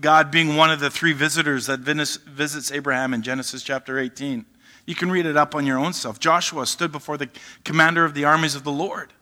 God 0.00 0.30
being 0.30 0.56
one 0.56 0.70
of 0.70 0.80
the 0.80 0.90
three 0.90 1.12
visitors 1.12 1.66
that 1.66 1.80
visits 1.80 2.72
Abraham 2.72 3.14
in 3.14 3.22
Genesis 3.22 3.62
chapter 3.62 3.98
18. 3.98 4.44
You 4.84 4.94
can 4.94 5.10
read 5.10 5.26
it 5.26 5.36
up 5.36 5.54
on 5.54 5.64
your 5.64 5.78
own 5.78 5.92
self. 5.92 6.18
Joshua 6.18 6.66
stood 6.66 6.90
before 6.90 7.16
the 7.16 7.28
commander 7.64 8.04
of 8.04 8.14
the 8.14 8.24
armies 8.24 8.54
of 8.54 8.64
the 8.64 8.72
Lord, 8.72 9.12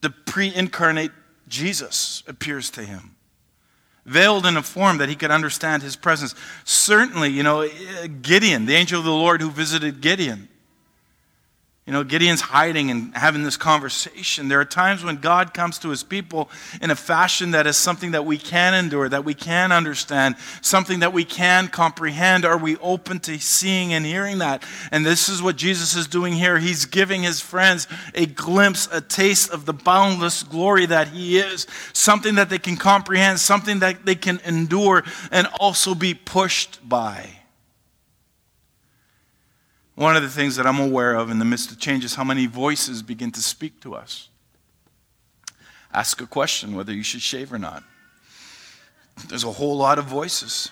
the 0.00 0.10
pre 0.10 0.54
incarnate 0.54 1.10
Jesus 1.48 2.22
appears 2.26 2.70
to 2.70 2.82
him, 2.82 3.16
veiled 4.06 4.46
in 4.46 4.56
a 4.56 4.62
form 4.62 4.98
that 4.98 5.08
he 5.08 5.14
could 5.14 5.30
understand 5.30 5.82
his 5.82 5.96
presence. 5.96 6.34
Certainly, 6.64 7.30
you 7.30 7.42
know, 7.42 7.68
Gideon, 8.22 8.66
the 8.66 8.74
angel 8.74 8.98
of 8.98 9.04
the 9.04 9.12
Lord 9.12 9.40
who 9.40 9.50
visited 9.50 10.00
Gideon, 10.00 10.48
You 11.86 11.92
know, 11.92 12.02
Gideon's 12.02 12.40
hiding 12.40 12.90
and 12.90 13.14
having 13.14 13.42
this 13.42 13.58
conversation. 13.58 14.48
There 14.48 14.58
are 14.58 14.64
times 14.64 15.04
when 15.04 15.16
God 15.16 15.52
comes 15.52 15.78
to 15.80 15.90
his 15.90 16.02
people 16.02 16.48
in 16.80 16.90
a 16.90 16.96
fashion 16.96 17.50
that 17.50 17.66
is 17.66 17.76
something 17.76 18.12
that 18.12 18.24
we 18.24 18.38
can 18.38 18.72
endure, 18.72 19.06
that 19.06 19.26
we 19.26 19.34
can 19.34 19.70
understand, 19.70 20.36
something 20.62 21.00
that 21.00 21.12
we 21.12 21.26
can 21.26 21.68
comprehend. 21.68 22.46
Are 22.46 22.56
we 22.56 22.78
open 22.78 23.20
to 23.20 23.38
seeing 23.38 23.92
and 23.92 24.06
hearing 24.06 24.38
that? 24.38 24.62
And 24.92 25.04
this 25.04 25.28
is 25.28 25.42
what 25.42 25.56
Jesus 25.56 25.94
is 25.94 26.06
doing 26.06 26.32
here. 26.32 26.58
He's 26.58 26.86
giving 26.86 27.22
his 27.22 27.42
friends 27.42 27.86
a 28.14 28.24
glimpse, 28.24 28.88
a 28.90 29.02
taste 29.02 29.50
of 29.50 29.66
the 29.66 29.74
boundless 29.74 30.42
glory 30.42 30.86
that 30.86 31.08
he 31.08 31.36
is, 31.36 31.66
something 31.92 32.36
that 32.36 32.48
they 32.48 32.58
can 32.58 32.78
comprehend, 32.78 33.40
something 33.40 33.80
that 33.80 34.06
they 34.06 34.14
can 34.14 34.40
endure 34.46 35.04
and 35.30 35.48
also 35.60 35.94
be 35.94 36.14
pushed 36.14 36.88
by. 36.88 37.28
One 39.94 40.16
of 40.16 40.22
the 40.22 40.28
things 40.28 40.56
that 40.56 40.66
I'm 40.66 40.80
aware 40.80 41.14
of 41.14 41.30
in 41.30 41.38
the 41.38 41.44
midst 41.44 41.70
of 41.70 41.78
change 41.78 42.04
is 42.04 42.14
how 42.16 42.24
many 42.24 42.46
voices 42.46 43.02
begin 43.02 43.30
to 43.32 43.40
speak 43.40 43.80
to 43.80 43.94
us. 43.94 44.28
Ask 45.92 46.20
a 46.20 46.26
question 46.26 46.74
whether 46.74 46.92
you 46.92 47.04
should 47.04 47.22
shave 47.22 47.52
or 47.52 47.58
not. 47.58 47.84
There's 49.28 49.44
a 49.44 49.52
whole 49.52 49.76
lot 49.76 49.98
of 49.98 50.06
voices. 50.06 50.70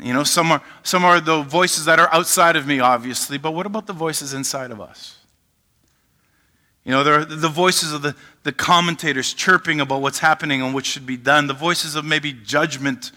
You 0.00 0.14
know, 0.14 0.24
some 0.24 0.50
are, 0.52 0.62
some 0.82 1.04
are 1.04 1.20
the 1.20 1.42
voices 1.42 1.84
that 1.84 2.00
are 2.00 2.08
outside 2.12 2.56
of 2.56 2.66
me, 2.66 2.80
obviously, 2.80 3.36
but 3.36 3.52
what 3.52 3.66
about 3.66 3.86
the 3.86 3.92
voices 3.92 4.32
inside 4.32 4.70
of 4.70 4.80
us? 4.80 5.18
You 6.84 6.92
know, 6.92 7.04
there 7.04 7.20
are 7.20 7.24
the 7.26 7.48
voices 7.48 7.92
of 7.92 8.00
the, 8.00 8.16
the 8.42 8.52
commentators 8.52 9.34
chirping 9.34 9.80
about 9.80 10.00
what's 10.00 10.18
happening 10.18 10.62
and 10.62 10.72
what 10.72 10.86
should 10.86 11.06
be 11.06 11.18
done, 11.18 11.46
the 11.46 11.54
voices 11.54 11.94
of 11.94 12.04
maybe 12.06 12.32
judgment 12.32 13.12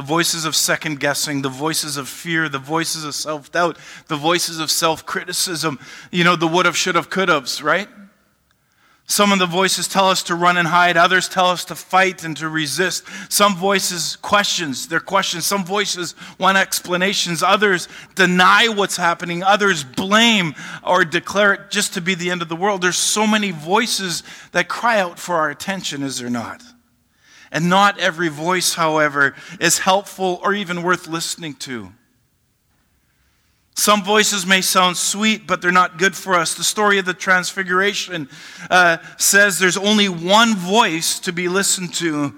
the 0.00 0.06
voices 0.06 0.46
of 0.46 0.56
second 0.56 0.98
guessing, 0.98 1.42
the 1.42 1.50
voices 1.50 1.98
of 1.98 2.08
fear, 2.08 2.48
the 2.48 2.58
voices 2.58 3.04
of 3.04 3.14
self 3.14 3.52
doubt, 3.52 3.76
the 4.08 4.16
voices 4.16 4.58
of 4.58 4.70
self 4.70 5.04
criticism, 5.04 5.78
you 6.10 6.24
know, 6.24 6.36
the 6.36 6.46
would 6.46 6.64
have, 6.64 6.74
should 6.74 6.94
have, 6.94 7.10
could 7.10 7.28
haves, 7.28 7.62
right? 7.62 7.86
Some 9.04 9.30
of 9.30 9.38
the 9.38 9.44
voices 9.44 9.88
tell 9.88 10.08
us 10.08 10.22
to 10.22 10.34
run 10.34 10.56
and 10.56 10.66
hide, 10.66 10.96
others 10.96 11.28
tell 11.28 11.50
us 11.50 11.66
to 11.66 11.74
fight 11.74 12.24
and 12.24 12.34
to 12.38 12.48
resist. 12.48 13.04
Some 13.28 13.56
voices 13.56 14.16
questions, 14.16 14.88
they're 14.88 15.00
questions. 15.00 15.44
Some 15.44 15.66
voices 15.66 16.14
want 16.38 16.56
explanations, 16.56 17.42
others 17.42 17.86
deny 18.14 18.68
what's 18.68 18.96
happening, 18.96 19.42
others 19.42 19.84
blame 19.84 20.54
or 20.82 21.04
declare 21.04 21.52
it 21.52 21.70
just 21.70 21.92
to 21.92 22.00
be 22.00 22.14
the 22.14 22.30
end 22.30 22.40
of 22.40 22.48
the 22.48 22.56
world. 22.56 22.80
There's 22.80 22.96
so 22.96 23.26
many 23.26 23.50
voices 23.50 24.22
that 24.52 24.66
cry 24.66 24.98
out 24.98 25.18
for 25.18 25.34
our 25.34 25.50
attention, 25.50 26.02
is 26.02 26.20
there 26.20 26.30
not? 26.30 26.62
And 27.52 27.68
not 27.68 27.98
every 27.98 28.28
voice, 28.28 28.74
however, 28.74 29.34
is 29.58 29.78
helpful 29.78 30.40
or 30.42 30.54
even 30.54 30.82
worth 30.82 31.08
listening 31.08 31.54
to. 31.54 31.92
Some 33.74 34.04
voices 34.04 34.44
may 34.44 34.60
sound 34.60 34.96
sweet, 34.96 35.46
but 35.46 35.62
they're 35.62 35.72
not 35.72 35.98
good 35.98 36.14
for 36.14 36.34
us. 36.34 36.54
The 36.54 36.64
story 36.64 36.98
of 36.98 37.06
the 37.06 37.14
Transfiguration 37.14 38.28
uh, 38.70 38.98
says 39.16 39.58
there's 39.58 39.78
only 39.78 40.08
one 40.08 40.54
voice 40.54 41.18
to 41.20 41.32
be 41.32 41.48
listened 41.48 41.94
to. 41.94 42.34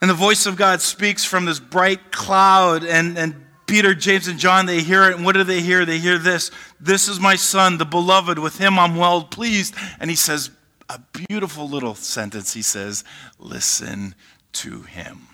And 0.00 0.10
the 0.10 0.14
voice 0.14 0.44
of 0.44 0.56
God 0.56 0.82
speaks 0.82 1.24
from 1.24 1.46
this 1.46 1.58
bright 1.58 2.12
cloud, 2.12 2.84
and, 2.84 3.16
and 3.16 3.46
Peter, 3.66 3.94
James, 3.94 4.28
and 4.28 4.38
John, 4.38 4.66
they 4.66 4.82
hear 4.82 5.04
it. 5.04 5.16
And 5.16 5.24
what 5.24 5.32
do 5.32 5.44
they 5.44 5.62
hear? 5.62 5.86
They 5.86 5.98
hear 5.98 6.18
this 6.18 6.50
This 6.78 7.08
is 7.08 7.18
my 7.18 7.36
son, 7.36 7.78
the 7.78 7.86
beloved. 7.86 8.38
With 8.38 8.58
him 8.58 8.78
I'm 8.78 8.96
well 8.96 9.24
pleased. 9.24 9.74
And 9.98 10.10
he 10.10 10.16
says, 10.16 10.50
a 10.88 11.00
beautiful 11.28 11.68
little 11.68 11.94
sentence. 11.94 12.52
He 12.52 12.62
says, 12.62 13.04
Listen 13.38 14.14
to 14.54 14.82
him. 14.82 15.28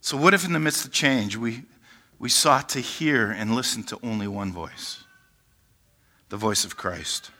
So, 0.00 0.16
what 0.16 0.34
if 0.34 0.44
in 0.44 0.52
the 0.52 0.60
midst 0.60 0.84
of 0.84 0.92
change 0.92 1.36
we, 1.36 1.62
we 2.18 2.28
sought 2.28 2.68
to 2.70 2.80
hear 2.80 3.30
and 3.30 3.54
listen 3.54 3.82
to 3.84 3.98
only 4.02 4.28
one 4.28 4.52
voice? 4.52 5.02
The 6.28 6.36
voice 6.36 6.64
of 6.64 6.76
Christ. 6.76 7.30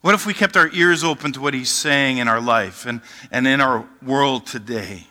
What 0.00 0.14
if 0.14 0.26
we 0.26 0.34
kept 0.34 0.56
our 0.56 0.68
ears 0.72 1.02
open 1.02 1.32
to 1.32 1.40
what 1.40 1.54
he's 1.54 1.70
saying 1.70 2.18
in 2.18 2.28
our 2.28 2.40
life 2.40 2.84
and, 2.84 3.00
and 3.32 3.46
in 3.48 3.60
our 3.60 3.88
world 4.02 4.46
today? 4.46 5.06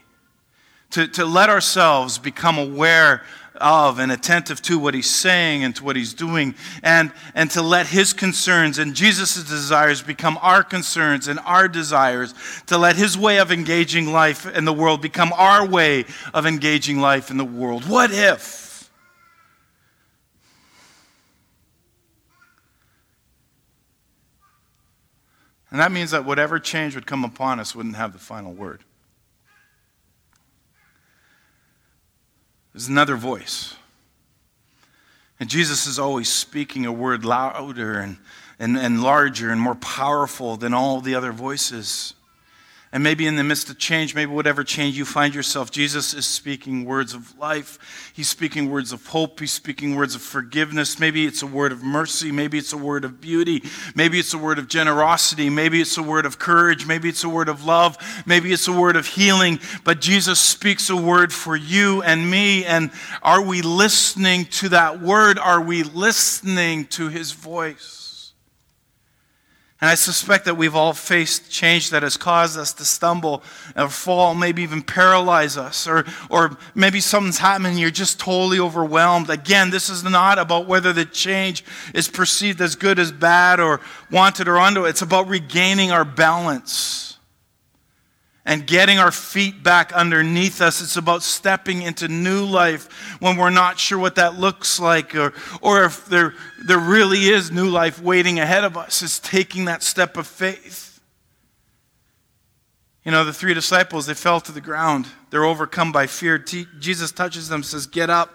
To, 0.91 1.07
to 1.07 1.25
let 1.25 1.49
ourselves 1.49 2.19
become 2.19 2.59
aware 2.59 3.23
of 3.55 3.99
and 3.99 4.11
attentive 4.11 4.61
to 4.63 4.79
what 4.79 4.93
he's 4.93 5.09
saying 5.09 5.63
and 5.63 5.75
to 5.75 5.83
what 5.83 5.95
he's 5.95 6.13
doing, 6.13 6.55
and, 6.81 7.11
and 7.35 7.51
to 7.51 7.61
let 7.61 7.87
his 7.87 8.13
concerns 8.13 8.79
and 8.79 8.95
Jesus' 8.95 9.43
desires 9.43 10.01
become 10.01 10.37
our 10.41 10.63
concerns 10.63 11.27
and 11.27 11.39
our 11.39 11.67
desires, 11.67 12.33
to 12.67 12.77
let 12.77 12.95
his 12.95 13.17
way 13.17 13.39
of 13.39 13.51
engaging 13.51 14.11
life 14.11 14.45
in 14.45 14.65
the 14.65 14.73
world 14.73 15.01
become 15.01 15.33
our 15.33 15.65
way 15.65 16.05
of 16.33 16.45
engaging 16.45 16.99
life 16.99 17.29
in 17.29 17.37
the 17.37 17.45
world. 17.45 17.87
What 17.87 18.11
if? 18.11 18.89
And 25.73 25.79
that 25.79 25.91
means 25.91 26.11
that 26.11 26.23
whatever 26.23 26.59
change 26.59 26.93
would 26.93 27.07
come 27.07 27.25
upon 27.25 27.59
us 27.59 27.75
wouldn't 27.75 27.95
have 27.95 28.13
the 28.13 28.19
final 28.19 28.53
word. 28.53 28.83
There's 32.73 32.87
another 32.87 33.15
voice. 33.15 33.75
And 35.39 35.49
Jesus 35.49 35.87
is 35.87 35.99
always 35.99 36.29
speaking 36.29 36.85
a 36.85 36.91
word 36.91 37.25
louder 37.25 37.99
and, 37.99 38.17
and, 38.59 38.77
and 38.77 39.03
larger 39.03 39.51
and 39.51 39.59
more 39.59 39.75
powerful 39.75 40.57
than 40.57 40.73
all 40.73 41.01
the 41.01 41.15
other 41.15 41.31
voices. 41.31 42.13
And 42.93 43.03
maybe 43.03 43.25
in 43.25 43.37
the 43.37 43.43
midst 43.43 43.71
of 43.71 43.79
change, 43.79 44.13
maybe 44.13 44.31
whatever 44.31 44.63
change 44.63 44.95
you 44.95 45.03
find 45.03 45.33
yourself, 45.33 45.71
Jesus 45.71 46.13
is 46.13 46.27
speaking 46.27 46.85
words 46.85 47.15
of 47.15 47.35
life. 47.39 48.11
He's 48.13 48.29
speaking 48.29 48.69
words 48.69 48.93
of 48.93 49.07
hope. 49.07 49.39
He's 49.39 49.51
speaking 49.51 49.95
words 49.95 50.13
of 50.13 50.21
forgiveness. 50.21 50.99
Maybe 50.99 51.25
it's 51.25 51.41
a 51.41 51.47
word 51.47 51.71
of 51.71 51.81
mercy. 51.81 52.31
Maybe 52.31 52.59
it's 52.59 52.71
a 52.71 52.77
word 52.77 53.03
of 53.03 53.19
beauty. 53.19 53.63
Maybe 53.95 54.19
it's 54.19 54.35
a 54.35 54.37
word 54.37 54.59
of 54.59 54.67
generosity. 54.67 55.49
Maybe 55.49 55.81
it's 55.81 55.97
a 55.97 56.03
word 56.03 56.27
of 56.27 56.37
courage. 56.37 56.85
Maybe 56.85 57.09
it's 57.09 57.23
a 57.23 57.29
word 57.29 57.49
of 57.49 57.65
love. 57.65 57.97
Maybe 58.27 58.53
it's 58.53 58.67
a 58.67 58.71
word 58.71 58.95
of 58.95 59.07
healing. 59.07 59.59
But 59.83 59.99
Jesus 59.99 60.39
speaks 60.39 60.91
a 60.91 60.95
word 60.95 61.33
for 61.33 61.55
you 61.55 62.03
and 62.03 62.29
me. 62.29 62.63
And 62.63 62.91
are 63.23 63.41
we 63.41 63.63
listening 63.63 64.45
to 64.45 64.69
that 64.69 65.01
word? 65.01 65.39
Are 65.39 65.61
we 65.61 65.81
listening 65.81 66.85
to 66.89 67.09
his 67.09 67.31
voice? 67.31 68.02
And 69.83 69.89
I 69.89 69.95
suspect 69.95 70.45
that 70.45 70.55
we've 70.55 70.77
all 70.77 70.93
faced 70.93 71.51
change 71.51 71.89
that 71.89 72.03
has 72.03 72.15
caused 72.15 72.57
us 72.57 72.71
to 72.75 72.85
stumble 72.85 73.43
or 73.75 73.89
fall, 73.89 74.33
maybe 74.33 74.61
even 74.63 74.81
paralyze 74.81 75.57
us, 75.57 75.89
or, 75.89 76.05
or 76.29 76.55
maybe 76.73 77.01
something's 77.01 77.39
happening 77.39 77.71
and 77.71 77.79
you're 77.81 77.91
just 77.91 78.17
totally 78.17 78.61
overwhelmed. 78.61 79.29
Again, 79.29 79.71
this 79.71 79.89
is 79.89 80.01
not 80.01 80.39
about 80.39 80.67
whether 80.67 80.93
the 80.93 81.03
change 81.03 81.65
is 81.93 82.07
perceived 82.07 82.61
as 82.61 82.77
good, 82.77 82.97
as 82.97 83.11
bad, 83.11 83.59
or 83.59 83.81
wanted 84.09 84.47
or 84.47 84.55
unwanted. 84.55 84.89
It's 84.89 85.01
about 85.01 85.27
regaining 85.27 85.91
our 85.91 86.05
balance 86.05 87.12
and 88.45 88.67
getting 88.67 88.99
our 88.99 89.11
feet 89.11 89.63
back 89.63 89.93
underneath 89.93 90.61
us. 90.61 90.81
It's 90.81 90.97
about 90.97 91.23
stepping 91.23 91.81
into 91.81 92.07
new 92.07 92.43
life 92.45 93.17
when 93.21 93.37
we're 93.37 93.49
not 93.49 93.79
sure 93.79 93.97
what 93.97 94.15
that 94.15 94.37
looks 94.37 94.79
like 94.79 95.15
or, 95.15 95.33
or 95.61 95.85
if 95.85 96.05
there, 96.07 96.33
there 96.65 96.79
really 96.79 97.29
is 97.29 97.51
new 97.51 97.69
life 97.69 98.01
waiting 98.01 98.39
ahead 98.39 98.63
of 98.63 98.75
us. 98.77 99.01
It's 99.01 99.19
taking 99.19 99.65
that 99.65 99.81
step 99.81 100.17
of 100.17 100.27
faith. 100.27 101.01
You 103.05 103.11
know, 103.11 103.25
the 103.25 103.33
three 103.33 103.53
disciples, 103.53 104.05
they 104.05 104.13
fell 104.13 104.39
to 104.41 104.51
the 104.51 104.61
ground. 104.61 105.07
They're 105.29 105.45
overcome 105.45 105.91
by 105.91 106.07
fear. 106.07 106.37
T- 106.37 106.67
Jesus 106.79 107.11
touches 107.11 107.49
them, 107.49 107.63
says, 107.63 107.85
Get 107.85 108.09
up. 108.09 108.29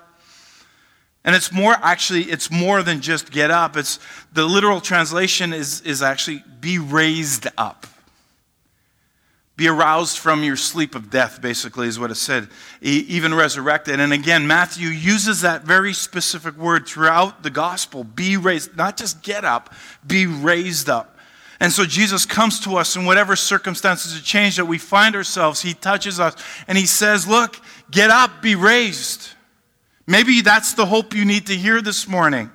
And 1.25 1.35
it's 1.35 1.53
more, 1.53 1.75
actually, 1.83 2.25
it's 2.25 2.51
more 2.51 2.83
than 2.83 3.01
just 3.01 3.31
get 3.31 3.51
up. 3.51 3.77
It's 3.77 3.99
the 4.33 4.45
literal 4.45 4.81
translation 4.81 5.53
is, 5.53 5.81
is 5.83 6.03
actually 6.03 6.45
be 6.61 6.79
raised 6.79 7.47
up. 7.59 7.87
Be 9.59 9.67
aroused 9.67 10.19
from 10.19 10.45
your 10.45 10.57
sleep 10.57 10.95
of 10.95 11.11
death, 11.11 11.43
basically, 11.43 11.89
is 11.89 11.99
what 11.99 12.13
it 12.13 12.15
said. 12.15 12.47
Even 12.81 13.35
resurrected. 13.35 13.99
And 13.99 14.13
again, 14.13 14.47
Matthew 14.47 14.87
uses 14.87 15.41
that 15.41 15.65
very 15.65 15.93
specific 15.93 16.57
word 16.57 16.87
throughout 16.87 17.43
the 17.43 17.51
gospel 17.51 18.05
be 18.05 18.37
raised, 18.37 18.77
not 18.77 18.97
just 18.97 19.21
get 19.21 19.45
up, 19.45 19.75
be 20.07 20.27
raised 20.27 20.89
up. 20.89 21.19
And 21.59 21.73
so 21.73 21.85
Jesus 21.85 22.25
comes 22.25 22.61
to 22.61 22.77
us 22.77 22.95
in 22.95 23.05
whatever 23.05 23.35
circumstances 23.35 24.17
of 24.17 24.25
change 24.25 24.59
that 24.59 24.67
we 24.67 24.79
find 24.79 25.17
ourselves. 25.17 25.61
He 25.61 25.75
touches 25.75 26.21
us 26.21 26.37
and 26.69 26.79
he 26.79 26.87
says, 26.87 27.27
Look, 27.27 27.61
get 27.91 28.11
up, 28.11 28.41
be 28.41 28.55
raised. 28.55 29.31
Maybe 30.07 30.41
that's 30.41 30.75
the 30.75 30.87
hope 30.87 31.17
you 31.17 31.25
need 31.25 31.49
to 31.49 31.57
hear 31.57 31.83
this 31.83 32.07
morning. 32.07 32.53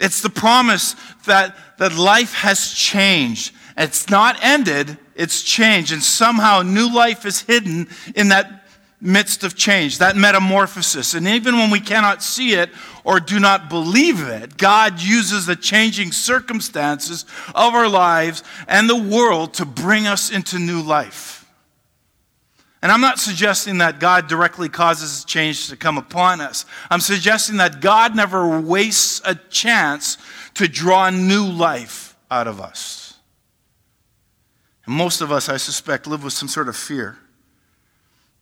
It's 0.00 0.20
the 0.20 0.30
promise 0.30 0.96
that, 1.26 1.56
that 1.78 1.94
life 1.94 2.34
has 2.34 2.72
changed. 2.72 3.54
It's 3.76 4.10
not 4.10 4.36
ended, 4.42 4.98
it's 5.14 5.42
changed. 5.42 5.92
And 5.92 6.02
somehow 6.02 6.62
new 6.62 6.92
life 6.92 7.24
is 7.24 7.40
hidden 7.40 7.88
in 8.14 8.28
that 8.28 8.62
midst 9.00 9.42
of 9.42 9.56
change, 9.56 9.98
that 9.98 10.16
metamorphosis. 10.16 11.14
And 11.14 11.26
even 11.26 11.56
when 11.56 11.70
we 11.70 11.80
cannot 11.80 12.22
see 12.22 12.54
it 12.54 12.70
or 13.04 13.18
do 13.18 13.40
not 13.40 13.68
believe 13.68 14.20
it, 14.20 14.56
God 14.56 15.00
uses 15.00 15.44
the 15.44 15.56
changing 15.56 16.12
circumstances 16.12 17.24
of 17.54 17.74
our 17.74 17.88
lives 17.88 18.44
and 18.68 18.88
the 18.88 18.96
world 18.96 19.54
to 19.54 19.64
bring 19.64 20.06
us 20.06 20.30
into 20.30 20.58
new 20.58 20.80
life. 20.80 21.40
And 22.80 22.90
I'm 22.90 23.00
not 23.00 23.18
suggesting 23.18 23.78
that 23.78 24.00
God 24.00 24.28
directly 24.28 24.68
causes 24.68 25.24
change 25.24 25.68
to 25.68 25.76
come 25.76 25.98
upon 25.98 26.40
us. 26.40 26.64
I'm 26.90 27.00
suggesting 27.00 27.58
that 27.58 27.80
God 27.80 28.16
never 28.16 28.60
wastes 28.60 29.20
a 29.24 29.34
chance 29.34 30.18
to 30.54 30.66
draw 30.66 31.10
new 31.10 31.44
life 31.44 32.16
out 32.30 32.48
of 32.48 32.60
us. 32.60 33.01
And 34.86 34.94
most 34.94 35.20
of 35.20 35.30
us, 35.30 35.48
I 35.48 35.56
suspect, 35.56 36.06
live 36.06 36.24
with 36.24 36.32
some 36.32 36.48
sort 36.48 36.68
of 36.68 36.76
fear. 36.76 37.18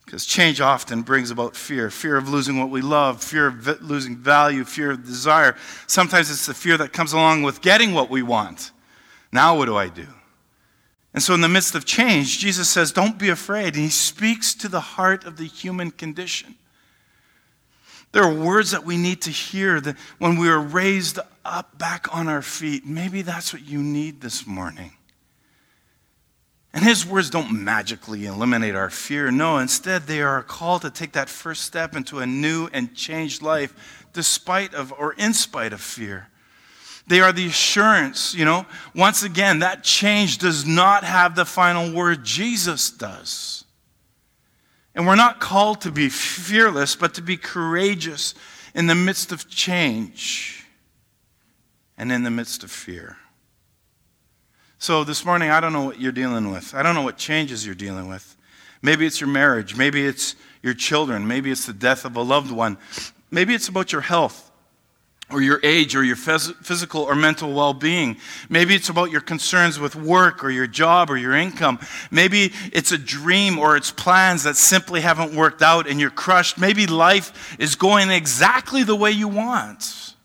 Because 0.05 0.25
change 0.25 0.59
often 0.59 1.03
brings 1.03 1.31
about 1.31 1.55
fear 1.55 1.89
fear 1.89 2.17
of 2.17 2.27
losing 2.27 2.59
what 2.59 2.69
we 2.69 2.81
love, 2.81 3.23
fear 3.23 3.47
of 3.47 3.81
losing 3.81 4.17
value, 4.17 4.65
fear 4.65 4.91
of 4.91 5.05
desire. 5.05 5.55
Sometimes 5.87 6.29
it's 6.29 6.47
the 6.47 6.53
fear 6.53 6.77
that 6.77 6.91
comes 6.91 7.13
along 7.13 7.43
with 7.43 7.61
getting 7.61 7.93
what 7.93 8.09
we 8.09 8.21
want. 8.21 8.71
Now, 9.31 9.57
what 9.57 9.67
do 9.67 9.77
I 9.77 9.87
do? 9.87 10.07
And 11.13 11.21
so, 11.21 11.33
in 11.33 11.41
the 11.41 11.49
midst 11.49 11.75
of 11.75 11.85
change, 11.85 12.39
Jesus 12.39 12.69
says, 12.69 12.91
Don't 12.91 13.17
be 13.17 13.29
afraid. 13.29 13.75
And 13.75 13.83
he 13.83 13.89
speaks 13.89 14.53
to 14.55 14.67
the 14.67 14.79
heart 14.79 15.25
of 15.25 15.37
the 15.37 15.45
human 15.45 15.91
condition. 15.91 16.55
There 18.11 18.23
are 18.23 18.33
words 18.33 18.71
that 18.71 18.83
we 18.83 18.97
need 18.97 19.21
to 19.21 19.29
hear 19.29 19.79
that 19.79 19.95
when 20.19 20.37
we 20.37 20.49
are 20.49 20.59
raised 20.59 21.19
up 21.45 21.77
back 21.77 22.13
on 22.13 22.27
our 22.27 22.41
feet. 22.41 22.85
Maybe 22.85 23.21
that's 23.21 23.53
what 23.53 23.65
you 23.65 23.81
need 23.81 24.21
this 24.21 24.45
morning. 24.45 24.91
And 26.73 26.85
his 26.85 27.05
words 27.05 27.29
don't 27.29 27.63
magically 27.63 28.25
eliminate 28.25 28.75
our 28.75 28.89
fear. 28.89 29.29
No, 29.29 29.57
instead, 29.57 30.03
they 30.03 30.21
are 30.21 30.39
a 30.39 30.43
call 30.43 30.79
to 30.79 30.89
take 30.89 31.11
that 31.13 31.29
first 31.29 31.63
step 31.63 31.95
into 31.95 32.19
a 32.19 32.25
new 32.25 32.69
and 32.71 32.95
changed 32.95 33.41
life, 33.41 34.05
despite 34.13 34.73
of 34.73 34.93
or 34.97 35.13
in 35.13 35.33
spite 35.33 35.73
of 35.73 35.81
fear. 35.81 36.29
They 37.07 37.19
are 37.19 37.33
the 37.33 37.47
assurance, 37.47 38.33
you 38.33 38.45
know. 38.45 38.65
Once 38.95 39.23
again, 39.23 39.59
that 39.59 39.83
change 39.83 40.37
does 40.37 40.65
not 40.65 41.03
have 41.03 41.35
the 41.35 41.45
final 41.45 41.93
word, 41.93 42.23
Jesus 42.23 42.89
does. 42.89 43.65
And 44.95 45.05
we're 45.05 45.15
not 45.15 45.41
called 45.41 45.81
to 45.81 45.91
be 45.91 46.07
fearless, 46.09 46.95
but 46.95 47.13
to 47.15 47.21
be 47.21 47.37
courageous 47.37 48.33
in 48.73 48.87
the 48.87 48.95
midst 48.95 49.31
of 49.31 49.49
change 49.49 50.65
and 51.97 52.11
in 52.11 52.23
the 52.23 52.31
midst 52.31 52.63
of 52.63 52.71
fear. 52.71 53.17
So 54.81 55.03
this 55.03 55.23
morning, 55.25 55.51
I 55.51 55.59
don't 55.59 55.73
know 55.73 55.83
what 55.83 56.01
you're 56.01 56.11
dealing 56.11 56.49
with. 56.49 56.73
I 56.73 56.81
don't 56.81 56.95
know 56.95 57.03
what 57.03 57.15
changes 57.15 57.63
you're 57.63 57.75
dealing 57.75 58.09
with. 58.09 58.35
Maybe 58.81 59.05
it's 59.05 59.21
your 59.21 59.29
marriage. 59.29 59.75
Maybe 59.75 60.03
it's 60.03 60.35
your 60.63 60.73
children. 60.73 61.27
Maybe 61.27 61.51
it's 61.51 61.67
the 61.67 61.73
death 61.73 62.03
of 62.03 62.15
a 62.15 62.21
loved 62.23 62.49
one. 62.49 62.79
Maybe 63.29 63.53
it's 63.53 63.67
about 63.67 63.91
your 63.91 64.01
health 64.01 64.49
or 65.29 65.39
your 65.39 65.59
age 65.61 65.95
or 65.95 66.03
your 66.03 66.15
phys- 66.15 66.55
physical 66.65 67.03
or 67.03 67.13
mental 67.13 67.53
well 67.53 67.75
being. 67.75 68.17
Maybe 68.49 68.73
it's 68.73 68.89
about 68.89 69.11
your 69.11 69.21
concerns 69.21 69.79
with 69.79 69.95
work 69.95 70.43
or 70.43 70.49
your 70.49 70.65
job 70.65 71.11
or 71.11 71.17
your 71.17 71.35
income. 71.35 71.77
Maybe 72.09 72.51
it's 72.73 72.91
a 72.91 72.97
dream 72.97 73.59
or 73.59 73.77
it's 73.77 73.91
plans 73.91 74.41
that 74.45 74.57
simply 74.57 75.01
haven't 75.01 75.35
worked 75.35 75.61
out 75.61 75.87
and 75.87 75.99
you're 75.99 76.09
crushed. 76.09 76.57
Maybe 76.57 76.87
life 76.87 77.55
is 77.59 77.75
going 77.75 78.09
exactly 78.09 78.81
the 78.81 78.95
way 78.95 79.11
you 79.11 79.27
want. 79.27 80.15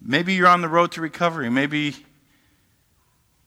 Maybe 0.00 0.34
you're 0.34 0.46
on 0.46 0.60
the 0.60 0.68
road 0.68 0.92
to 0.92 1.00
recovery. 1.00 1.50
Maybe 1.50 1.96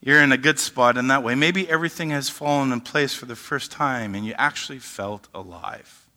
you're 0.05 0.21
in 0.21 0.31
a 0.31 0.37
good 0.37 0.59
spot 0.59 0.97
in 0.97 1.07
that 1.07 1.23
way. 1.23 1.33
Maybe 1.33 1.67
everything 1.67 2.11
has 2.11 2.29
fallen 2.29 2.71
in 2.71 2.79
place 2.79 3.15
for 3.15 3.25
the 3.25 3.35
first 3.35 3.71
time 3.71 4.13
and 4.13 4.23
you 4.23 4.35
actually 4.37 4.77
felt 4.77 5.27
alive. 5.33 6.07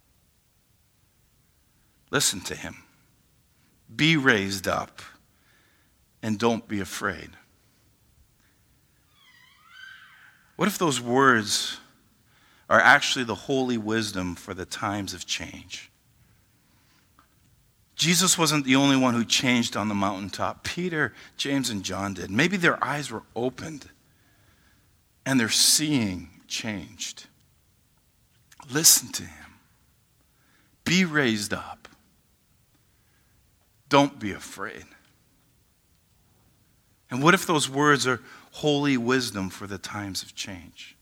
Listen 2.11 2.41
to 2.43 2.55
him. 2.55 2.85
Be 3.95 4.15
raised 4.19 4.69
up 4.69 5.01
and 6.23 6.39
don't 6.39 6.69
be 6.69 6.81
afraid. 6.81 7.31
What 10.57 10.69
if 10.69 10.77
those 10.77 11.01
words 11.01 11.79
are 12.69 12.81
actually 12.81 13.25
the 13.25 13.35
holy 13.35 13.79
wisdom 13.79 14.35
for 14.35 14.53
the 14.53 14.67
times 14.67 15.15
of 15.15 15.25
change? 15.25 15.91
Jesus 17.99 18.39
wasn't 18.39 18.65
the 18.65 18.77
only 18.77 18.97
one 18.97 19.13
who 19.13 19.25
changed 19.25 19.77
on 19.77 19.89
the 19.89 19.95
mountaintop. 19.95 20.63
Peter, 20.63 21.13
James, 21.37 21.69
and 21.69 21.83
John 21.83 22.15
did. 22.15 22.31
Maybe 22.31 22.57
their 22.57 22.83
eyes 22.83 23.11
were 23.11 23.25
opened 23.35 23.91
and 25.27 25.39
their 25.39 25.49
seeing 25.49 26.31
changed. 26.47 27.27
Listen 28.71 29.11
to 29.13 29.25
him. 29.25 29.55
Be 30.85 31.05
raised 31.05 31.53
up. 31.53 31.89
Don't 33.89 34.21
be 34.21 34.31
afraid. 34.31 34.85
And 37.11 37.21
what 37.21 37.35
if 37.35 37.47
those 37.47 37.69
words 37.69 38.07
are 38.07 38.21
holy 38.53 38.97
wisdom 38.97 39.51
for 39.51 39.67
the 39.67 39.79
times 39.79 40.23
of 40.23 40.37
change? 40.37 40.97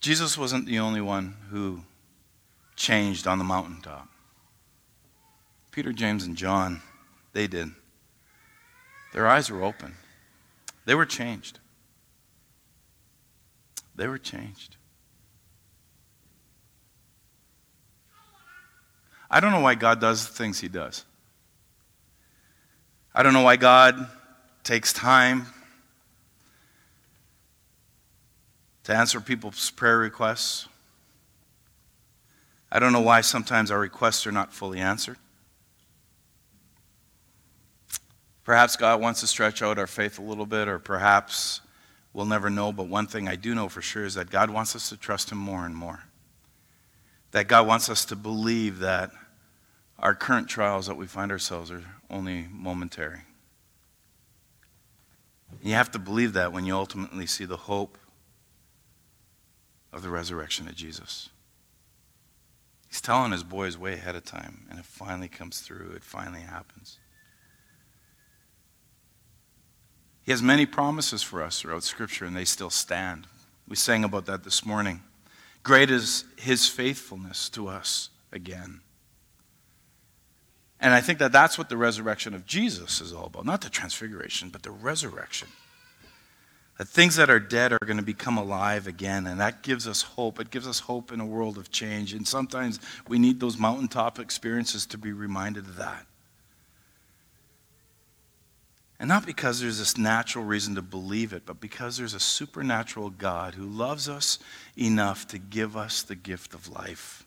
Jesus 0.00 0.38
wasn't 0.38 0.64
the 0.64 0.78
only 0.78 1.02
one 1.02 1.36
who 1.50 1.82
changed 2.76 3.26
on 3.26 3.36
the 3.36 3.44
mountaintop. 3.44 4.08
Peter, 5.72 5.92
James, 5.92 6.24
and 6.24 6.36
John, 6.36 6.82
they 7.32 7.46
did. 7.46 7.70
Their 9.14 9.26
eyes 9.26 9.50
were 9.50 9.62
open. 9.62 9.94
They 10.84 10.94
were 10.94 11.06
changed. 11.06 11.58
They 13.96 14.06
were 14.06 14.18
changed. 14.18 14.76
I 19.30 19.40
don't 19.40 19.50
know 19.50 19.60
why 19.60 19.74
God 19.74 19.98
does 19.98 20.28
the 20.28 20.34
things 20.34 20.60
he 20.60 20.68
does. 20.68 21.06
I 23.14 23.22
don't 23.22 23.32
know 23.32 23.42
why 23.42 23.56
God 23.56 24.08
takes 24.64 24.92
time 24.92 25.46
to 28.84 28.94
answer 28.94 29.20
people's 29.22 29.70
prayer 29.70 29.98
requests. 29.98 30.68
I 32.70 32.78
don't 32.78 32.92
know 32.92 33.00
why 33.00 33.22
sometimes 33.22 33.70
our 33.70 33.78
requests 33.78 34.26
are 34.26 34.32
not 34.32 34.52
fully 34.52 34.80
answered. 34.80 35.16
Perhaps 38.44 38.76
God 38.76 39.00
wants 39.00 39.20
to 39.20 39.26
stretch 39.26 39.62
out 39.62 39.78
our 39.78 39.86
faith 39.86 40.18
a 40.18 40.22
little 40.22 40.46
bit, 40.46 40.68
or 40.68 40.78
perhaps 40.78 41.60
we'll 42.12 42.26
never 42.26 42.50
know. 42.50 42.72
But 42.72 42.88
one 42.88 43.06
thing 43.06 43.28
I 43.28 43.36
do 43.36 43.54
know 43.54 43.68
for 43.68 43.82
sure 43.82 44.04
is 44.04 44.14
that 44.14 44.30
God 44.30 44.50
wants 44.50 44.74
us 44.74 44.88
to 44.88 44.96
trust 44.96 45.30
Him 45.30 45.38
more 45.38 45.64
and 45.64 45.74
more. 45.74 46.04
That 47.30 47.48
God 47.48 47.66
wants 47.66 47.88
us 47.88 48.04
to 48.06 48.16
believe 48.16 48.80
that 48.80 49.10
our 49.98 50.14
current 50.14 50.48
trials 50.48 50.86
that 50.86 50.96
we 50.96 51.06
find 51.06 51.30
ourselves 51.30 51.70
are 51.70 51.84
only 52.10 52.46
momentary. 52.50 53.20
You 55.62 55.74
have 55.74 55.92
to 55.92 55.98
believe 55.98 56.32
that 56.32 56.52
when 56.52 56.66
you 56.66 56.74
ultimately 56.74 57.26
see 57.26 57.44
the 57.44 57.56
hope 57.56 57.96
of 59.92 60.02
the 60.02 60.08
resurrection 60.08 60.66
of 60.66 60.74
Jesus. 60.74 61.28
He's 62.88 63.00
telling 63.00 63.32
his 63.32 63.44
boys 63.44 63.78
way 63.78 63.94
ahead 63.94 64.16
of 64.16 64.24
time, 64.24 64.66
and 64.68 64.78
it 64.78 64.84
finally 64.84 65.28
comes 65.28 65.60
through. 65.60 65.92
It 65.94 66.02
finally 66.02 66.40
happens. 66.40 66.98
He 70.24 70.30
has 70.30 70.42
many 70.42 70.66
promises 70.66 71.22
for 71.22 71.42
us 71.42 71.60
throughout 71.60 71.82
Scripture, 71.82 72.24
and 72.24 72.36
they 72.36 72.44
still 72.44 72.70
stand. 72.70 73.26
We 73.66 73.76
sang 73.76 74.04
about 74.04 74.26
that 74.26 74.44
this 74.44 74.64
morning. 74.64 75.00
Great 75.62 75.90
is 75.90 76.24
his 76.36 76.68
faithfulness 76.68 77.48
to 77.50 77.68
us 77.68 78.10
again. 78.32 78.80
And 80.80 80.92
I 80.92 81.00
think 81.00 81.20
that 81.20 81.30
that's 81.30 81.56
what 81.56 81.68
the 81.68 81.76
resurrection 81.76 82.34
of 82.34 82.44
Jesus 82.44 83.00
is 83.00 83.12
all 83.12 83.26
about. 83.26 83.46
Not 83.46 83.60
the 83.60 83.70
transfiguration, 83.70 84.48
but 84.48 84.64
the 84.64 84.72
resurrection. 84.72 85.48
That 86.78 86.88
things 86.88 87.14
that 87.16 87.30
are 87.30 87.38
dead 87.38 87.72
are 87.72 87.78
going 87.78 87.98
to 87.98 88.02
become 88.02 88.36
alive 88.36 88.88
again, 88.88 89.26
and 89.28 89.40
that 89.40 89.62
gives 89.62 89.86
us 89.86 90.02
hope. 90.02 90.40
It 90.40 90.50
gives 90.50 90.66
us 90.66 90.80
hope 90.80 91.12
in 91.12 91.20
a 91.20 91.26
world 91.26 91.56
of 91.56 91.70
change. 91.70 92.12
And 92.14 92.26
sometimes 92.26 92.80
we 93.06 93.18
need 93.20 93.38
those 93.38 93.58
mountaintop 93.58 94.18
experiences 94.18 94.86
to 94.86 94.98
be 94.98 95.12
reminded 95.12 95.66
of 95.66 95.76
that. 95.76 96.06
And 99.02 99.08
not 99.08 99.26
because 99.26 99.58
there's 99.58 99.80
this 99.80 99.98
natural 99.98 100.44
reason 100.44 100.76
to 100.76 100.80
believe 100.80 101.32
it, 101.32 101.42
but 101.44 101.60
because 101.60 101.96
there's 101.96 102.14
a 102.14 102.20
supernatural 102.20 103.10
God 103.10 103.54
who 103.54 103.66
loves 103.66 104.08
us 104.08 104.38
enough 104.78 105.26
to 105.26 105.40
give 105.40 105.76
us 105.76 106.02
the 106.02 106.14
gift 106.14 106.54
of 106.54 106.68
life. 106.68 107.26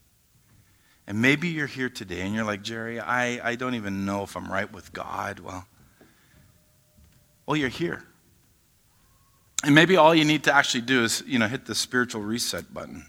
And 1.05 1.21
maybe 1.21 1.49
you're 1.49 1.67
here 1.67 1.89
today 1.89 2.21
and 2.21 2.34
you're 2.34 2.45
like, 2.45 2.61
Jerry, 2.61 3.01
I, 3.01 3.45
I 3.45 3.55
don't 3.55 3.76
even 3.76 4.05
know 4.05 4.23
if 4.23 4.38
I'm 4.38 4.49
right 4.49 4.71
with 4.71 4.93
God. 4.93 5.41
Well, 5.41 5.67
well, 7.45 7.57
you're 7.57 7.67
here. 7.67 8.05
And 9.65 9.76
maybe 9.76 9.97
all 9.97 10.15
you 10.15 10.23
need 10.23 10.45
to 10.45 10.55
actually 10.55 10.84
do 10.84 11.03
is, 11.03 11.26
you 11.28 11.39
know, 11.39 11.47
hit 11.49 11.65
the 11.65 11.76
spiritual 11.76 12.21
reset 12.21 12.73
button. 12.73 13.05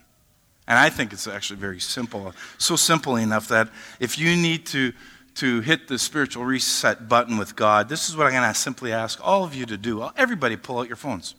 And 0.67 0.77
I 0.77 0.91
think 0.91 1.13
it's 1.13 1.29
actually 1.29 1.61
very 1.61 1.79
simple. 1.79 2.35
So 2.59 2.75
simple 2.75 3.15
enough 3.15 3.47
that 3.47 3.69
if 4.01 4.19
you 4.19 4.35
need 4.35 4.67
to, 4.67 4.93
to 5.37 5.61
hit 5.61 5.89
the 5.89 5.99
spiritual 5.99 6.45
reset 6.45 7.09
button 7.09 7.39
with 7.39 7.57
God, 7.57 7.89
this 7.89 8.09
is 8.09 8.17
what 8.17 8.27
I'm 8.27 8.33
going 8.33 8.53
to 8.53 8.55
simply 8.59 8.93
ask 8.93 9.19
all 9.23 9.45
of 9.45 9.55
you 9.55 9.67
to 9.67 9.77
do. 9.77 10.09
Everybody 10.17 10.57
pull 10.57 10.79
out 10.79 10.89
your 10.89 10.97
phones. 10.97 11.35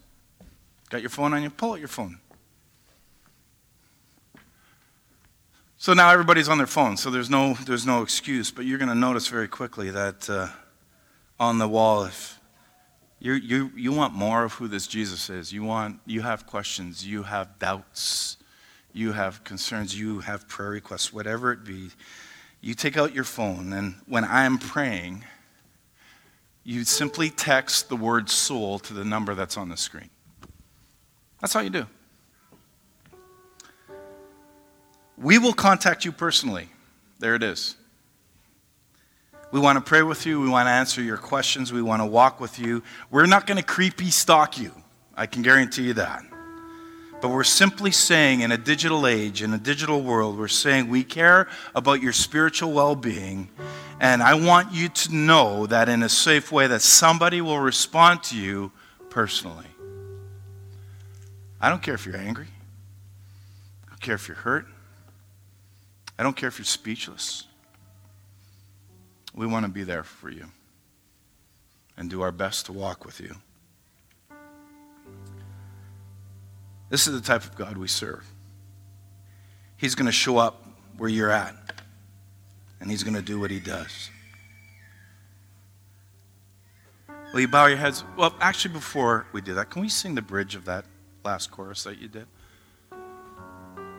Got 0.89 1.01
your 1.01 1.09
phone 1.09 1.33
on 1.33 1.43
you? 1.43 1.49
Pull 1.49 1.73
out 1.73 1.79
your 1.79 1.87
phone. 1.87 2.19
So 5.77 5.93
now 5.93 6.09
everybody's 6.11 6.49
on 6.49 6.57
their 6.57 6.67
phone, 6.67 6.97
so 6.97 7.11
there's 7.11 7.29
no, 7.29 7.53
there's 7.53 7.85
no 7.85 8.01
excuse. 8.01 8.49
But 8.49 8.65
you're 8.65 8.79
going 8.79 8.89
to 8.89 8.95
notice 8.95 9.27
very 9.27 9.47
quickly 9.47 9.91
that 9.91 10.29
uh, 10.29 10.47
on 11.39 11.59
the 11.59 11.67
wall, 11.67 12.05
if 12.05 12.39
You, 13.19 13.33
you, 13.33 13.71
you 13.75 13.91
want 13.91 14.13
more 14.13 14.43
of 14.43 14.53
who 14.53 14.67
this 14.67 14.87
Jesus 14.87 15.29
is. 15.29 15.51
You, 15.51 15.63
want, 15.63 15.99
you 16.05 16.21
have 16.21 16.45
questions. 16.45 17.05
You 17.05 17.23
have 17.23 17.57
doubts. 17.57 18.37
You 18.93 19.13
have 19.13 19.43
concerns. 19.43 19.99
You 19.99 20.19
have 20.19 20.47
prayer 20.47 20.69
requests, 20.69 21.11
whatever 21.11 21.51
it 21.51 21.63
be. 21.63 21.89
You 22.61 22.73
take 22.73 22.97
out 22.97 23.13
your 23.13 23.23
phone, 23.23 23.71
and 23.73 23.95
when 24.07 24.23
I'm 24.25 24.57
praying, 24.57 25.23
you 26.63 26.83
simply 26.83 27.29
text 27.29 27.87
the 27.87 27.95
word 27.95 28.29
soul 28.29 28.79
to 28.79 28.93
the 28.93 29.05
number 29.05 29.35
that's 29.35 29.57
on 29.57 29.69
the 29.69 29.77
screen. 29.77 30.09
That's 31.39 31.55
all 31.55 31.63
you 31.63 31.69
do. 31.69 31.85
We 35.17 35.37
will 35.37 35.53
contact 35.53 36.03
you 36.03 36.11
personally. 36.11 36.69
There 37.19 37.35
it 37.35 37.43
is. 37.43 37.75
We 39.51 39.59
want 39.59 39.77
to 39.77 39.81
pray 39.81 40.01
with 40.01 40.25
you. 40.25 40.41
We 40.41 40.49
want 40.49 40.67
to 40.67 40.71
answer 40.71 41.01
your 41.01 41.17
questions. 41.17 41.71
We 41.71 41.81
want 41.81 42.01
to 42.01 42.05
walk 42.05 42.39
with 42.39 42.59
you. 42.59 42.83
We're 43.09 43.27
not 43.27 43.47
going 43.47 43.57
to 43.57 43.63
creepy 43.63 44.09
stalk 44.09 44.57
you. 44.57 44.71
I 45.15 45.25
can 45.25 45.41
guarantee 45.41 45.83
you 45.83 45.93
that. 45.93 46.23
But 47.19 47.29
we're 47.29 47.43
simply 47.43 47.91
saying 47.91 48.41
in 48.41 48.51
a 48.51 48.57
digital 48.57 49.07
age, 49.07 49.41
in 49.41 49.53
a 49.53 49.57
digital 49.57 50.01
world, 50.01 50.37
we're 50.37 50.47
saying 50.47 50.89
we 50.89 51.03
care 51.03 51.47
about 51.73 52.01
your 52.01 52.13
spiritual 52.13 52.73
well 52.73 52.95
being. 52.95 53.49
And 53.99 54.21
I 54.21 54.35
want 54.35 54.71
you 54.71 54.89
to 54.89 55.15
know 55.15 55.65
that 55.65 55.89
in 55.89 56.03
a 56.03 56.09
safe 56.09 56.51
way 56.51 56.67
that 56.67 56.81
somebody 56.83 57.41
will 57.41 57.59
respond 57.59 58.21
to 58.25 58.37
you 58.37 58.71
personally. 59.09 59.65
I 61.59 61.69
don't 61.69 61.81
care 61.81 61.95
if 61.95 62.05
you're 62.05 62.17
angry. 62.17 62.47
I 63.85 63.89
don't 63.89 64.01
care 64.01 64.15
if 64.15 64.27
you're 64.27 64.37
hurt. 64.37 64.67
I 66.19 66.23
don't 66.23 66.35
care 66.35 66.49
if 66.49 66.59
you're 66.59 66.65
speechless. 66.65 67.45
We 69.33 69.47
want 69.47 69.65
to 69.65 69.71
be 69.71 69.83
there 69.83 70.03
for 70.03 70.29
you 70.29 70.45
and 71.97 72.09
do 72.09 72.21
our 72.21 72.31
best 72.31 72.67
to 72.67 72.73
walk 72.73 73.05
with 73.05 73.19
you. 73.19 73.35
This 76.89 77.07
is 77.07 77.13
the 77.19 77.25
type 77.25 77.43
of 77.43 77.55
God 77.55 77.77
we 77.77 77.87
serve. 77.87 78.25
He's 79.75 79.95
going 79.95 80.05
to 80.05 80.11
show 80.11 80.37
up 80.37 80.65
where 80.97 81.09
you're 81.09 81.29
at, 81.29 81.55
and 82.79 82.89
He's 82.89 83.03
going 83.03 83.15
to 83.15 83.21
do 83.21 83.39
what 83.39 83.51
He 83.51 83.59
does. 83.59 84.09
Will 87.33 87.41
you 87.41 87.47
bow 87.47 87.65
your 87.65 87.77
heads? 87.77 88.03
Well, 88.15 88.33
actually, 88.39 88.73
before 88.73 89.27
we 89.33 89.41
do 89.41 89.53
that, 89.55 89.69
can 89.69 89.81
we 89.81 89.89
sing 89.89 90.15
the 90.15 90.21
bridge 90.21 90.55
of 90.55 90.65
that 90.65 90.85
last 91.23 91.51
chorus 91.51 91.83
that 91.83 91.99
you 91.99 92.07
did? 92.07 92.25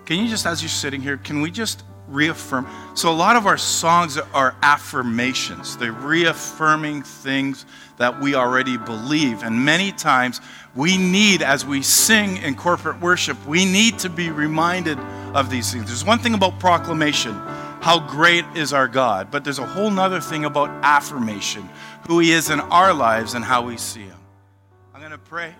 Can 0.06 0.18
you 0.18 0.28
just, 0.28 0.46
as 0.46 0.62
you're 0.62 0.70
sitting 0.70 1.02
here, 1.02 1.18
can 1.18 1.42
we 1.42 1.50
just 1.50 1.84
reaffirm. 2.08 2.66
So, 2.94 3.10
a 3.10 3.14
lot 3.14 3.36
of 3.36 3.46
our 3.46 3.58
songs 3.58 4.18
are 4.34 4.56
affirmations, 4.62 5.76
they're 5.76 5.92
reaffirming 5.92 7.02
things 7.02 7.66
that 7.98 8.20
we 8.20 8.34
already 8.34 8.76
believe. 8.76 9.42
And 9.42 9.64
many 9.64 9.92
times 9.92 10.40
we 10.74 10.96
need, 10.96 11.42
as 11.42 11.66
we 11.66 11.82
sing 11.82 12.36
in 12.38 12.54
corporate 12.54 13.00
worship, 13.00 13.36
we 13.46 13.64
need 13.64 13.98
to 14.00 14.08
be 14.08 14.30
reminded 14.30 14.98
of 15.34 15.50
these 15.50 15.72
things. 15.72 15.86
There's 15.86 16.04
one 16.04 16.18
thing 16.18 16.34
about 16.34 16.60
proclamation 16.60 17.34
how 17.80 18.00
great 18.00 18.44
is 18.56 18.72
our 18.72 18.88
God, 18.88 19.30
but 19.30 19.44
there's 19.44 19.60
a 19.60 19.66
whole 19.66 19.90
nother 19.90 20.20
thing 20.20 20.44
about 20.44 20.68
affirmation 20.82 21.68
who 22.06 22.18
He 22.18 22.32
is 22.32 22.50
in 22.50 22.60
our 22.60 22.92
lives 22.92 23.34
and 23.34 23.44
how 23.44 23.62
we 23.62 23.76
see 23.76 24.02
Him. 24.02 24.18
I'm 24.92 25.00
going 25.00 25.12
to 25.12 25.18
pray. 25.18 25.54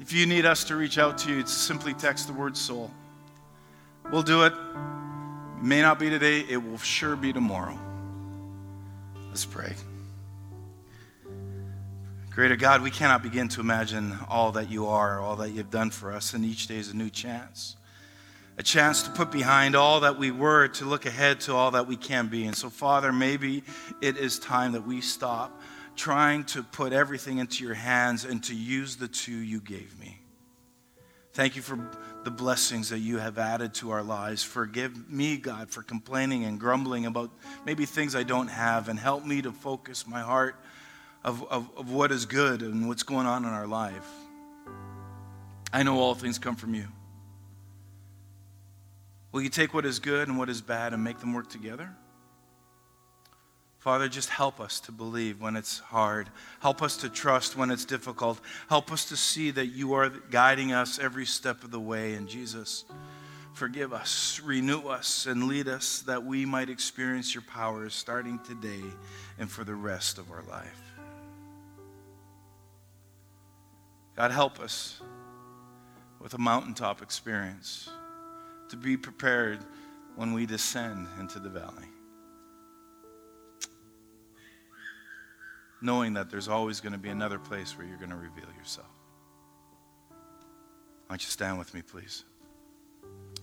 If 0.00 0.12
you 0.12 0.26
need 0.26 0.46
us 0.46 0.64
to 0.64 0.76
reach 0.76 0.98
out 0.98 1.18
to 1.18 1.32
you, 1.32 1.46
simply 1.46 1.94
text 1.94 2.28
the 2.28 2.32
word 2.32 2.56
soul. 2.56 2.90
We'll 4.10 4.22
do 4.22 4.44
it. 4.44 4.52
It 4.52 5.01
may 5.62 5.80
not 5.80 5.98
be 5.98 6.10
today, 6.10 6.40
it 6.48 6.56
will 6.56 6.78
sure 6.78 7.16
be 7.16 7.32
tomorrow. 7.32 7.78
Let's 9.28 9.44
pray. 9.44 9.74
Greater 12.30 12.56
God, 12.56 12.82
we 12.82 12.90
cannot 12.90 13.22
begin 13.22 13.48
to 13.48 13.60
imagine 13.60 14.16
all 14.28 14.52
that 14.52 14.70
you 14.70 14.86
are, 14.86 15.20
all 15.20 15.36
that 15.36 15.50
you've 15.50 15.70
done 15.70 15.90
for 15.90 16.12
us, 16.12 16.32
and 16.32 16.44
each 16.44 16.66
day 16.66 16.76
is 16.76 16.90
a 16.90 16.96
new 16.96 17.10
chance. 17.10 17.76
A 18.58 18.62
chance 18.62 19.02
to 19.02 19.10
put 19.10 19.30
behind 19.30 19.76
all 19.76 20.00
that 20.00 20.18
we 20.18 20.30
were, 20.30 20.68
to 20.68 20.84
look 20.84 21.06
ahead 21.06 21.40
to 21.40 21.54
all 21.54 21.70
that 21.72 21.86
we 21.86 21.96
can 21.96 22.28
be. 22.28 22.44
And 22.44 22.56
so, 22.56 22.70
Father, 22.70 23.12
maybe 23.12 23.64
it 24.00 24.16
is 24.16 24.38
time 24.38 24.72
that 24.72 24.86
we 24.86 25.00
stop 25.00 25.60
trying 25.94 26.44
to 26.44 26.62
put 26.62 26.92
everything 26.92 27.38
into 27.38 27.64
your 27.64 27.74
hands 27.74 28.24
and 28.24 28.42
to 28.44 28.54
use 28.54 28.96
the 28.96 29.08
two 29.08 29.36
you 29.36 29.60
gave 29.60 29.98
me. 29.98 30.18
Thank 31.34 31.56
you 31.56 31.62
for 31.62 31.76
the 32.24 32.30
blessings 32.30 32.90
that 32.90 32.98
you 32.98 33.18
have 33.18 33.38
added 33.38 33.74
to 33.74 33.90
our 33.90 34.02
lives. 34.02 34.42
Forgive 34.42 35.10
me, 35.10 35.36
God, 35.36 35.70
for 35.70 35.82
complaining 35.82 36.44
and 36.44 36.58
grumbling 36.58 37.06
about 37.06 37.30
maybe 37.66 37.86
things 37.86 38.14
I 38.14 38.22
don't 38.22 38.48
have, 38.48 38.88
and 38.88 38.98
help 38.98 39.24
me 39.24 39.42
to 39.42 39.52
focus 39.52 40.06
my 40.06 40.20
heart 40.20 40.56
of, 41.24 41.42
of, 41.50 41.68
of 41.76 41.90
what 41.90 42.12
is 42.12 42.26
good 42.26 42.62
and 42.62 42.88
what's 42.88 43.02
going 43.02 43.26
on 43.26 43.44
in 43.44 43.50
our 43.50 43.66
life. 43.66 44.08
I 45.72 45.82
know 45.82 45.98
all 45.98 46.14
things 46.14 46.38
come 46.38 46.56
from 46.56 46.74
you. 46.74 46.86
Will 49.32 49.40
you 49.40 49.48
take 49.48 49.72
what 49.72 49.86
is 49.86 49.98
good 49.98 50.28
and 50.28 50.38
what 50.38 50.50
is 50.50 50.60
bad 50.60 50.92
and 50.92 51.02
make 51.02 51.18
them 51.18 51.32
work 51.32 51.48
together? 51.48 51.90
Father, 53.82 54.08
just 54.08 54.28
help 54.28 54.60
us 54.60 54.78
to 54.78 54.92
believe 54.92 55.40
when 55.40 55.56
it's 55.56 55.80
hard. 55.80 56.30
Help 56.60 56.82
us 56.82 56.98
to 56.98 57.08
trust 57.08 57.56
when 57.56 57.72
it's 57.72 57.84
difficult. 57.84 58.40
Help 58.68 58.92
us 58.92 59.06
to 59.06 59.16
see 59.16 59.50
that 59.50 59.66
you 59.66 59.94
are 59.94 60.08
guiding 60.08 60.72
us 60.72 61.00
every 61.00 61.26
step 61.26 61.64
of 61.64 61.72
the 61.72 61.80
way. 61.80 62.14
And 62.14 62.28
Jesus, 62.28 62.84
forgive 63.54 63.92
us, 63.92 64.40
renew 64.44 64.82
us, 64.82 65.26
and 65.26 65.48
lead 65.48 65.66
us 65.66 66.02
that 66.02 66.22
we 66.22 66.46
might 66.46 66.70
experience 66.70 67.34
your 67.34 67.42
powers 67.42 67.92
starting 67.92 68.38
today 68.46 68.84
and 69.40 69.50
for 69.50 69.64
the 69.64 69.74
rest 69.74 70.16
of 70.16 70.30
our 70.30 70.44
life. 70.48 70.92
God, 74.14 74.30
help 74.30 74.60
us 74.60 75.00
with 76.20 76.34
a 76.34 76.38
mountaintop 76.38 77.02
experience 77.02 77.90
to 78.68 78.76
be 78.76 78.96
prepared 78.96 79.58
when 80.14 80.34
we 80.34 80.46
descend 80.46 81.08
into 81.18 81.40
the 81.40 81.48
valley. 81.48 81.88
Knowing 85.82 86.14
that 86.14 86.30
there's 86.30 86.48
always 86.48 86.80
going 86.80 86.92
to 86.92 86.98
be 86.98 87.08
another 87.08 87.38
place 87.38 87.76
where 87.76 87.86
you're 87.86 87.96
going 87.96 88.10
to 88.10 88.16
reveal 88.16 88.48
yourself. 88.58 88.86
Why 91.06 91.16
don't 91.16 91.22
you 91.22 91.28
stand 91.28 91.58
with 91.58 91.74
me, 91.74 91.82
please? 91.82 92.24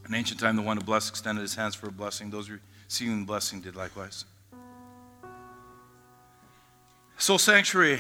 In 0.08 0.16
ancient 0.16 0.40
time, 0.40 0.56
the 0.56 0.62
one 0.62 0.78
who 0.78 0.84
blessed 0.84 1.10
extended 1.10 1.42
his 1.42 1.56
hands 1.56 1.76
for 1.76 1.88
a 1.88 1.92
blessing. 1.92 2.30
Those 2.30 2.50
receiving 2.50 3.22
the 3.22 3.26
blessing 3.26 3.62
did 3.62 3.76
likewise. 3.76 4.26
Soul 7.18 7.38
Sanctuary, 7.38 8.00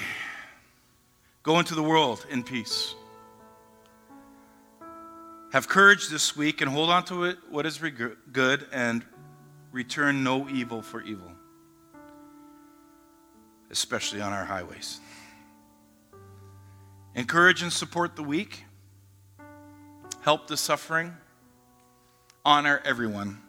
go 1.43 1.59
into 1.59 1.75
the 1.75 1.83
world 1.83 2.25
in 2.29 2.41
peace. 2.41 2.95
Have 5.51 5.67
courage 5.67 6.09
this 6.09 6.37
week 6.37 6.61
and 6.61 6.69
hold 6.71 6.89
on 6.89 7.03
to 7.05 7.25
it, 7.25 7.37
what 7.49 7.65
is 7.65 7.79
good 8.31 8.65
and 8.71 9.03
return 9.71 10.23
no 10.23 10.47
evil 10.49 10.81
for 10.81 11.01
evil 11.01 11.31
especially 13.71 14.21
on 14.21 14.33
our 14.33 14.45
highways. 14.45 14.99
Encourage 17.15 17.61
and 17.61 17.73
support 17.73 18.15
the 18.15 18.23
weak, 18.23 18.63
help 20.21 20.47
the 20.47 20.57
suffering, 20.57 21.15
honor 22.45 22.81
everyone, 22.85 23.41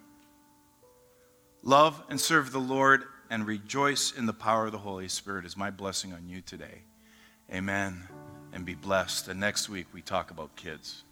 love 1.63 2.03
and 2.09 2.21
serve 2.21 2.53
the 2.53 2.59
Lord, 2.59 3.05
and 3.31 3.47
rejoice 3.47 4.13
in 4.13 4.27
the 4.27 4.33
power 4.33 4.67
of 4.67 4.73
the 4.73 4.79
Holy 4.79 5.09
Spirit 5.09 5.45
is 5.45 5.57
my 5.57 5.71
blessing 5.71 6.13
on 6.13 6.29
you 6.29 6.41
today. 6.41 6.83
Amen. 7.53 8.09
And 8.53 8.65
be 8.65 8.75
blessed. 8.75 9.29
And 9.29 9.39
next 9.39 9.69
week 9.69 9.87
we 9.93 10.03
talk 10.03 10.33
about 10.33 10.57
kids. 10.57 11.05